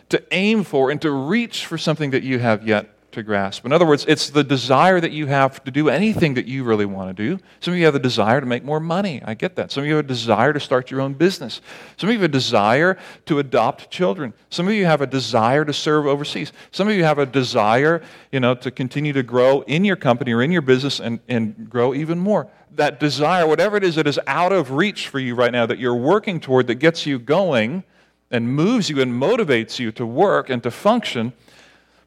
to 0.10 0.24
aim 0.32 0.64
for 0.64 0.90
and 0.90 1.02
to 1.02 1.12
reach 1.12 1.66
for 1.66 1.78
something 1.78 2.12
that 2.12 2.24
you 2.24 2.40
have 2.40 2.66
yet 2.66 2.96
to 3.12 3.24
grasp. 3.24 3.66
In 3.66 3.72
other 3.72 3.86
words, 3.86 4.06
it's 4.08 4.30
the 4.30 4.44
desire 4.44 5.00
that 5.00 5.12
you 5.12 5.28
have 5.28 5.64
to 5.64 5.72
do 5.72 5.90
anything 5.90 6.34
that 6.36 6.46
you 6.46 6.64
really 6.64 6.86
want 6.86 7.16
to 7.16 7.24
do. 7.24 7.42
Some 7.60 7.74
of 7.74 7.80
you 7.80 7.86
have 7.86 7.96
a 7.96 8.00
desire 8.00 8.40
to 8.40 8.46
make 8.46 8.64
more 8.64 8.80
money. 8.80 9.22
I 9.24 9.34
get 9.34 9.56
that. 9.56 9.72
Some 9.72 9.84
of 9.84 9.88
you 9.88 9.96
have 9.96 10.06
a 10.06 10.08
desire 10.08 10.54
to 10.54 10.60
start 10.60 10.92
your 10.92 11.02
own 11.02 11.14
business. 11.14 11.62
Some 11.98 12.10
of 12.10 12.14
you 12.14 12.22
have 12.22 12.30
a 12.30 12.34
desire 12.34 12.98
to 13.26 13.40
adopt 13.40 13.92
children. 13.92 14.34
Some 14.50 14.68
of 14.68 14.74
you 14.74 14.86
have 14.86 15.02
a 15.02 15.08
desire 15.08 15.66
to 15.66 15.74
serve 15.74 16.06
overseas. 16.06 16.52
Some 16.72 16.88
of 16.88 16.96
you 16.96 17.04
have 17.04 17.20
a 17.20 17.26
desire, 17.26 18.02
you 18.32 18.40
know, 18.40 18.56
to 18.56 18.72
continue 18.72 19.14
to 19.14 19.24
grow 19.24 19.62
in 19.62 19.86
your 19.86 19.96
company 19.98 20.34
or 20.34 20.42
in 20.42 20.52
your 20.52 20.62
business 20.62 21.00
and, 21.00 21.20
and 21.28 21.70
grow 21.70 21.94
even 21.94 22.20
more. 22.20 22.48
That 22.74 23.00
desire, 23.00 23.46
whatever 23.46 23.78
it 23.78 23.84
is 23.84 23.96
that 23.96 24.08
is 24.08 24.20
out 24.28 24.54
of 24.54 24.72
reach 24.72 25.10
for 25.10 25.20
you 25.20 25.36
right 25.36 25.52
now 25.52 25.66
that 25.66 25.78
you're 25.78 25.96
working 25.96 26.40
toward 26.40 26.68
that 26.68 26.76
gets 26.76 27.06
you 27.06 27.20
going 27.20 27.84
and 28.30 28.48
moves 28.48 28.90
you 28.90 29.02
and 29.02 29.12
motivates 29.12 29.78
you 29.78 29.92
to 29.92 30.06
work 30.06 30.50
and 30.50 30.64
to 30.64 30.72
function– 30.72 31.34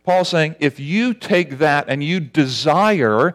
Paul's 0.05 0.29
saying 0.29 0.55
if 0.61 0.79
you 0.79 1.15
take 1.15 1.59
that 1.59 1.87
and 1.89 2.05
you 2.05 2.21
desire 2.21 3.35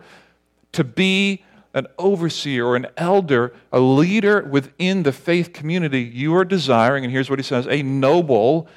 to 0.71 0.83
be 0.83 1.43
an 1.73 1.87
overseer 1.97 2.65
or 2.65 2.75
an 2.75 2.87
elder, 2.95 3.53
a 3.71 3.79
leader 3.79 4.43
within 4.43 5.03
the 5.03 5.11
faith 5.11 5.51
community, 5.51 6.01
you 6.01 6.35
are 6.35 6.45
desiring, 6.45 7.03
and 7.03 7.11
here's 7.11 7.29
what 7.29 7.39
he 7.39 7.43
says, 7.43 7.67
a 7.67 7.81
noble 7.83 8.67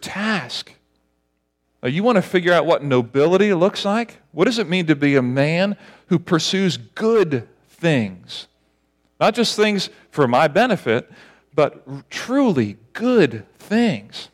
task. 0.00 0.72
Now, 1.82 1.88
you 1.88 2.02
want 2.02 2.16
to 2.16 2.22
figure 2.22 2.52
out 2.52 2.66
what 2.66 2.82
nobility 2.82 3.52
looks 3.52 3.84
like? 3.84 4.18
What 4.32 4.46
does 4.46 4.58
it 4.58 4.68
mean 4.68 4.86
to 4.86 4.96
be 4.96 5.16
a 5.16 5.22
man 5.22 5.76
who 6.06 6.18
pursues 6.18 6.76
good 6.76 7.48
things? 7.68 8.46
Not 9.20 9.34
just 9.34 9.56
things 9.56 9.90
for 10.10 10.26
my 10.26 10.48
benefit, 10.48 11.10
but 11.54 12.10
truly 12.10 12.78
good 12.92 13.44
things 13.58 14.28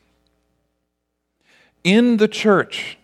in 1.84 2.16
the 2.16 2.28
church. 2.28 2.98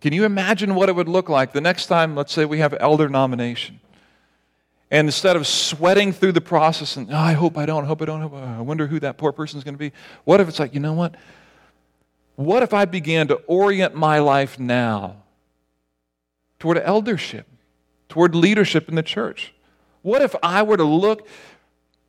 Can 0.00 0.12
you 0.12 0.24
imagine 0.24 0.74
what 0.74 0.88
it 0.88 0.96
would 0.96 1.08
look 1.08 1.28
like 1.28 1.52
the 1.52 1.60
next 1.60 1.86
time, 1.86 2.16
let's 2.16 2.32
say, 2.32 2.44
we 2.44 2.58
have 2.58 2.74
elder 2.80 3.08
nomination? 3.08 3.80
And 4.90 5.08
instead 5.08 5.36
of 5.36 5.46
sweating 5.46 6.12
through 6.12 6.32
the 6.32 6.40
process 6.40 6.96
and, 6.96 7.10
oh, 7.10 7.16
I 7.16 7.32
hope 7.32 7.56
I 7.56 7.66
don't, 7.66 7.84
hope 7.84 8.02
I 8.02 8.04
don't, 8.04 8.20
hope 8.20 8.34
I 8.34 8.60
wonder 8.60 8.86
who 8.86 9.00
that 9.00 9.16
poor 9.16 9.32
person 9.32 9.58
is 9.58 9.64
going 9.64 9.74
to 9.74 9.78
be, 9.78 9.92
what 10.24 10.40
if 10.40 10.48
it's 10.48 10.58
like, 10.58 10.74
you 10.74 10.80
know 10.80 10.92
what? 10.92 11.14
What 12.36 12.62
if 12.62 12.74
I 12.74 12.84
began 12.84 13.28
to 13.28 13.36
orient 13.46 13.94
my 13.94 14.18
life 14.18 14.58
now 14.58 15.16
toward 16.58 16.78
eldership, 16.78 17.46
toward 18.08 18.34
leadership 18.34 18.88
in 18.88 18.94
the 18.94 19.02
church? 19.02 19.54
What 20.02 20.20
if 20.20 20.34
I 20.42 20.62
were 20.62 20.76
to 20.76 20.84
look 20.84 21.26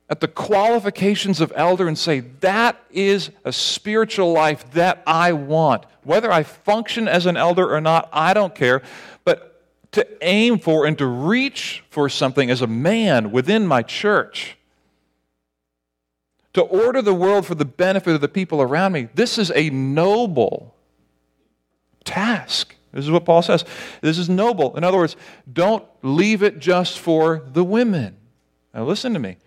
at 0.08 0.20
the 0.20 0.28
qualifications 0.28 1.40
of 1.40 1.52
elder 1.56 1.88
and 1.88 1.98
say, 1.98 2.20
that 2.40 2.82
is 2.90 3.30
a 3.44 3.52
spiritual 3.52 4.32
life 4.32 4.70
that 4.72 5.02
I 5.06 5.32
want. 5.32 5.86
Whether 6.02 6.30
I 6.30 6.42
function 6.42 7.08
as 7.08 7.26
an 7.26 7.36
elder 7.36 7.74
or 7.74 7.80
not, 7.80 8.08
I 8.12 8.34
don't 8.34 8.54
care. 8.54 8.82
But 9.24 9.62
to 9.92 10.06
aim 10.22 10.58
for 10.58 10.84
and 10.84 10.98
to 10.98 11.06
reach 11.06 11.84
for 11.88 12.08
something 12.08 12.50
as 12.50 12.60
a 12.60 12.66
man 12.66 13.30
within 13.30 13.66
my 13.66 13.82
church, 13.82 14.58
to 16.52 16.60
order 16.62 17.00
the 17.00 17.14
world 17.14 17.46
for 17.46 17.54
the 17.54 17.64
benefit 17.64 18.14
of 18.14 18.20
the 18.20 18.28
people 18.28 18.60
around 18.60 18.92
me, 18.92 19.08
this 19.14 19.38
is 19.38 19.50
a 19.54 19.70
noble 19.70 20.74
task. 22.04 22.76
This 22.92 23.04
is 23.04 23.10
what 23.10 23.24
Paul 23.24 23.42
says. 23.42 23.64
This 24.02 24.18
is 24.18 24.28
noble. 24.28 24.76
In 24.76 24.84
other 24.84 24.98
words, 24.98 25.16
don't 25.50 25.84
leave 26.02 26.42
it 26.42 26.60
just 26.60 26.98
for 26.98 27.42
the 27.52 27.64
women. 27.64 28.16
Now, 28.72 28.84
listen 28.84 29.14
to 29.14 29.18
me. 29.18 29.38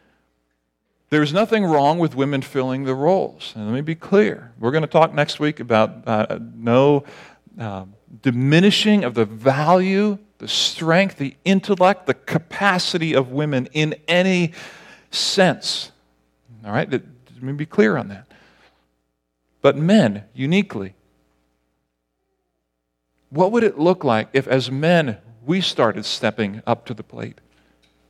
There's 1.10 1.32
nothing 1.32 1.64
wrong 1.64 1.99
with 1.99 2.16
women 2.16 2.41
filling 2.41 2.84
the 2.84 2.93
roles. 2.93 3.53
And 3.55 3.66
let 3.66 3.74
me 3.74 3.82
be 3.82 3.95
clear. 3.95 4.51
We're 4.60 4.72
going 4.72 4.82
to 4.82 4.88
talk 4.88 5.14
next 5.14 5.39
week 5.39 5.62
about 5.62 6.05
uh, 6.05 6.39
no 6.53 7.05
uh, 7.58 7.86
diminishing 8.22 9.05
of 9.05 9.14
the 9.14 9.24
value, 9.24 10.18
the 10.39 10.49
strength, 10.49 11.18
the 11.18 11.36
intellect, 11.45 12.08
the 12.08 12.14
capacity 12.14 13.14
of 13.14 13.32
women 13.32 13.70
in 13.72 13.95
any 14.08 14.51
sense. 15.10 15.91
All 16.66 16.74
right? 16.74 16.91
Let 16.91 17.03
me 17.41 17.53
be 17.53 17.66
clear 17.66 17.95
on 17.95 18.10
that. 18.10 18.28
But 19.62 19.78
men, 19.78 20.26
uniquely, 20.34 20.93
what 23.30 23.51
would 23.53 23.64
it 23.64 23.80
look 23.80 24.03
like 24.03 24.28
if, 24.34 24.47
as 24.47 24.70
men, 24.70 25.18
we 25.45 25.62
started 25.62 26.03
stepping 26.03 26.62
up 26.68 26.86
to 26.86 26.93
the 26.93 27.03
plate 27.03 27.39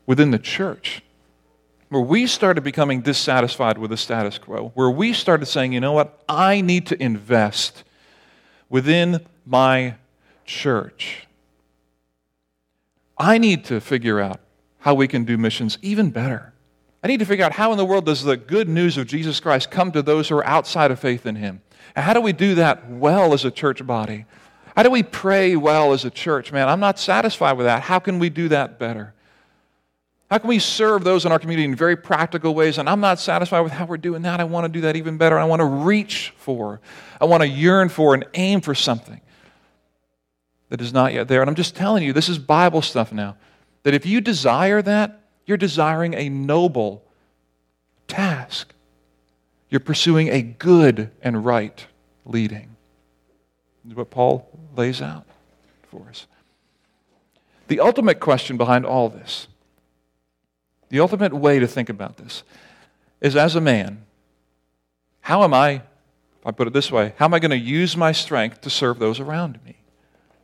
within 0.07 0.31
the 0.31 0.39
church? 0.39 1.03
Where 1.89 2.01
we 2.01 2.27
started 2.27 2.63
becoming 2.63 3.01
dissatisfied 3.01 3.77
with 3.77 3.91
the 3.91 3.97
status 3.97 4.37
quo, 4.37 4.71
where 4.75 4.89
we 4.89 5.13
started 5.13 5.45
saying, 5.45 5.73
you 5.73 5.79
know 5.79 5.93
what, 5.93 6.21
I 6.27 6.61
need 6.61 6.87
to 6.87 7.01
invest 7.01 7.83
within 8.69 9.25
my 9.45 9.95
church. 10.45 11.27
I 13.17 13.37
need 13.37 13.65
to 13.65 13.79
figure 13.79 14.19
out 14.19 14.41
how 14.79 14.93
we 14.93 15.07
can 15.07 15.23
do 15.23 15.37
missions 15.37 15.77
even 15.81 16.11
better. 16.11 16.53
I 17.03 17.07
need 17.07 17.19
to 17.19 17.25
figure 17.25 17.45
out 17.45 17.53
how 17.53 17.71
in 17.71 17.77
the 17.77 17.85
world 17.85 18.05
does 18.05 18.23
the 18.23 18.37
good 18.37 18.67
news 18.67 18.97
of 18.97 19.07
Jesus 19.07 19.39
Christ 19.39 19.71
come 19.71 19.91
to 19.93 20.01
those 20.01 20.29
who 20.29 20.37
are 20.37 20.45
outside 20.45 20.91
of 20.91 20.99
faith 20.99 21.25
in 21.25 21.35
Him? 21.35 21.61
And 21.95 22.03
how 22.03 22.13
do 22.13 22.21
we 22.21 22.33
do 22.33 22.55
that 22.55 22.89
well 22.89 23.33
as 23.33 23.45
a 23.45 23.51
church 23.51 23.85
body? 23.85 24.25
How 24.75 24.83
do 24.83 24.91
we 24.91 25.03
pray 25.03 25.55
well 25.55 25.93
as 25.93 26.05
a 26.05 26.09
church? 26.09 26.51
Man, 26.51 26.67
I'm 26.67 26.79
not 26.79 26.99
satisfied 26.99 27.57
with 27.57 27.65
that. 27.65 27.83
How 27.83 27.99
can 27.99 28.19
we 28.19 28.29
do 28.29 28.49
that 28.49 28.77
better? 28.77 29.13
How 30.29 30.37
can 30.39 30.49
we 30.49 30.59
serve 30.59 31.03
those 31.03 31.25
in 31.25 31.31
our 31.31 31.39
community 31.39 31.63
in 31.63 31.75
very 31.75 31.95
practical 31.95 32.53
ways? 32.53 32.77
And 32.77 32.89
I'm 32.89 32.99
not 32.99 33.19
satisfied 33.19 33.61
with 33.61 33.71
how 33.71 33.85
we're 33.85 33.97
doing 33.97 34.23
that. 34.23 34.41
I 34.41 34.43
want 34.43 34.65
to 34.65 34.69
do 34.69 34.81
that 34.81 34.97
even 34.97 35.17
better. 35.17 35.39
I 35.39 35.45
want 35.45 35.61
to 35.61 35.65
reach 35.65 36.33
for, 36.37 36.81
I 37.21 37.25
want 37.25 37.43
to 37.43 37.47
yearn 37.47 37.87
for 37.87 38.13
and 38.13 38.25
aim 38.33 38.59
for 38.59 38.75
something 38.75 39.21
that 40.69 40.81
is 40.81 40.91
not 40.91 41.13
yet 41.13 41.29
there. 41.29 41.41
And 41.41 41.49
I'm 41.49 41.55
just 41.55 41.75
telling 41.75 42.03
you, 42.03 42.11
this 42.11 42.27
is 42.27 42.37
Bible 42.37 42.81
stuff 42.81 43.13
now. 43.13 43.37
That 43.83 43.93
if 43.93 44.05
you 44.05 44.19
desire 44.19 44.81
that, 44.81 45.21
you're 45.45 45.55
desiring 45.55 46.13
a 46.13 46.27
noble 46.27 47.05
task. 48.09 48.73
You're 49.69 49.79
pursuing 49.79 50.27
a 50.27 50.41
good 50.41 51.11
and 51.21 51.45
right 51.45 51.85
leading. 52.25 52.75
This 53.85 53.91
is 53.91 53.97
what 53.97 54.09
Paul 54.09 54.49
lays 54.75 55.01
out 55.01 55.25
for 55.89 56.05
us. 56.09 56.27
The 57.69 57.79
ultimate 57.79 58.19
question 58.19 58.57
behind 58.57 58.85
all 58.85 59.07
this, 59.07 59.47
the 60.89 60.99
ultimate 60.99 61.33
way 61.33 61.59
to 61.59 61.67
think 61.67 61.89
about 61.89 62.17
this, 62.17 62.43
is 63.21 63.35
as 63.35 63.55
a 63.55 63.61
man, 63.61 64.05
how 65.21 65.43
am 65.43 65.53
I, 65.53 65.81
I 66.45 66.51
put 66.51 66.67
it 66.67 66.73
this 66.73 66.91
way, 66.91 67.13
how 67.17 67.25
am 67.25 67.33
I 67.33 67.39
going 67.39 67.51
to 67.51 67.57
use 67.57 67.97
my 67.97 68.11
strength 68.11 68.61
to 68.61 68.69
serve 68.69 68.99
those 68.99 69.19
around 69.19 69.59
me? 69.65 69.77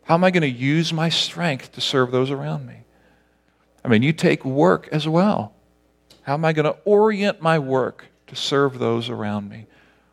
How 0.04 0.16
am 0.16 0.24
I 0.24 0.32
going 0.32 0.42
to 0.42 0.50
use 0.50 0.92
my 0.92 1.10
strength 1.10 1.72
to 1.74 1.82
serve 1.82 2.12
those 2.12 2.30
around 2.30 2.66
me? 2.66 2.84
I 3.86 3.88
mean, 3.88 4.04
you 4.04 4.12
take 4.14 4.44
work 4.44 4.90
as 4.92 5.08
well. 5.08 5.54
How 6.24 6.34
am 6.34 6.46
I 6.46 6.54
going 6.54 6.66
to 6.66 6.78
orient 6.86 7.42
my 7.42 7.60
work 7.60 8.08
to 8.28 8.36
serve 8.36 8.80
those 8.80 9.10
around 9.10 9.50
me? 9.50 9.68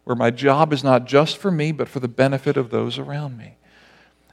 Where 0.05 0.17
my 0.17 0.31
job 0.31 0.73
is 0.73 0.83
not 0.83 1.07
just 1.07 1.37
for 1.37 1.51
me, 1.51 1.73
but 1.73 1.89
for 1.89 2.01
the 2.01 2.09
benefit 2.09 2.57
of 2.57 2.71
those 2.71 2.99
around 2.99 3.37
me. 3.37 3.57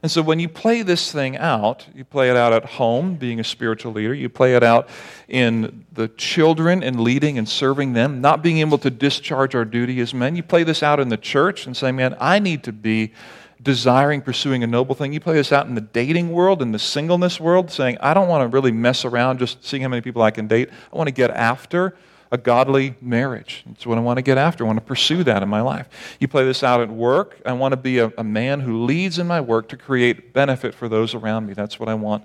And 0.02 0.10
so 0.10 0.22
when 0.22 0.38
you 0.38 0.48
play 0.48 0.82
this 0.82 1.10
thing 1.10 1.36
out, 1.36 1.86
you 1.94 2.04
play 2.04 2.30
it 2.30 2.36
out 2.36 2.52
at 2.52 2.64
home, 2.64 3.16
being 3.16 3.40
a 3.40 3.44
spiritual 3.44 3.92
leader, 3.92 4.14
you 4.14 4.28
play 4.28 4.54
it 4.54 4.62
out 4.62 4.88
in 5.26 5.86
the 5.92 6.08
children 6.08 6.82
and 6.82 7.00
leading 7.00 7.36
and 7.36 7.48
serving 7.48 7.94
them, 7.94 8.20
not 8.20 8.42
being 8.42 8.58
able 8.58 8.78
to 8.78 8.90
discharge 8.90 9.54
our 9.54 9.64
duty 9.64 9.98
as 10.00 10.14
men. 10.14 10.36
You 10.36 10.42
play 10.44 10.62
this 10.62 10.82
out 10.82 11.00
in 11.00 11.08
the 11.08 11.16
church 11.16 11.66
and 11.66 11.76
say, 11.76 11.90
man, 11.90 12.16
I 12.20 12.38
need 12.38 12.62
to 12.64 12.72
be 12.72 13.12
desiring, 13.60 14.22
pursuing 14.22 14.62
a 14.62 14.68
noble 14.68 14.94
thing. 14.94 15.12
You 15.12 15.18
play 15.18 15.34
this 15.34 15.50
out 15.50 15.66
in 15.66 15.74
the 15.74 15.80
dating 15.80 16.30
world, 16.30 16.62
in 16.62 16.70
the 16.70 16.78
singleness 16.78 17.40
world, 17.40 17.70
saying, 17.70 17.98
I 18.00 18.14
don't 18.14 18.28
want 18.28 18.42
to 18.42 18.54
really 18.54 18.70
mess 18.70 19.04
around 19.04 19.40
just 19.40 19.64
seeing 19.64 19.82
how 19.82 19.88
many 19.88 20.00
people 20.00 20.22
I 20.22 20.30
can 20.30 20.46
date. 20.46 20.70
I 20.92 20.96
want 20.96 21.08
to 21.08 21.14
get 21.14 21.30
after 21.32 21.96
a 22.30 22.38
godly 22.38 22.94
marriage. 23.00 23.64
That's 23.66 23.86
what 23.86 23.98
I 23.98 24.00
want 24.00 24.18
to 24.18 24.22
get 24.22 24.38
after. 24.38 24.64
I 24.64 24.66
want 24.66 24.78
to 24.78 24.84
pursue 24.84 25.24
that 25.24 25.42
in 25.42 25.48
my 25.48 25.60
life. 25.60 25.88
You 26.20 26.28
play 26.28 26.44
this 26.44 26.62
out 26.62 26.80
at 26.80 26.90
work. 26.90 27.40
I 27.46 27.52
want 27.52 27.72
to 27.72 27.76
be 27.76 27.98
a, 27.98 28.12
a 28.18 28.24
man 28.24 28.60
who 28.60 28.84
leads 28.84 29.18
in 29.18 29.26
my 29.26 29.40
work 29.40 29.68
to 29.68 29.76
create 29.76 30.32
benefit 30.32 30.74
for 30.74 30.88
those 30.88 31.14
around 31.14 31.46
me. 31.46 31.54
That's 31.54 31.80
what 31.80 31.88
I 31.88 31.94
want 31.94 32.24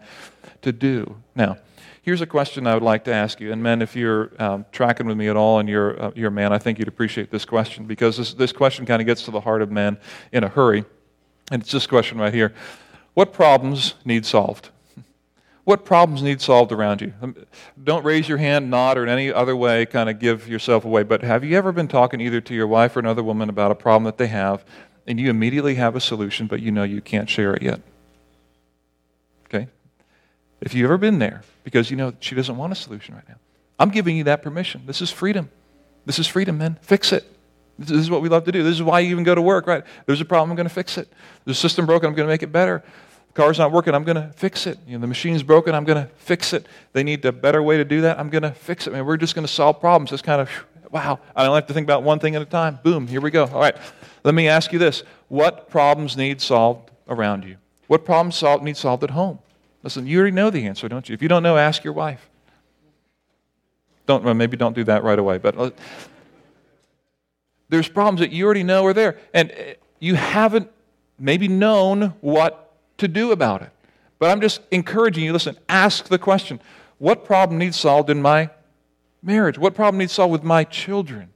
to 0.62 0.72
do. 0.72 1.16
Now, 1.36 1.58
here's 2.01 2.22
a 2.22 2.26
question 2.26 2.68
I 2.68 2.74
would 2.74 2.84
like 2.84 3.06
to 3.06 3.14
ask 3.14 3.39
you. 3.39 3.51
And 3.51 3.64
men, 3.64 3.82
if 3.82 3.95
you're 3.95 4.32
um, 4.39 4.66
tracking 4.72 5.08
with 5.08 5.18
me 5.18 5.30
at 5.30 5.38
all 5.38 5.60
and 5.60 5.70
you're, 5.70 6.01
uh, 6.01 6.12
you're 6.16 6.28
a 6.28 6.32
man, 6.32 6.51
I 6.54 6.58
think 6.58 6.80
you'd 6.80 6.88
appreciate 6.88 7.32
this 7.32 7.45
question 7.45 7.86
because 7.86 8.18
this, 8.18 8.34
this 8.34 8.51
question 8.51 8.86
kind 8.86 9.01
of 9.01 9.06
gets 9.06 9.24
to 9.24 9.32
the 9.32 9.41
heart 9.41 9.62
of 9.62 9.72
men 9.72 9.97
in 10.32 10.43
a 10.43 10.49
hurry. 10.49 10.84
And 11.51 11.62
it's 11.62 11.72
this 11.72 11.88
question 11.88 12.18
right 12.18 12.34
here 12.34 12.54
What 13.14 13.34
problems 13.34 13.95
need 14.06 14.26
solved? 14.26 14.70
What 15.66 15.86
problems 15.86 16.22
need 16.22 16.41
solved 16.41 16.74
around 16.74 17.01
you? 17.01 17.14
Um, 17.22 17.36
don't 17.82 18.03
raise 18.03 18.28
your 18.28 18.38
hand, 18.38 18.70
nod, 18.70 18.97
or 18.97 19.03
in 19.03 19.09
any 19.09 19.32
other 19.32 19.55
way 19.55 19.86
kind 19.86 20.09
of 20.09 20.20
give 20.20 20.47
yourself 20.47 20.84
away. 20.84 21.03
But 21.03 21.22
have 21.22 21.43
you 21.43 21.57
ever 21.57 21.72
been 21.72 21.88
talking 21.88 22.20
either 22.20 22.41
to 22.41 22.53
your 22.53 22.68
wife 22.68 22.95
or 22.95 22.99
another 22.99 23.24
woman 23.24 23.49
about 23.49 23.72
a 23.72 23.76
problem 23.76 24.03
that 24.03 24.18
they 24.18 24.28
have, 24.28 24.66
and 25.07 25.20
you 25.20 25.30
immediately 25.30 25.76
have 25.76 25.95
a 25.95 26.01
solution, 26.01 26.47
but 26.47 26.61
you 26.61 26.72
know 26.72 26.84
you 26.84 27.01
can't 27.01 27.30
share 27.30 27.53
it 27.53 27.61
yet? 27.61 27.82
Okay? 29.45 29.70
If 30.59 30.74
you've 30.74 30.86
ever 30.86 30.97
been 30.97 31.20
there, 31.20 31.43
because 31.64 31.89
you 31.89 31.95
know 31.95 32.14
she 32.20 32.36
doesn't 32.36 32.57
want 32.57 32.74
a 32.74 32.76
solution 32.76 33.16
right 33.16 33.28
now, 33.30 33.38
I'm 33.80 33.89
giving 33.89 34.18
you 34.18 34.26
that 34.26 34.41
permission. 34.41 34.84
This 34.86 35.01
is 35.01 35.11
freedom. 35.11 35.49
This 36.05 36.20
is 36.20 36.28
freedom, 36.28 36.57
man. 36.57 36.78
Fix 36.82 37.14
it. 37.14 37.30
This 37.80 37.91
is 37.91 38.09
what 38.09 38.22
we 38.22 38.30
love 38.30 38.43
to 38.45 38.51
do. 38.51 38.64
This 38.64 38.76
is 38.76 38.84
why 38.84 38.99
you 38.99 39.09
even 39.11 39.24
go 39.24 39.34
to 39.34 39.41
work, 39.41 39.66
right? 39.66 39.84
There's 40.05 40.22
a 40.22 40.26
problem, 40.26 40.51
I'm 40.51 40.55
going 40.55 40.68
to 40.68 40.74
fix 40.74 40.97
it. 40.97 41.11
There's 41.45 41.57
a 41.57 41.59
system 41.59 41.86
broken, 41.86 42.07
I'm 42.07 42.16
going 42.16 42.28
to 42.28 42.34
make 42.34 42.43
it 42.43 42.51
better. 42.51 42.84
The 43.34 43.42
car's 43.42 43.58
not 43.58 43.72
working, 43.72 43.96
I'm 43.96 44.04
going 44.04 44.16
to 44.16 44.32
fix 44.36 44.68
it. 44.68 44.78
You 44.86 44.94
know, 44.94 45.02
the 45.02 45.08
machine's 45.08 45.42
broken, 45.42 45.74
I'm 45.74 45.86
going 45.86 46.04
to 46.04 46.10
fix 46.18 46.54
it. 46.54 46.68
They 46.94 47.04
need 47.04 47.26
a 47.26 47.32
better 47.32 47.64
way 47.64 47.78
to 47.78 47.86
do 47.86 48.02
that, 48.02 48.20
I'm 48.20 48.30
going 48.30 48.44
to 48.44 48.52
fix 48.52 48.86
it. 48.86 48.94
I 48.94 48.98
mean, 48.98 49.06
we're 49.06 49.18
just 49.18 49.34
going 49.34 49.48
to 49.48 49.52
solve 49.52 49.80
problems. 49.80 50.12
It's 50.12 50.22
kind 50.22 50.40
of, 50.40 50.50
wow, 50.92 51.20
I 51.36 51.44
don't 51.44 51.56
have 51.56 51.66
to 51.68 51.74
think 51.74 51.86
about 51.86 52.04
one 52.04 52.20
thing 52.20 52.36
at 52.36 52.42
a 52.42 52.46
time. 52.46 52.80
Boom, 52.84 53.08
here 53.08 53.22
we 53.22 53.32
go. 53.32 53.46
All 53.46 53.60
right, 53.60 53.76
let 54.24 54.36
me 54.36 54.48
ask 54.48 54.72
you 54.72 54.80
this 54.80 55.04
What 55.30 55.70
problems 55.70 56.16
need 56.16 56.42
solved 56.42 56.92
around 57.08 57.44
you? 57.44 57.58
What 57.88 58.06
problems 58.06 58.44
need 58.64 58.78
solved 58.78 59.04
at 59.04 59.12
home? 59.12 59.40
Listen, 59.82 60.08
you 60.08 60.20
already 60.20 60.36
know 60.36 60.50
the 60.50 60.66
answer, 60.66 60.88
don't 60.88 61.10
you? 61.10 61.14
If 61.14 61.22
you 61.22 61.28
don't 61.28 61.44
know, 61.44 61.58
ask 61.58 61.84
your 61.84 61.94
wife. 61.94 62.30
Don't, 64.06 64.24
well, 64.24 64.34
maybe 64.34 64.58
don't 64.58 64.76
do 64.76 64.84
that 64.86 65.04
right 65.04 65.18
away, 65.18 65.38
but 65.38 65.58
uh, 65.58 65.72
there's 67.70 67.88
problems 67.88 68.20
that 68.20 68.32
you 68.32 68.46
already 68.46 68.64
know 68.64 68.86
are 68.86 68.94
there, 68.94 69.18
and 69.34 69.52
uh, 69.52 69.74
you 70.00 70.16
haven't 70.16 70.70
maybe 71.18 71.48
known 71.48 72.14
what 72.22 72.62
to 72.98 73.08
do 73.08 73.32
about 73.32 73.62
it. 73.62 73.70
But 74.20 74.30
I'm 74.30 74.41
just 74.41 74.62
encouraging 74.72 75.24
you 75.24 75.34
listen, 75.34 75.58
ask 75.68 76.06
the 76.06 76.18
question 76.18 76.62
what 76.98 77.26
problem 77.26 77.58
needs 77.58 77.78
solved 77.78 78.10
in 78.10 78.22
my 78.22 78.50
marriage? 79.22 79.58
What 79.58 79.76
problem 79.76 80.00
needs 80.00 80.14
solved 80.14 80.32
with 80.32 80.44
my 80.44 80.64
children? 80.64 81.30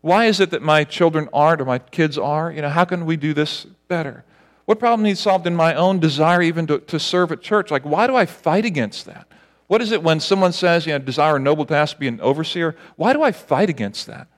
Why 0.00 0.26
is 0.26 0.40
it 0.40 0.50
that 0.50 0.62
my 0.62 0.84
children 0.84 1.28
aren't 1.32 1.60
or 1.60 1.64
my 1.64 1.78
kids 1.78 2.18
are? 2.18 2.52
You 2.52 2.62
know, 2.62 2.68
how 2.68 2.84
can 2.84 3.06
we 3.06 3.16
do 3.16 3.34
this 3.34 3.64
better? 3.88 4.24
What 4.64 4.78
problem 4.78 5.04
needs 5.04 5.20
solved 5.20 5.46
in 5.46 5.56
my 5.56 5.74
own 5.74 5.98
desire 5.98 6.42
even 6.42 6.66
to, 6.66 6.78
to 6.78 7.00
serve 7.00 7.32
at 7.32 7.40
church? 7.40 7.70
Like, 7.70 7.84
why 7.84 8.06
do 8.06 8.14
I 8.14 8.26
fight 8.26 8.64
against 8.64 9.06
that? 9.06 9.26
What 9.66 9.80
is 9.80 9.92
it 9.92 10.02
when 10.02 10.20
someone 10.20 10.52
says, 10.52 10.86
you 10.86 10.92
know, 10.92 10.98
desire 10.98 11.36
a 11.36 11.40
noble 11.40 11.64
task 11.64 11.98
be 11.98 12.08
an 12.08 12.20
overseer? 12.20 12.76
Why 12.96 13.12
do 13.12 13.22
I 13.22 13.32
fight 13.32 13.70
against 13.70 14.06
that? 14.06 14.28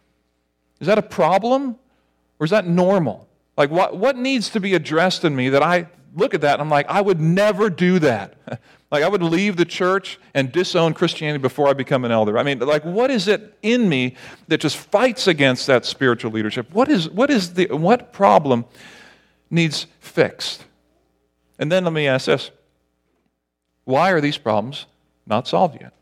Is 0.81 0.87
that 0.87 0.99
a 0.99 1.03
problem 1.03 1.77
or 2.39 2.45
is 2.45 2.51
that 2.51 2.67
normal? 2.67 3.29
Like, 3.57 3.71
what, 3.71 3.97
what 3.97 4.17
needs 4.17 4.51
to 4.51 4.61
be 4.61 4.75
addressed 4.75 5.25
in 5.25 5.37
me 5.37 5.49
that 5.51 5.63
I 5.63 5.89
look 6.15 6.35
at 6.35 6.41
that 6.43 6.55
and 6.55 6.63
I'm 6.63 6.71
like, 6.71 6.89
I 6.89 7.01
would 7.01 7.21
never 7.21 7.71
do 7.71 7.99
that. 8.01 8.35
like, 8.91 9.03
I 9.03 9.09
would 9.09 9.23
leave 9.23 9.57
the 9.57 9.65
church 9.65 10.19
and 10.35 10.51
disown 10.51 10.95
Christianity 10.95 11.41
before 11.41 11.69
I 11.69 11.73
become 11.73 12.05
an 12.05 12.11
elder. 12.11 12.39
I 12.39 12.43
mean, 12.43 12.59
like, 12.61 12.85
what 12.85 13.11
is 13.11 13.29
it 13.29 13.57
in 13.63 13.89
me 13.89 14.17
that 14.49 14.61
just 14.61 14.77
fights 14.77 15.27
against 15.27 15.67
that 15.67 15.85
spiritual 15.85 16.31
leadership? 16.31 16.73
What 16.73 16.89
is, 16.89 17.09
what 17.09 17.31
is 17.31 17.55
the, 17.55 17.67
what 17.67 18.13
problem 18.13 18.65
needs 19.51 19.87
fixed? 20.01 20.65
And 21.59 21.71
then 21.71 21.85
let 21.85 21.93
me 21.93 22.07
ask 22.07 22.27
this 22.27 22.51
why 23.85 24.11
are 24.11 24.21
these 24.21 24.39
problems 24.39 24.87
not 25.27 25.49
solved 25.49 25.81
yet? 25.81 25.93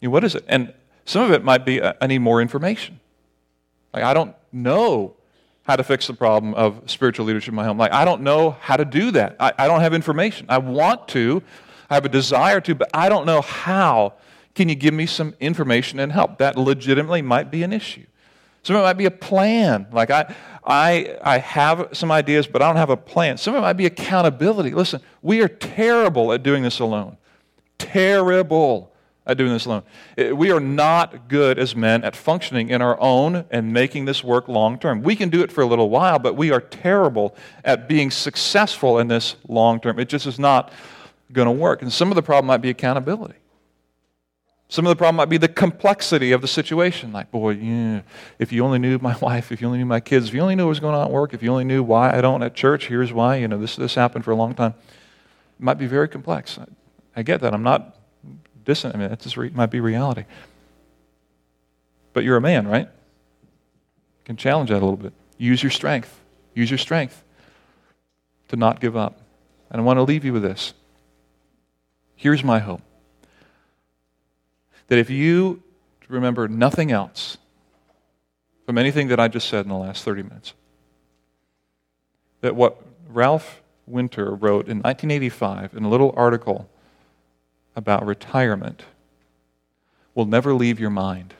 You 0.00 0.08
know, 0.08 0.12
what 0.12 0.22
is 0.22 0.34
it? 0.34 0.44
And 0.46 0.72
some 1.04 1.24
of 1.24 1.32
it 1.32 1.42
might 1.42 1.64
be 1.64 1.80
uh, 1.80 1.94
I 2.00 2.06
need 2.06 2.18
more 2.18 2.40
information. 2.40 3.00
Like, 3.92 4.04
I 4.04 4.14
don't 4.14 4.34
know 4.52 5.15
how 5.66 5.74
to 5.74 5.82
fix 5.82 6.06
the 6.06 6.14
problem 6.14 6.54
of 6.54 6.80
spiritual 6.86 7.26
leadership 7.26 7.48
in 7.48 7.56
my 7.56 7.64
home. 7.64 7.76
Like, 7.76 7.92
I 7.92 8.04
don't 8.04 8.22
know 8.22 8.52
how 8.60 8.76
to 8.76 8.84
do 8.84 9.10
that. 9.10 9.36
I, 9.40 9.52
I 9.58 9.66
don't 9.66 9.80
have 9.80 9.94
information. 9.94 10.46
I 10.48 10.58
want 10.58 11.08
to, 11.08 11.42
I 11.90 11.94
have 11.94 12.04
a 12.04 12.08
desire 12.08 12.60
to, 12.60 12.74
but 12.74 12.88
I 12.94 13.08
don't 13.08 13.26
know 13.26 13.40
how. 13.40 14.14
Can 14.54 14.68
you 14.68 14.74
give 14.74 14.94
me 14.94 15.06
some 15.06 15.34
information 15.40 15.98
and 15.98 16.12
help? 16.12 16.38
That 16.38 16.56
legitimately 16.56 17.20
might 17.20 17.50
be 17.50 17.62
an 17.62 17.72
issue. 17.72 18.06
Some 18.62 18.76
of 18.76 18.80
it 18.80 18.84
might 18.84 18.96
be 18.96 19.04
a 19.06 19.10
plan. 19.10 19.86
Like, 19.92 20.10
I, 20.10 20.34
I, 20.64 21.18
I 21.22 21.38
have 21.38 21.88
some 21.92 22.10
ideas, 22.10 22.46
but 22.46 22.62
I 22.62 22.68
don't 22.68 22.76
have 22.76 22.90
a 22.90 22.96
plan. 22.96 23.36
Some 23.36 23.54
of 23.54 23.58
it 23.58 23.62
might 23.62 23.74
be 23.74 23.86
accountability. 23.86 24.70
Listen, 24.70 25.00
we 25.20 25.42
are 25.42 25.48
terrible 25.48 26.32
at 26.32 26.42
doing 26.42 26.62
this 26.62 26.78
alone. 26.78 27.16
Terrible 27.78 28.92
at 29.26 29.36
doing 29.36 29.52
this 29.52 29.66
alone. 29.66 29.82
Uh, 30.16 30.34
we 30.34 30.50
are 30.50 30.60
not 30.60 31.28
good 31.28 31.58
as 31.58 31.74
men 31.74 32.04
at 32.04 32.14
functioning 32.14 32.70
in 32.70 32.80
our 32.80 32.98
own 33.00 33.44
and 33.50 33.72
making 33.72 34.04
this 34.04 34.22
work 34.22 34.48
long 34.48 34.78
term. 34.78 35.02
We 35.02 35.16
can 35.16 35.28
do 35.28 35.42
it 35.42 35.50
for 35.50 35.62
a 35.62 35.66
little 35.66 35.90
while, 35.90 36.18
but 36.18 36.34
we 36.34 36.52
are 36.52 36.60
terrible 36.60 37.36
at 37.64 37.88
being 37.88 38.10
successful 38.10 38.98
in 38.98 39.08
this 39.08 39.36
long 39.48 39.80
term. 39.80 39.98
It 39.98 40.08
just 40.08 40.26
is 40.26 40.38
not 40.38 40.72
going 41.32 41.46
to 41.46 41.52
work. 41.52 41.82
And 41.82 41.92
some 41.92 42.10
of 42.10 42.14
the 42.14 42.22
problem 42.22 42.46
might 42.46 42.58
be 42.58 42.70
accountability. 42.70 43.34
Some 44.68 44.84
of 44.84 44.90
the 44.90 44.96
problem 44.96 45.16
might 45.16 45.28
be 45.28 45.38
the 45.38 45.48
complexity 45.48 46.32
of 46.32 46.40
the 46.40 46.48
situation. 46.48 47.12
Like, 47.12 47.30
boy, 47.30 47.50
yeah, 47.50 48.00
if 48.38 48.52
you 48.52 48.64
only 48.64 48.78
knew 48.78 48.98
my 48.98 49.16
wife, 49.20 49.50
if 49.50 49.60
you 49.60 49.66
only 49.66 49.78
knew 49.78 49.86
my 49.86 50.00
kids, 50.00 50.28
if 50.28 50.34
you 50.34 50.40
only 50.40 50.54
knew 50.54 50.64
what 50.64 50.70
was 50.70 50.80
going 50.80 50.94
on 50.94 51.06
at 51.06 51.12
work, 51.12 51.34
if 51.34 51.42
you 51.42 51.50
only 51.50 51.64
knew 51.64 51.82
why 51.82 52.16
I 52.16 52.20
don't 52.20 52.42
at 52.42 52.54
church, 52.54 52.88
here's 52.88 53.12
why, 53.12 53.36
you 53.36 53.48
know, 53.48 53.58
this, 53.58 53.76
this 53.76 53.94
happened 53.94 54.24
for 54.24 54.30
a 54.30 54.36
long 54.36 54.54
time. 54.54 54.74
It 55.58 55.62
might 55.62 55.78
be 55.78 55.86
very 55.86 56.08
complex. 56.08 56.58
I, 56.58 56.66
I 57.16 57.22
get 57.22 57.40
that. 57.40 57.54
I'm 57.54 57.62
not 57.62 57.95
distant. 58.66 58.94
I 58.94 58.98
mean, 58.98 59.08
that 59.08 59.20
just 59.20 59.38
re- 59.38 59.50
might 59.54 59.70
be 59.70 59.80
reality. 59.80 60.24
But 62.12 62.24
you're 62.24 62.36
a 62.36 62.40
man, 62.42 62.68
right? 62.68 62.86
You 62.86 64.24
can 64.24 64.36
challenge 64.36 64.68
that 64.68 64.76
a 64.76 64.84
little 64.84 64.96
bit. 64.96 65.14
Use 65.38 65.62
your 65.62 65.70
strength. 65.70 66.20
Use 66.54 66.70
your 66.70 66.78
strength 66.78 67.24
to 68.48 68.56
not 68.56 68.80
give 68.80 68.96
up. 68.96 69.20
And 69.70 69.80
I 69.80 69.84
want 69.84 69.96
to 69.96 70.02
leave 70.02 70.24
you 70.24 70.32
with 70.32 70.42
this. 70.42 70.74
Here's 72.14 72.44
my 72.44 72.58
hope 72.58 72.82
that 74.88 74.98
if 74.98 75.10
you 75.10 75.62
remember 76.08 76.48
nothing 76.48 76.92
else 76.92 77.38
from 78.64 78.78
anything 78.78 79.08
that 79.08 79.20
I 79.20 79.28
just 79.28 79.48
said 79.48 79.64
in 79.64 79.68
the 79.68 79.76
last 79.76 80.04
30 80.04 80.22
minutes, 80.22 80.54
that 82.40 82.54
what 82.54 82.82
Ralph 83.08 83.62
Winter 83.86 84.30
wrote 84.34 84.68
in 84.68 84.78
1985 84.78 85.74
in 85.74 85.84
a 85.84 85.88
little 85.88 86.12
article 86.16 86.68
about 87.76 88.04
retirement 88.04 88.84
will 90.14 90.24
never 90.24 90.54
leave 90.54 90.80
your 90.80 90.90
mind. 90.90 91.34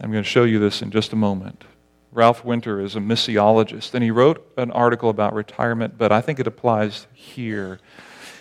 I'm 0.00 0.12
going 0.12 0.22
to 0.22 0.28
show 0.28 0.44
you 0.44 0.58
this 0.58 0.82
in 0.82 0.90
just 0.90 1.12
a 1.12 1.16
moment. 1.16 1.64
Ralph 2.12 2.44
Winter 2.44 2.80
is 2.80 2.96
a 2.96 3.00
missiologist, 3.00 3.94
and 3.94 4.04
he 4.04 4.10
wrote 4.10 4.46
an 4.56 4.70
article 4.70 5.10
about 5.10 5.32
retirement, 5.32 5.96
but 5.96 6.12
I 6.12 6.20
think 6.20 6.38
it 6.38 6.46
applies 6.46 7.06
here. 7.12 7.78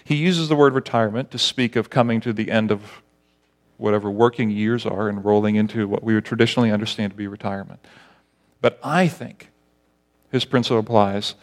He 0.03 0.15
uses 0.15 0.49
the 0.49 0.55
word 0.55 0.73
retirement 0.73 1.31
to 1.31 1.37
speak 1.37 1.75
of 1.75 1.89
coming 1.89 2.19
to 2.21 2.33
the 2.33 2.51
end 2.51 2.71
of 2.71 3.01
whatever 3.77 4.09
working 4.09 4.49
years 4.49 4.85
are 4.85 5.07
and 5.07 5.23
rolling 5.23 5.55
into 5.55 5.87
what 5.87 6.03
we 6.03 6.13
would 6.13 6.25
traditionally 6.25 6.71
understand 6.71 7.11
to 7.11 7.17
be 7.17 7.27
retirement. 7.27 7.79
But 8.59 8.79
I 8.83 9.07
think 9.07 9.49
his 10.31 10.45
principle 10.45 10.79
applies 10.79 11.35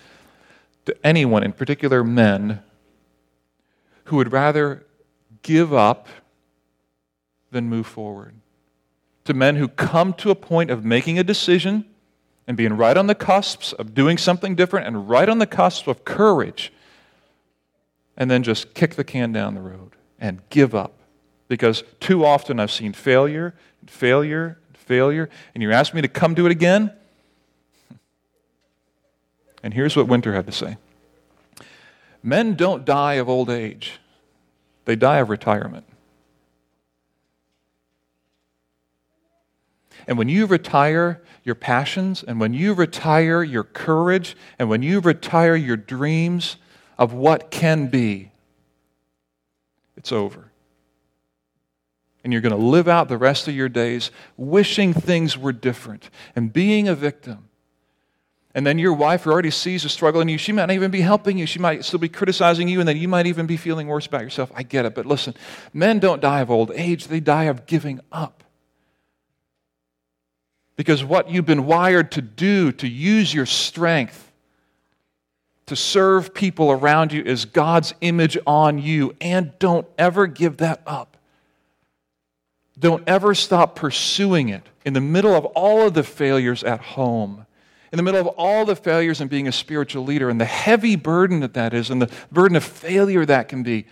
to 0.84 0.96
anyone, 1.06 1.42
in 1.42 1.52
particular 1.52 2.04
men, 2.04 2.62
who 4.06 4.16
would 4.16 4.32
rather 4.32 4.84
give 5.42 5.72
up 5.72 6.08
than 7.50 7.68
move 7.68 7.86
forward. 7.86 8.34
To 9.24 9.34
men 9.34 9.56
who 9.56 9.68
come 9.68 10.12
to 10.14 10.30
a 10.30 10.34
point 10.34 10.70
of 10.70 10.84
making 10.84 11.18
a 11.18 11.24
decision 11.24 11.84
and 12.46 12.56
being 12.56 12.76
right 12.76 12.96
on 12.96 13.06
the 13.08 13.14
cusps 13.14 13.72
of 13.72 13.94
doing 13.94 14.18
something 14.18 14.54
different 14.54 14.86
and 14.86 15.08
right 15.08 15.28
on 15.28 15.38
the 15.38 15.46
cusp 15.46 15.88
of 15.88 16.04
courage, 16.04 16.72
and 18.16 18.30
then 18.30 18.42
just 18.42 18.74
kick 18.74 18.94
the 18.94 19.04
can 19.04 19.32
down 19.32 19.54
the 19.54 19.60
road 19.60 19.92
and 20.20 20.40
give 20.48 20.74
up. 20.74 20.92
Because 21.48 21.82
too 22.00 22.24
often 22.24 22.60
I've 22.60 22.70
seen 22.70 22.92
failure, 22.92 23.54
failure, 23.86 24.58
failure, 24.72 25.28
and 25.54 25.62
you 25.62 25.72
ask 25.72 25.92
me 25.92 26.02
to 26.02 26.08
come 26.08 26.34
do 26.34 26.46
it 26.46 26.52
again? 26.52 26.92
And 29.62 29.74
here's 29.74 29.96
what 29.96 30.06
Winter 30.06 30.32
had 30.32 30.46
to 30.46 30.52
say 30.52 30.76
Men 32.26 32.56
don't 32.56 32.84
die 32.84 33.14
of 33.14 33.28
old 33.28 33.48
age, 33.48 34.00
they 34.84 34.96
die 34.96 35.18
of 35.18 35.30
retirement. 35.30 35.86
And 40.08 40.18
when 40.18 40.28
you 40.28 40.46
retire 40.46 41.22
your 41.44 41.54
passions, 41.54 42.24
and 42.24 42.40
when 42.40 42.52
you 42.52 42.74
retire 42.74 43.44
your 43.44 43.62
courage, 43.62 44.36
and 44.58 44.68
when 44.68 44.82
you 44.82 44.98
retire 44.98 45.54
your 45.54 45.76
dreams 45.76 46.56
of 46.98 47.12
what 47.12 47.52
can 47.52 47.86
be, 47.86 48.32
it's 49.96 50.10
over. 50.10 50.50
And 52.24 52.32
you're 52.32 52.42
going 52.42 52.50
to 52.50 52.56
live 52.56 52.88
out 52.88 53.08
the 53.08 53.18
rest 53.18 53.46
of 53.46 53.54
your 53.54 53.68
days 53.68 54.10
wishing 54.36 54.92
things 54.92 55.38
were 55.38 55.52
different 55.52 56.10
and 56.34 56.52
being 56.52 56.88
a 56.88 56.96
victim. 56.96 57.45
And 58.56 58.66
then 58.66 58.78
your 58.78 58.94
wife 58.94 59.26
already 59.26 59.50
sees 59.50 59.82
the 59.82 59.90
struggle 59.90 60.22
in 60.22 60.30
you, 60.30 60.38
she 60.38 60.50
might 60.50 60.64
not 60.64 60.72
even 60.72 60.90
be 60.90 61.02
helping 61.02 61.36
you. 61.36 61.44
She 61.44 61.58
might 61.58 61.84
still 61.84 61.98
be 61.98 62.08
criticizing 62.08 62.68
you, 62.68 62.80
and 62.80 62.88
then 62.88 62.96
you 62.96 63.06
might 63.06 63.26
even 63.26 63.44
be 63.44 63.58
feeling 63.58 63.86
worse 63.86 64.06
about 64.06 64.22
yourself. 64.22 64.50
I 64.54 64.62
get 64.62 64.86
it. 64.86 64.94
But 64.94 65.04
listen, 65.04 65.34
men 65.74 65.98
don't 65.98 66.22
die 66.22 66.40
of 66.40 66.50
old 66.50 66.72
age, 66.74 67.08
they 67.08 67.20
die 67.20 67.44
of 67.44 67.66
giving 67.66 68.00
up. 68.10 68.42
Because 70.74 71.04
what 71.04 71.30
you've 71.30 71.44
been 71.44 71.66
wired 71.66 72.10
to 72.12 72.22
do, 72.22 72.72
to 72.72 72.88
use 72.88 73.34
your 73.34 73.44
strength, 73.44 74.32
to 75.66 75.76
serve 75.76 76.32
people 76.32 76.70
around 76.70 77.12
you, 77.12 77.22
is 77.22 77.44
God's 77.44 77.92
image 78.00 78.38
on 78.46 78.78
you. 78.78 79.14
And 79.20 79.52
don't 79.58 79.86
ever 79.98 80.26
give 80.26 80.56
that 80.58 80.80
up. 80.86 81.18
Don't 82.78 83.06
ever 83.06 83.34
stop 83.34 83.76
pursuing 83.76 84.48
it 84.48 84.62
in 84.86 84.94
the 84.94 85.00
middle 85.02 85.34
of 85.34 85.44
all 85.44 85.86
of 85.86 85.92
the 85.92 86.02
failures 86.02 86.64
at 86.64 86.80
home, 86.80 87.44
in 87.92 87.96
the 87.96 88.02
middle 88.02 88.20
of 88.20 88.26
all 88.26 88.64
the 88.64 88.76
failures 88.76 89.20
in 89.20 89.28
being 89.28 89.48
a 89.48 89.52
spiritual 89.52 90.04
leader, 90.04 90.28
and 90.28 90.40
the 90.40 90.44
heavy 90.44 90.96
burden 90.96 91.40
that 91.40 91.54
that 91.54 91.72
is, 91.74 91.90
and 91.90 92.02
the 92.02 92.10
burden 92.32 92.56
of 92.56 92.64
failure 92.64 93.24
that 93.24 93.48
can 93.48 93.62
be. 93.62 93.86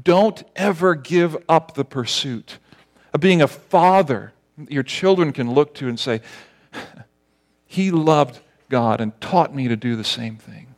Don't 0.00 0.42
ever 0.56 0.94
give 0.94 1.36
up 1.48 1.74
the 1.74 1.84
pursuit 1.84 2.58
of 3.12 3.20
being 3.20 3.42
a 3.42 3.48
father 3.48 4.32
your 4.68 4.82
children 4.82 5.32
can 5.32 5.52
look 5.52 5.74
to 5.74 5.88
and 5.88 5.98
say, 5.98 6.20
He 7.66 7.90
loved 7.90 8.40
God 8.68 9.00
and 9.00 9.18
taught 9.20 9.54
me 9.54 9.68
to 9.68 9.76
do 9.76 9.96
the 9.96 10.04
same 10.04 10.36
thing. 10.36 10.74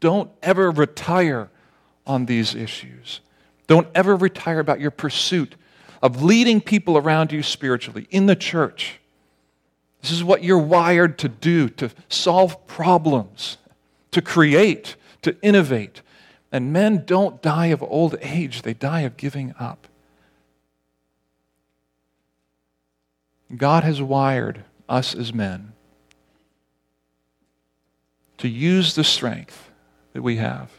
Don't 0.00 0.30
ever 0.42 0.70
retire 0.70 1.50
on 2.06 2.26
these 2.26 2.54
issues. 2.54 3.20
Don't 3.66 3.88
ever 3.94 4.16
retire 4.16 4.58
about 4.58 4.80
your 4.80 4.90
pursuit 4.90 5.54
of 6.02 6.22
leading 6.22 6.60
people 6.60 6.96
around 6.96 7.30
you 7.32 7.42
spiritually 7.42 8.06
in 8.10 8.26
the 8.26 8.36
church. 8.36 8.99
This 10.02 10.10
is 10.10 10.24
what 10.24 10.42
you're 10.42 10.58
wired 10.58 11.18
to 11.18 11.28
do 11.28 11.68
to 11.70 11.90
solve 12.08 12.66
problems, 12.66 13.58
to 14.12 14.22
create, 14.22 14.96
to 15.22 15.36
innovate. 15.42 16.02
And 16.52 16.72
men 16.72 17.04
don't 17.06 17.42
die 17.42 17.66
of 17.66 17.82
old 17.82 18.16
age, 18.20 18.62
they 18.62 18.74
die 18.74 19.02
of 19.02 19.16
giving 19.16 19.54
up. 19.58 19.86
God 23.56 23.84
has 23.84 24.00
wired 24.00 24.64
us 24.88 25.14
as 25.14 25.34
men 25.34 25.72
to 28.38 28.48
use 28.48 28.94
the 28.94 29.04
strength 29.04 29.70
that 30.12 30.22
we 30.22 30.36
have 30.36 30.70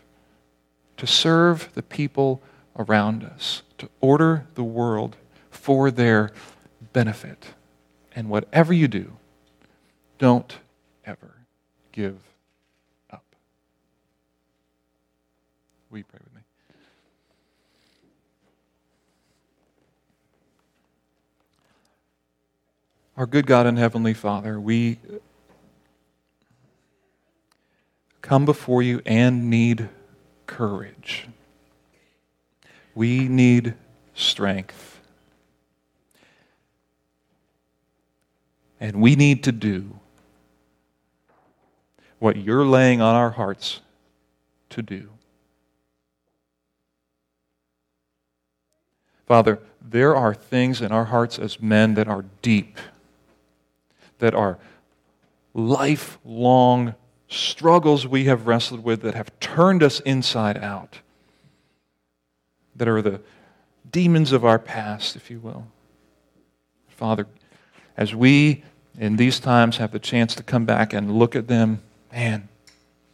to 0.97 1.07
serve 1.07 1.69
the 1.73 1.81
people 1.81 2.43
around 2.77 3.23
us, 3.23 3.63
to 3.79 3.89
order 4.01 4.45
the 4.53 4.63
world 4.63 5.17
for 5.49 5.89
their 5.89 6.31
benefit. 6.93 7.55
And 8.15 8.29
whatever 8.29 8.73
you 8.73 8.87
do, 8.87 9.13
don't 10.17 10.59
ever 11.05 11.45
give 11.91 12.17
up. 13.09 13.23
We 15.89 16.03
pray 16.03 16.19
with 16.23 16.35
me? 16.35 16.41
Our 23.17 23.25
good 23.25 23.45
God 23.45 23.65
and 23.65 23.77
Heavenly 23.77 24.13
Father, 24.13 24.59
we 24.59 24.99
come 28.21 28.45
before 28.45 28.81
you 28.81 29.01
and 29.05 29.49
need 29.49 29.89
courage. 30.47 31.27
We 32.95 33.27
need 33.27 33.75
strength. 34.13 35.00
And 38.81 39.01
we 39.01 39.15
need 39.15 39.45
to 39.45 39.53
do 39.53 39.97
what 42.19 42.35
you're 42.35 42.65
laying 42.65 42.99
on 42.99 43.15
our 43.15 43.29
hearts 43.29 43.79
to 44.71 44.81
do. 44.81 45.09
Father, 49.25 49.59
there 49.81 50.13
are 50.13 50.33
things 50.33 50.81
in 50.81 50.91
our 50.91 51.05
hearts 51.05 51.39
as 51.39 51.61
men 51.61 51.93
that 51.93 52.09
are 52.09 52.25
deep 52.41 52.77
that 54.21 54.35
are 54.35 54.57
lifelong 55.53 56.95
struggles 57.27 58.07
we 58.07 58.25
have 58.25 58.47
wrestled 58.47 58.83
with 58.83 59.01
that 59.01 59.15
have 59.15 59.37
turned 59.39 59.83
us 59.83 59.99
inside 60.01 60.57
out, 60.57 60.99
that 62.75 62.87
are 62.87 63.01
the 63.01 63.19
demons 63.91 64.31
of 64.31 64.45
our 64.45 64.59
past, 64.59 65.15
if 65.15 65.29
you 65.29 65.39
will. 65.39 65.67
Father, 66.87 67.25
as 67.97 68.15
we 68.15 68.63
in 68.97 69.15
these 69.15 69.39
times 69.39 69.77
have 69.77 69.91
the 69.91 69.99
chance 69.99 70.35
to 70.35 70.43
come 70.43 70.65
back 70.65 70.93
and 70.93 71.11
look 71.11 71.35
at 71.35 71.47
them, 71.47 71.81
man, 72.11 72.49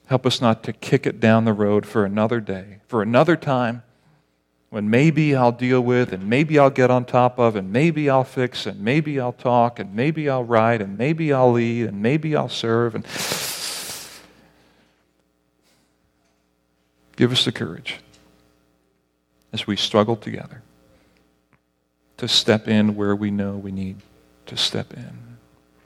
help 0.08 0.26
us 0.26 0.42
not 0.42 0.64
to 0.64 0.74
kick 0.74 1.06
it 1.06 1.20
down 1.20 1.46
the 1.46 1.54
road 1.54 1.86
for 1.86 2.06
another 2.06 2.40
day, 2.40 2.80
for 2.88 3.02
another 3.02 3.36
time 3.36 3.84
when 4.70 4.90
maybe 4.90 5.34
I'll 5.34 5.54
deal 5.54 5.80
with, 5.80 6.12
and 6.12 6.30
maybe 6.30 6.60
I'll 6.60 6.70
get 6.70 6.92
on 6.92 7.06
top 7.06 7.40
of, 7.40 7.56
and 7.56 7.72
maybe 7.72 8.10
I'll 8.10 8.26
fix, 8.26 8.66
and 8.66 8.82
maybe 8.82 9.18
I'll 9.18 9.32
talk, 9.32 9.80
and 9.80 9.96
maybe 9.96 10.30
I'll 10.30 10.44
write, 10.44 10.82
and 10.82 10.98
maybe 10.98 11.32
I'll 11.32 11.54
lead, 11.54 11.88
and 11.88 12.02
maybe 12.02 12.36
I'll 12.36 12.50
serve. 12.50 12.94
And 12.94 13.06
give 17.16 17.32
us 17.32 17.46
the 17.46 17.54
courage 17.54 18.00
as 19.54 19.66
we 19.66 19.78
struggle 19.78 20.18
together. 20.18 20.62
to 22.18 22.28
step 22.28 22.68
in 22.68 22.96
where 22.96 23.16
we 23.16 23.32
know 23.32 23.56
we 23.56 23.72
need 23.72 23.98
to 24.48 24.58
step 24.58 24.94
in. 24.94 25.37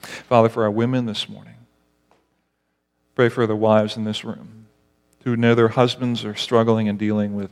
Father, 0.01 0.49
for 0.49 0.63
our 0.63 0.71
women 0.71 1.05
this 1.05 1.29
morning, 1.29 1.55
pray 3.15 3.29
for 3.29 3.45
the 3.45 3.55
wives 3.55 3.97
in 3.97 4.03
this 4.03 4.23
room 4.23 4.67
who 5.23 5.35
know 5.35 5.53
their 5.53 5.69
husbands 5.69 6.25
are 6.25 6.35
struggling 6.35 6.89
and 6.89 6.97
dealing 6.97 7.35
with 7.35 7.51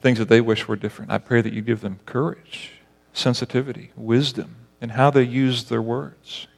things 0.00 0.18
that 0.18 0.28
they 0.28 0.40
wish 0.40 0.66
were 0.66 0.76
different. 0.76 1.10
I 1.10 1.18
pray 1.18 1.40
that 1.40 1.52
you 1.52 1.62
give 1.62 1.80
them 1.80 2.00
courage, 2.06 2.72
sensitivity, 3.12 3.92
wisdom 3.96 4.56
in 4.80 4.90
how 4.90 5.10
they 5.10 5.22
use 5.22 5.64
their 5.64 5.82
words. 5.82 6.48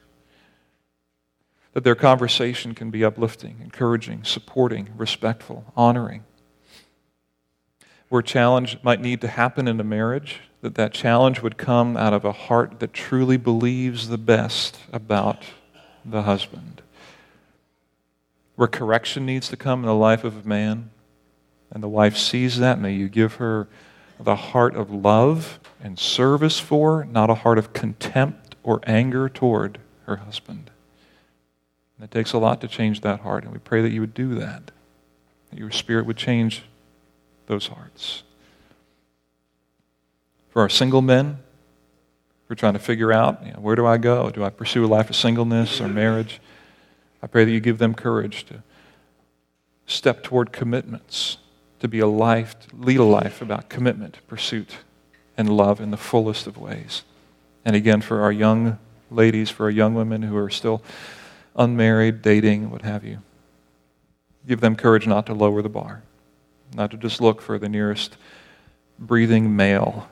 That 1.75 1.85
their 1.85 1.97
conversation 1.97 2.75
can 2.75 2.91
be 2.91 3.05
uplifting, 3.05 3.59
encouraging, 3.63 4.25
supporting, 4.25 4.91
respectful, 4.97 5.73
honoring. 5.77 6.25
Where 8.15 8.23
challenge 8.23 8.79
might 8.85 9.01
need 9.01 9.21
to 9.23 9.27
happen 9.27 9.67
in 9.67 9.81
a 9.81 9.83
marriage, 9.83 10.39
that 10.61 10.77
that 10.77 10.93
challenge 10.93 11.43
would 11.43 11.59
come 11.59 11.97
out 11.97 12.13
of 12.13 12.25
a 12.25 12.31
heart 12.31 12.79
that 12.79 12.93
truly 12.93 13.37
believes 13.37 14.07
the 14.07 14.19
best 14.19 14.79
about 14.93 15.43
the 16.05 16.23
husband. 16.23 16.81
Where 18.55 18.69
correction 18.69 19.27
needs 19.27 19.49
to 19.49 19.57
come 19.57 19.81
in 19.81 19.87
the 19.87 19.97
life 19.97 20.23
of 20.23 20.47
a 20.47 20.49
man, 20.49 20.91
and 21.73 21.83
the 21.83 21.89
wife 21.89 22.17
sees 22.17 22.61
that, 22.61 22.79
may 22.79 22.93
you 22.93 23.09
give 23.09 23.35
her 23.35 23.67
the 24.21 24.37
heart 24.37 24.77
of 24.77 24.93
love 24.93 25.59
and 25.83 25.99
service 25.99 26.61
for, 26.61 27.05
not 27.07 27.31
a 27.31 27.35
heart 27.35 27.59
of 27.59 27.73
contempt 27.73 28.55
or 28.63 28.81
anger 28.87 29.29
toward 29.29 29.81
her 30.07 30.19
husband. 30.19 30.71
And 31.99 32.05
it 32.05 32.13
takes 32.13 32.33
a 32.33 32.39
lot 32.39 32.61
to 32.61 32.69
change 32.69 33.01
that 33.01 33.23
heart, 33.23 33.43
and 33.43 33.53
we 33.53 33.59
pray 33.59 33.83
that 33.83 33.91
you 33.91 34.01
would 34.03 34.15
do 34.15 34.37
that, 34.37 34.71
that 35.51 35.59
your 35.59 35.73
spirit 35.73 36.07
would 36.07 36.17
change 36.17 36.63
those 37.47 37.69
hearts. 37.69 38.23
For 40.51 40.63
our 40.63 40.69
single 40.69 41.03
men, 41.03 41.39
we're 42.49 42.57
trying 42.57 42.75
to 42.75 42.79
figure 42.79 43.13
out 43.13 43.45
you 43.45 43.53
know, 43.53 43.61
where 43.61 43.75
do 43.75 43.87
I 43.87 43.97
go? 43.97 44.31
Do 44.31 44.45
I 44.45 44.51
pursue 44.51 44.85
a 44.85 44.87
life 44.87 45.11
of 45.11 45.17
singleness 45.17 45.81
or 45.81 45.89
marriage? 45.89 46.41
I 47.23 47.27
pray 47.27 47.45
that 47.45 47.51
you 47.51 47.61
give 47.61 47.79
them 47.79 47.95
courage 47.95 48.45
to 48.47 48.63
step 49.87 50.23
toward 50.23 50.53
commitments 50.53 51.39
to 51.81 51.89
be 51.89 51.99
a 51.99 52.07
life, 52.07 52.55
lead 52.73 52.99
a 52.99 53.05
life 53.05 53.43
about 53.43 53.69
commitment, 53.69 54.19
pursuit, 54.27 54.79
and 55.37 55.49
love 55.55 55.81
in 55.81 55.91
the 55.91 55.97
fullest 55.97 56.47
of 56.47 56.57
ways. 56.57 57.03
And 57.65 57.75
again, 57.75 58.01
for 58.01 58.21
our 58.23 58.33
young 58.33 58.79
ladies, 59.11 59.51
for 59.51 59.65
our 59.65 59.71
young 59.71 59.95
women 59.95 60.23
who 60.23 60.37
are 60.37 60.51
still 60.51 60.83
unmarried, 61.57 62.23
dating, 62.23 62.71
what 62.71 62.83
have 62.83 63.05
you, 63.05 63.19
give 64.47 64.61
them 64.61 64.77
courage 64.77 65.07
not 65.07 65.27
to 65.27 65.35
lower 65.35 65.63
the 65.63 65.69
bar, 65.69 66.03
not 66.75 66.91
to 66.91 66.97
just 66.97 67.21
look 67.21 67.41
for 67.41 67.59
the 67.59 67.69
nearest 67.69 68.17
breathing 68.99 69.55
male 69.55 70.09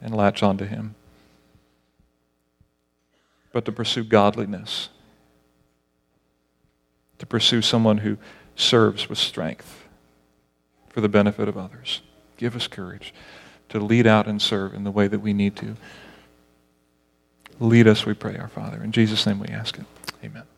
and 0.00 0.14
latch 0.14 0.42
onto 0.42 0.64
him, 0.64 0.94
but 3.52 3.64
to 3.64 3.72
pursue 3.72 4.04
godliness, 4.04 4.88
to 7.18 7.26
pursue 7.26 7.62
someone 7.62 7.98
who 7.98 8.16
serves 8.56 9.08
with 9.08 9.18
strength 9.18 9.86
for 10.88 11.00
the 11.00 11.08
benefit 11.08 11.48
of 11.48 11.56
others. 11.56 12.02
Give 12.36 12.56
us 12.56 12.66
courage 12.66 13.12
to 13.68 13.78
lead 13.78 14.06
out 14.06 14.26
and 14.26 14.40
serve 14.40 14.74
in 14.74 14.84
the 14.84 14.90
way 14.90 15.06
that 15.06 15.20
we 15.20 15.32
need 15.32 15.56
to. 15.56 15.76
Lead 17.58 17.86
us, 17.86 18.06
we 18.06 18.14
pray, 18.14 18.36
our 18.36 18.48
Father. 18.48 18.82
In 18.82 18.90
Jesus' 18.90 19.26
name 19.26 19.38
we 19.38 19.48
ask 19.48 19.78
it. 19.78 19.84
Amen. 20.24 20.49